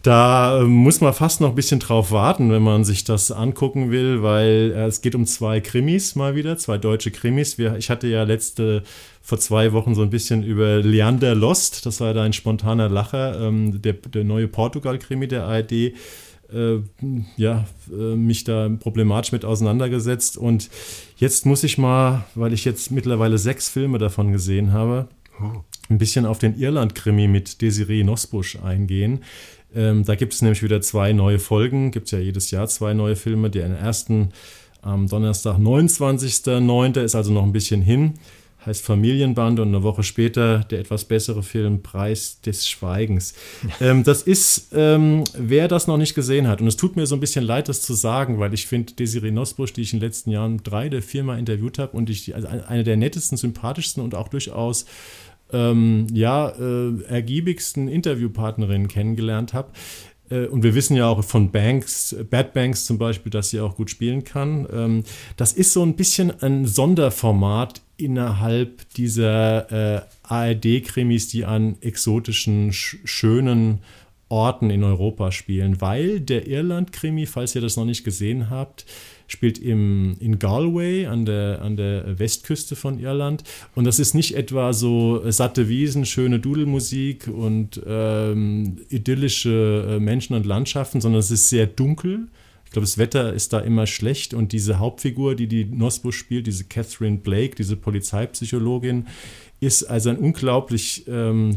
[0.03, 3.89] da äh, muss man fast noch ein bisschen drauf warten, wenn man sich das angucken
[3.89, 7.57] will, weil äh, es geht um zwei Krimis mal wieder, zwei deutsche Krimis.
[7.57, 8.83] Wir, ich hatte ja letzte
[9.25, 13.81] vor zwei Wochen so ein bisschen über Leander Lost, das da ein spontaner Lacher, ähm,
[13.81, 15.93] der, der neue Portugal-Krimi der ARD, äh,
[17.37, 20.37] ja, äh, mich da problematisch mit auseinandergesetzt.
[20.37, 20.69] Und
[21.17, 25.07] jetzt muss ich mal, weil ich jetzt mittlerweile sechs Filme davon gesehen habe,
[25.89, 29.23] ein bisschen auf den Irland-Krimi mit Desiree Nosbusch eingehen.
[29.75, 32.93] Ähm, da gibt es nämlich wieder zwei neue Folgen, gibt es ja jedes Jahr zwei
[32.93, 33.49] neue Filme.
[33.49, 34.29] Der ersten
[34.81, 37.01] am Donnerstag, 29.09.
[37.01, 38.15] ist also noch ein bisschen hin
[38.65, 43.33] heißt Familienband und eine Woche später der etwas bessere Film Preis des Schweigens.
[43.81, 47.15] ähm, das ist, ähm, wer das noch nicht gesehen hat, und es tut mir so
[47.15, 50.07] ein bisschen leid, das zu sagen, weil ich finde Desiree Nosbusch, die ich in den
[50.07, 54.15] letzten Jahren drei oder viermal interviewt habe und ich also eine der nettesten, sympathischsten und
[54.15, 54.85] auch durchaus
[55.51, 59.71] ähm, ja, äh, ergiebigsten Interviewpartnerinnen kennengelernt habe.
[60.29, 63.75] Äh, und wir wissen ja auch von Banks, Bad Banks zum Beispiel, dass sie auch
[63.75, 64.67] gut spielen kann.
[64.71, 65.03] Ähm,
[65.37, 72.97] das ist so ein bisschen ein Sonderformat innerhalb dieser äh, ARD-Krimis, die an exotischen, sch
[73.05, 73.79] schönen
[74.29, 78.85] Orten in Europa spielen, weil der Irland-Krimi, falls ihr das noch nicht gesehen habt,
[79.27, 83.43] spielt im, in Galway an der, an der Westküste von Irland.
[83.75, 90.35] Und das ist nicht etwa so satte Wiesen, schöne Dudelmusik und ähm, idyllische äh, Menschen
[90.35, 92.27] und Landschaften, sondern es ist sehr dunkel
[92.73, 96.65] glaube, das Wetter ist da immer schlecht und diese Hauptfigur, die die Nosbo spielt, diese
[96.65, 99.07] Catherine Blake, diese Polizeipsychologin,
[99.59, 101.55] ist also ein unglaublich ähm,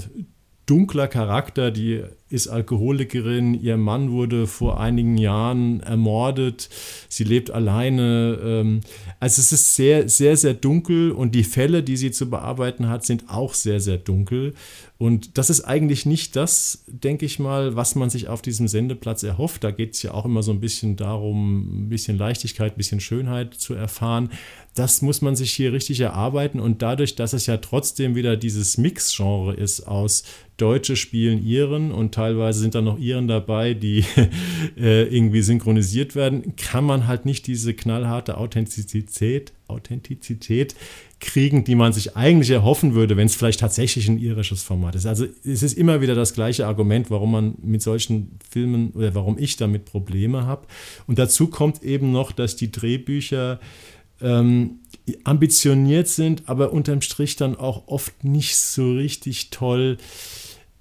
[0.67, 6.69] dunkler Charakter, die ist Alkoholikerin, ihr Mann wurde vor einigen Jahren ermordet,
[7.09, 8.39] sie lebt alleine.
[8.43, 8.81] Ähm,
[9.21, 13.05] also es ist sehr, sehr, sehr dunkel und die Fälle, die sie zu bearbeiten hat,
[13.05, 14.55] sind auch sehr, sehr dunkel.
[14.99, 19.23] Und das ist eigentlich nicht das, denke ich mal, was man sich auf diesem Sendeplatz
[19.23, 19.63] erhofft.
[19.63, 23.01] Da geht es ja auch immer so ein bisschen darum, ein bisschen Leichtigkeit, ein bisschen
[23.01, 24.31] Schönheit zu erfahren.
[24.75, 26.61] Das muss man sich hier richtig erarbeiten.
[26.61, 30.25] Und dadurch, dass es ja trotzdem wieder dieses Mix-Genre ist aus
[30.57, 34.05] Deutsche spielen Iren und teilweise sind da noch Iren dabei, die
[34.77, 40.75] äh, irgendwie synchronisiert werden, kann man halt nicht diese knallharte Authentizität, Authentizität
[41.21, 45.07] kriegen, die man sich eigentlich erhoffen würde, wenn es vielleicht tatsächlich ein irisches Format ist.
[45.07, 49.39] Also es ist immer wieder das gleiche Argument, warum man mit solchen Filmen oder warum
[49.39, 50.67] ich damit Probleme habe.
[51.07, 53.61] Und dazu kommt eben noch, dass die Drehbücher
[54.21, 54.81] ähm,
[55.25, 59.99] ambitioniert sind, aber unterm Strich dann auch oft nicht so richtig toll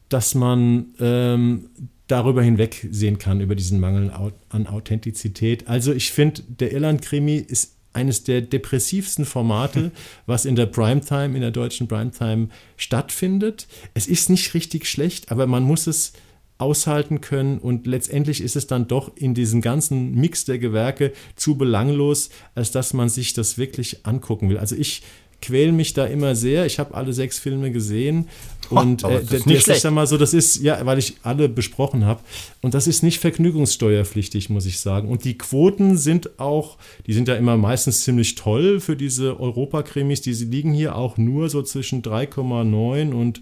[0.09, 1.69] dass man ähm,
[2.07, 4.11] darüber hinwegsehen kann, über diesen Mangel
[4.49, 5.67] an Authentizität.
[5.67, 9.91] Also ich finde, der Irland-Krimi ist eines der depressivsten Formate,
[10.25, 13.67] was in der Primetime, in der deutschen Primetime stattfindet.
[13.93, 16.13] Es ist nicht richtig schlecht, aber man muss es
[16.57, 21.57] aushalten können und letztendlich ist es dann doch in diesem ganzen Mix der Gewerke zu
[21.57, 24.57] belanglos, als dass man sich das wirklich angucken will.
[24.57, 25.03] Also ich
[25.45, 26.65] quäle mich da immer sehr.
[26.65, 28.27] Ich habe alle sechs Filme gesehen
[28.69, 31.49] und oh, äh, das, ist, das ist mal so, das ist ja, weil ich alle
[31.49, 32.21] besprochen habe
[32.61, 35.09] und das ist nicht vergnügungssteuerpflichtig, muss ich sagen.
[35.09, 40.21] Und die Quoten sind auch, die sind ja immer meistens ziemlich toll für diese Europakrimis.
[40.21, 43.41] Die liegen hier auch nur so zwischen 3,9 und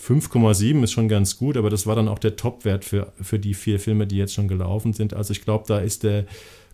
[0.00, 3.54] 5,7 ist schon ganz gut, aber das war dann auch der Topwert für, für die
[3.54, 5.14] vier Filme, die jetzt schon gelaufen sind.
[5.14, 6.26] Also ich glaube, da ist der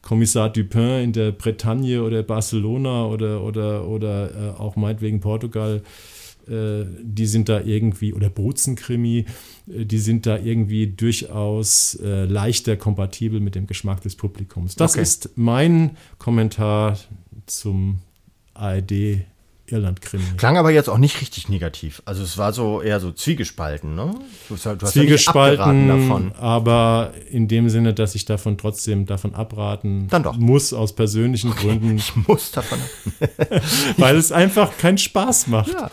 [0.03, 5.83] Kommissar Dupin in der Bretagne oder Barcelona oder, oder, oder äh, auch meinetwegen Portugal
[6.49, 9.27] äh, die sind da irgendwie, oder Bozen-Krimi,
[9.69, 14.75] äh, die sind da irgendwie durchaus äh, leichter kompatibel mit dem Geschmack des Publikums.
[14.75, 15.03] Das Okay.
[15.03, 16.99] ist mein Kommentar
[17.47, 17.99] zum
[18.55, 19.27] ARD
[19.71, 20.25] Irland-Krimi.
[20.37, 22.03] Klang aber jetzt auch nicht richtig negativ.
[22.05, 24.15] Also es war so eher so zwiegespalten, ne?
[24.49, 26.33] Du du Zwiegespalten, davon.
[26.39, 30.09] aber in dem Sinne, dass ich davon trotzdem davon abraten
[30.39, 32.79] muss aus persönlichen Gründen, Ich muss davon.
[33.97, 35.73] weil es einfach keinen Spaß macht.
[35.73, 35.91] Ja.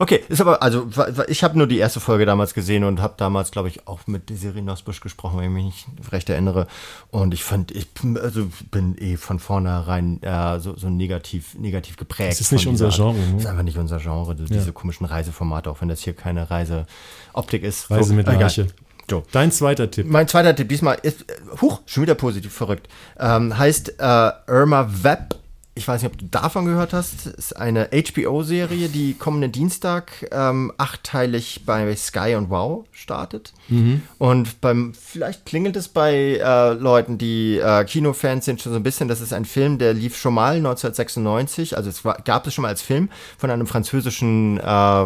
[0.00, 0.88] Okay, ist aber, also
[1.26, 4.30] ich habe nur die erste Folge damals gesehen und habe damals, glaube ich, auch mit
[4.30, 6.68] Desiree Nosbusch gesprochen, wenn ich mich nicht recht erinnere.
[7.10, 11.96] Und ich fand, ich bin- also bin eh von vornherein äh, so, so negativ, negativ
[11.96, 12.30] geprägt.
[12.30, 12.90] Das ist nicht unser.
[12.90, 13.32] Genre, ne?
[13.32, 16.48] Das ist einfach nicht unser Genre, die- diese komischen Reiseformate, auch wenn das hier keine
[16.48, 17.90] Reiseoptik ist.
[17.90, 18.44] Reise so, mit egal.
[18.44, 18.68] Arche.
[19.10, 19.24] So.
[19.32, 20.06] Dein zweiter Tipp.
[20.06, 22.88] Mein zweiter Tipp diesmal ist, äh, huch, schon wieder positiv verrückt,
[23.18, 25.34] ähm, heißt äh, Irma Webb.
[25.78, 27.26] Ich weiß nicht, ob du davon gehört hast.
[27.26, 33.52] Ist eine HBO-Serie, die kommenden Dienstag ähm, achteilig bei Sky und Wow startet.
[34.18, 38.82] Und beim, vielleicht klingelt es bei äh, Leuten, die äh, Kinofans sind, schon so ein
[38.82, 39.06] bisschen.
[39.06, 41.76] Das ist ein Film, der lief schon mal 1996.
[41.76, 45.04] Also es war, gab es schon mal als Film von einem französischen äh,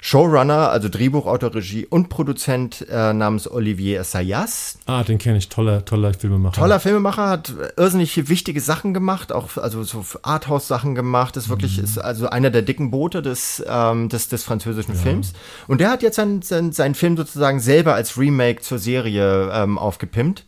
[0.00, 4.78] Showrunner, also Drehbuchautor, Regie und Produzent äh, namens Olivier Assayas.
[4.86, 5.48] Ah, den kenne ich.
[5.48, 6.60] Toller, toller Filmemacher.
[6.60, 11.36] Toller Filmemacher, hat irrsinnig wichtige Sachen gemacht, auch also so Arthouse-Sachen gemacht.
[11.36, 15.34] Ist wirklich ist also einer der dicken Boote des, ähm, des, des französischen Films.
[15.68, 19.78] Und der hat jetzt sein, sein, seinen Film sozusagen selber als Remake zur Serie ähm,
[19.78, 20.44] aufgepimpt.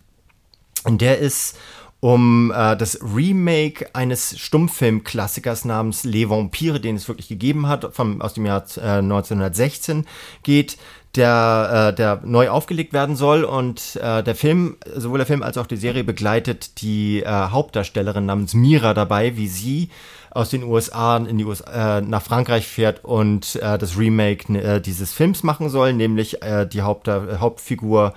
[0.84, 1.56] Und der ist
[2.02, 8.20] um äh, das Remake eines Stummfilmklassikers namens Les Vampires, den es wirklich gegeben hat, vom,
[8.20, 10.04] aus dem Jahr äh, 1916
[10.42, 10.78] geht,
[11.14, 13.44] der, äh, der neu aufgelegt werden soll.
[13.44, 18.26] Und äh, der Film, sowohl der Film als auch die Serie begleitet die äh, Hauptdarstellerin
[18.26, 19.88] namens Mira dabei, wie sie
[20.32, 24.80] aus den USA in die USA, äh, nach Frankreich fährt und äh, das Remake äh,
[24.80, 28.12] dieses Films machen soll, nämlich äh, die Haupt, Hauptfigur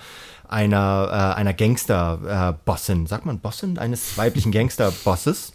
[0.49, 3.77] einer, äh, einer Gangster-Bossin, sagt man Bossin?
[3.77, 5.53] Eines weiblichen Gangster-Bosses.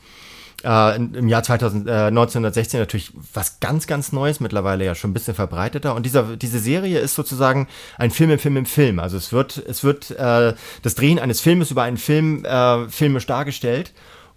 [0.63, 5.15] Äh, Im Jahr 2000, äh, 1916 natürlich was ganz, ganz Neues, mittlerweile ja schon ein
[5.15, 5.95] bisschen verbreiteter.
[5.95, 8.99] Und dieser, diese Serie ist sozusagen ein Film im Film im Film.
[8.99, 13.27] Also es wird, es wird äh, das Drehen eines Filmes über einen Film äh, filmisch
[13.27, 13.93] dargestellt.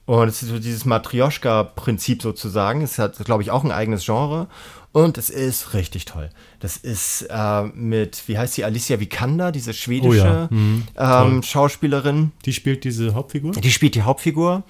[0.06, 2.82] Und es ist so dieses Matrioschka-Prinzip sozusagen.
[2.82, 4.48] Es hat, glaube ich, auch ein eigenes Genre.
[4.94, 6.30] Und es ist richtig toll.
[6.60, 11.44] Das ist äh, mit, wie heißt sie, Alicia Vikander, diese schwedische Oh ja, mhm, ähm,
[11.44, 12.32] Schauspielerin.
[12.46, 13.54] Die spielt diese Hauptfigur.
[13.54, 14.64] Die spielt die Hauptfigur.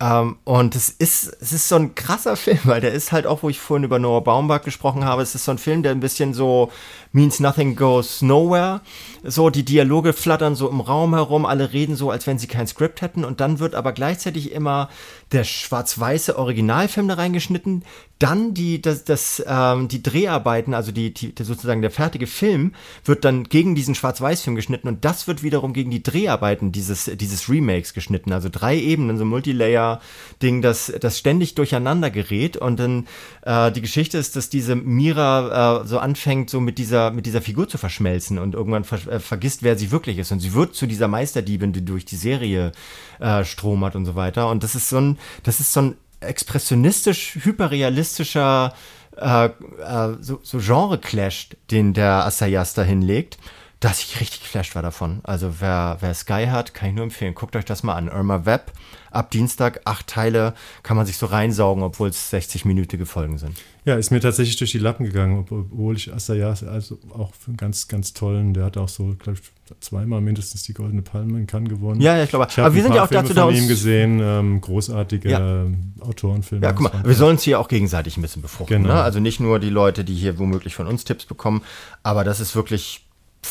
[0.00, 3.44] Ähm, und es ist, es ist so ein krasser Film, weil der ist halt auch,
[3.44, 6.00] wo ich vorhin über Noah Baumbach gesprochen habe, es ist so ein Film, der ein
[6.00, 6.72] bisschen so
[7.12, 8.80] means nothing goes nowhere.
[9.22, 12.66] So, die Dialoge flattern so im Raum herum, alle reden so, als wenn sie kein
[12.66, 13.24] Skript hätten.
[13.24, 14.88] Und dann wird aber gleichzeitig immer
[15.30, 17.84] der schwarz-weiße Originalfilm da reingeschnitten.
[18.18, 22.74] Dann die, das, das, ähm, die Dreharbeiten, also die, die, sozusagen der fertige Film,
[23.04, 27.48] wird dann gegen diesen Schwarz-Weiß-Film geschnitten und das wird wiederum gegen die Dreharbeiten dieses, dieses
[27.48, 28.32] Remakes geschnitten.
[28.32, 32.56] Also drei Ebenen, so Multilayer-Ding, das, das ständig durcheinander gerät.
[32.56, 33.06] Und dann
[33.42, 37.42] äh, die Geschichte ist, dass diese Mira äh, so anfängt, so mit dieser, mit dieser
[37.42, 40.32] Figur zu verschmelzen und irgendwann ver äh, vergisst, wer sie wirklich ist.
[40.32, 42.72] Und sie wird zu dieser Meisterdiebin, die durch die Serie
[43.20, 44.48] äh, stromert und so weiter.
[44.50, 48.74] Und das ist so ein, das ist so ein expressionistisch, hyperrealistischer
[49.16, 53.38] äh, äh, so, so Genre-Clash, den der Assayas da hinlegt,
[53.80, 55.20] dass ich richtig geflasht war davon.
[55.24, 57.34] Also wer, wer Sky hat, kann ich nur empfehlen.
[57.34, 58.08] Guckt euch das mal an.
[58.08, 58.72] Irma Web,
[59.12, 63.56] ab Dienstag, acht Teile, kann man sich so reinsaugen, obwohl es 60-minütige Folgen sind.
[63.84, 67.48] Ja, ist mir tatsächlich durch die Lappen gegangen, ob- obwohl ich Assayas also auch für
[67.48, 71.38] einen ganz, ganz tollen, der hat auch so, glaube ich, zweimal mindestens die Goldene Palme
[71.38, 72.00] in Cannes gewonnen.
[72.00, 72.46] Ja, ja, ich glaube.
[72.50, 73.58] Ich Aber wir sind ja auch Filme dazu da uns.
[73.58, 75.62] ihm gesehen, ähm, großartige Ja.
[75.62, 76.64] ähm, Autorenfilme.
[76.64, 78.82] Ja, guck mal, wir sollen uns hier auch gegenseitig ein bisschen befruchten.
[78.82, 78.94] Genau.
[78.94, 79.02] Ne?
[79.02, 81.62] Also nicht nur die Leute, die hier womöglich von uns Tipps bekommen,
[82.02, 83.04] aber das ist wirklich,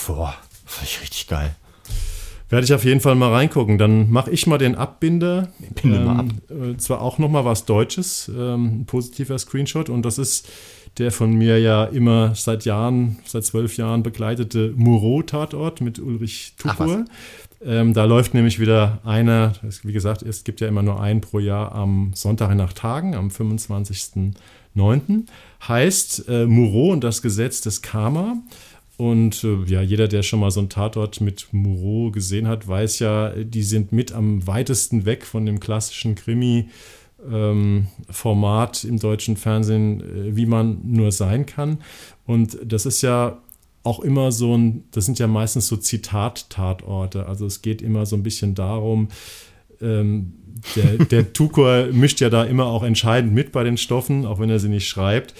[0.07, 0.35] boah,
[0.65, 1.55] finde ich richtig geil.
[2.52, 3.78] Werde ich auf jeden Fall mal reingucken.
[3.78, 5.48] Dann mache ich mal den Abbinder.
[5.82, 9.90] Binde mal ähm, äh, zwar auch noch mal was Deutsches, ähm, ein positiver Screenshot.
[9.90, 10.49] Und das ist
[10.98, 16.56] der von mir ja immer seit Jahren, seit zwölf Jahren begleitete Muro-Tatort mit Ulrich.
[16.57, 17.06] Tukur.
[17.64, 19.53] Ähm, da läuft nämlich wieder einer,
[19.84, 23.30] wie gesagt, es gibt ja immer nur einen pro Jahr am Sonntag nach Tagen, am
[23.30, 25.26] 25.09.
[25.68, 28.41] Heißt äh, Muro und das Gesetz des Karma.
[29.02, 32.99] Und äh, ja, jeder, der schon mal so einen Tatort mit Muro gesehen hat, weiß
[32.99, 36.69] ja, die sind mit am weitesten weg von dem klassischen Krimi.
[37.28, 41.80] ähm, Format im deutschen Fernsehen, äh, wie man nur sein kann.
[42.28, 43.40] Und das ist ja
[43.82, 47.26] auch immer so ein, das sind ja meistens so Zitat-Tatorte.
[47.26, 49.07] Also es geht immer so ein bisschen darum,
[49.82, 50.34] ähm,
[50.76, 54.52] der, der Tukor mischt ja da immer auch entscheidend mit bei den Stoffen, auch wenn
[54.52, 55.34] er sie nicht schreibt.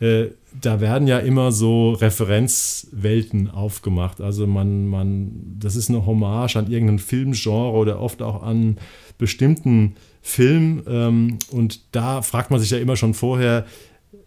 [0.00, 0.26] Äh,
[0.60, 4.20] da werden ja immer so Referenzwelten aufgemacht.
[4.20, 8.78] Also man, man, das ist eine Hommage an irgendein Filmgenre oder oft auch an
[9.18, 10.82] bestimmten Film.
[10.88, 13.66] Ähm, und da fragt man sich ja immer schon vorher,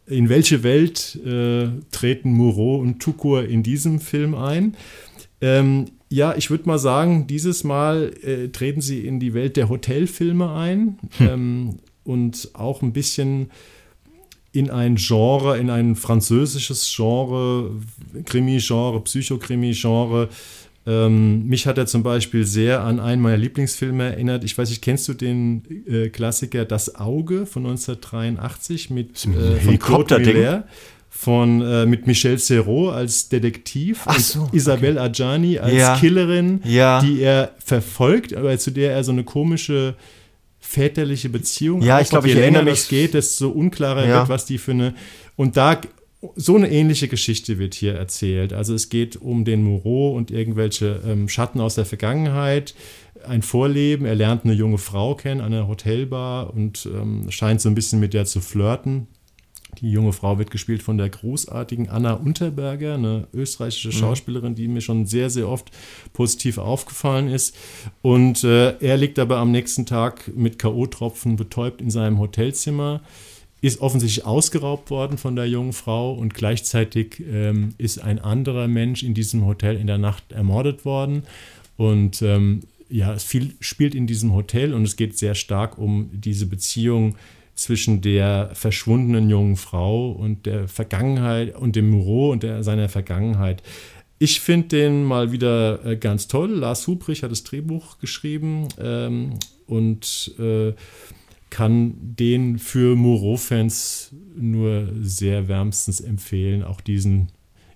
[0.06, 4.76] in welche Welt äh, treten Moreau und Tukur in diesem Film ein?
[5.40, 9.70] Ähm, ja, ich würde mal sagen, dieses Mal äh, treten sie in die Welt der
[9.70, 11.28] Hotelfilme ein hm.
[11.28, 13.50] ähm, und auch ein bisschen
[14.54, 17.72] in ein Genre, in ein französisches Genre,
[18.26, 20.30] Krimi-Genre, Psychokrimi-Genre.
[20.88, 24.44] Ähm, mich hat er zum Beispiel sehr an einen meiner Lieblingsfilme erinnert.
[24.44, 29.80] Ich weiß nicht, kennst du den äh, Klassiker Das Auge von 1983 mit äh, von
[29.80, 30.66] Claude Miller?
[31.14, 35.10] von äh, mit Michel Serrault als Detektiv Ach so, und Isabelle okay.
[35.10, 35.98] Adjani als ja.
[35.98, 37.02] Killerin, ja.
[37.02, 39.94] die er verfolgt, aber zu der er so eine komische
[40.62, 41.82] väterliche Beziehung.
[41.82, 42.88] Ja, ich glaube, je länger mich.
[42.88, 44.20] geht, desto unklarer ja.
[44.20, 44.94] wird, was die für eine.
[45.36, 45.82] Und da
[46.36, 48.54] so eine ähnliche Geschichte wird hier erzählt.
[48.54, 52.76] Also es geht um den Moreau und irgendwelche ähm, Schatten aus der Vergangenheit,
[53.28, 54.06] ein Vorleben.
[54.06, 58.00] Er lernt eine junge Frau kennen an einer Hotelbar und ähm, scheint so ein bisschen
[58.00, 59.08] mit der zu flirten.
[59.80, 63.94] Die junge Frau wird gespielt von der großartigen Anna Unterberger, eine österreichische mhm.
[63.94, 65.72] Schauspielerin, die mir schon sehr, sehr oft
[66.14, 67.56] positiv aufgefallen ist.
[68.02, 73.02] Und äh, er liegt aber am nächsten Tag mit K.O.-Tropfen betäubt in seinem Hotelzimmer,
[73.62, 79.04] ist offensichtlich ausgeraubt worden von der jungen Frau und gleichzeitig ähm, ist ein anderer Mensch
[79.04, 81.24] in diesem Hotel in der Nacht ermordet worden.
[81.78, 86.10] Und ähm, ja, es viel spielt in diesem Hotel und es geht sehr stark um
[86.12, 87.16] diese Beziehung
[87.56, 93.62] zwischen der verschwundenen jungen Frau und der Vergangenheit und dem Moreau und der, seiner Vergangenheit.
[94.20, 96.52] Ich finde den mal wieder äh, ganz toll.
[96.52, 100.74] Lars Hubrich hat das Drehbuch geschrieben ähm, und äh,
[101.50, 107.32] kann den für Moreau-Fans nur sehr wärmstens empfehlen, auch diesen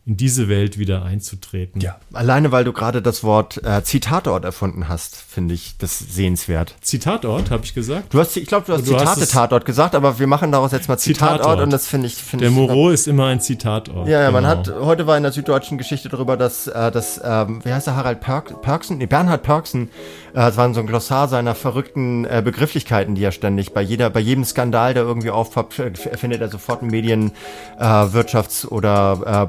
[0.07, 1.81] in diese Welt wieder einzutreten.
[1.81, 6.75] Ja, alleine weil du gerade das Wort äh, Zitatort erfunden hast, finde ich das sehenswert.
[6.81, 8.13] Zitatort, habe ich gesagt?
[8.13, 11.41] Du hast, ich glaube, du hast Zitate-Tatort gesagt, aber wir machen daraus jetzt mal Zitatort,
[11.41, 11.61] Zitatort.
[11.61, 14.07] und das finde ich, finde Der Moreau ist immer ein Zitatort.
[14.07, 14.41] Ja, ja, genau.
[14.41, 17.87] man hat, heute war in der süddeutschen Geschichte darüber, dass, äh, dass ähm, wie heißt
[17.87, 18.99] der, Harald Perk, Perksen?
[18.99, 19.89] Nee, Bernhard Perksen,
[20.35, 24.11] äh, es war so ein Glossar seiner verrückten äh, Begrifflichkeiten, die er ständig bei jeder,
[24.11, 27.31] bei jedem Skandal, der irgendwie aufpoppt, findet er sofort einen Medien-,
[27.79, 29.45] äh, Wirtschafts- oder äh,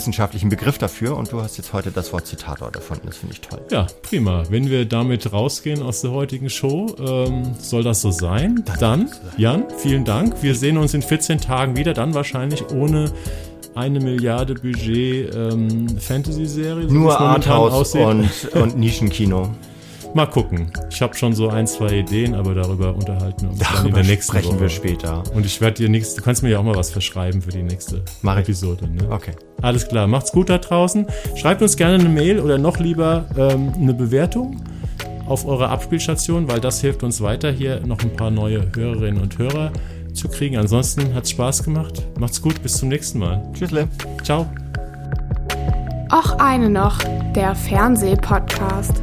[0.00, 3.40] politikwissenschaftlichen Begriff dafür und du hast jetzt heute das Wort Zitator erfunden, das finde ich
[3.40, 3.60] toll.
[3.70, 4.44] Ja, prima.
[4.48, 8.64] Wenn wir damit rausgehen aus der heutigen Show, ähm, soll das so sein?
[8.78, 10.42] Dann, Jan, vielen Dank.
[10.42, 13.12] Wir sehen uns in 14 Tagen wieder, dann wahrscheinlich ohne
[13.74, 16.86] eine Milliarde Budget ähm, Fantasy-Serie.
[16.86, 19.50] Nur Arthouse und, und Nischenkino.
[20.12, 20.72] Mal gucken.
[20.90, 23.94] Ich habe schon so ein, zwei Ideen, aber darüber unterhalten wir uns darüber dann in
[23.94, 24.60] der nächsten sprechen Woche.
[24.60, 25.22] wir später.
[25.34, 27.62] Und ich werde dir nichts, du kannst mir ja auch mal was verschreiben für die
[27.62, 28.88] nächste Mach Episode.
[28.88, 29.08] Ne?
[29.08, 29.32] Okay.
[29.62, 31.06] Alles klar, macht's gut da draußen.
[31.36, 34.60] Schreibt uns gerne eine Mail oder noch lieber ähm, eine Bewertung
[35.26, 39.38] auf eurer Abspielstation, weil das hilft uns weiter, hier noch ein paar neue Hörerinnen und
[39.38, 39.72] Hörer
[40.12, 40.56] zu kriegen.
[40.56, 42.04] Ansonsten hat's Spaß gemacht.
[42.18, 43.42] Macht's gut, bis zum nächsten Mal.
[43.52, 43.86] Tschüssle.
[44.24, 44.46] Ciao.
[46.10, 46.98] Auch eine noch,
[47.36, 49.00] der Fernsehpodcast.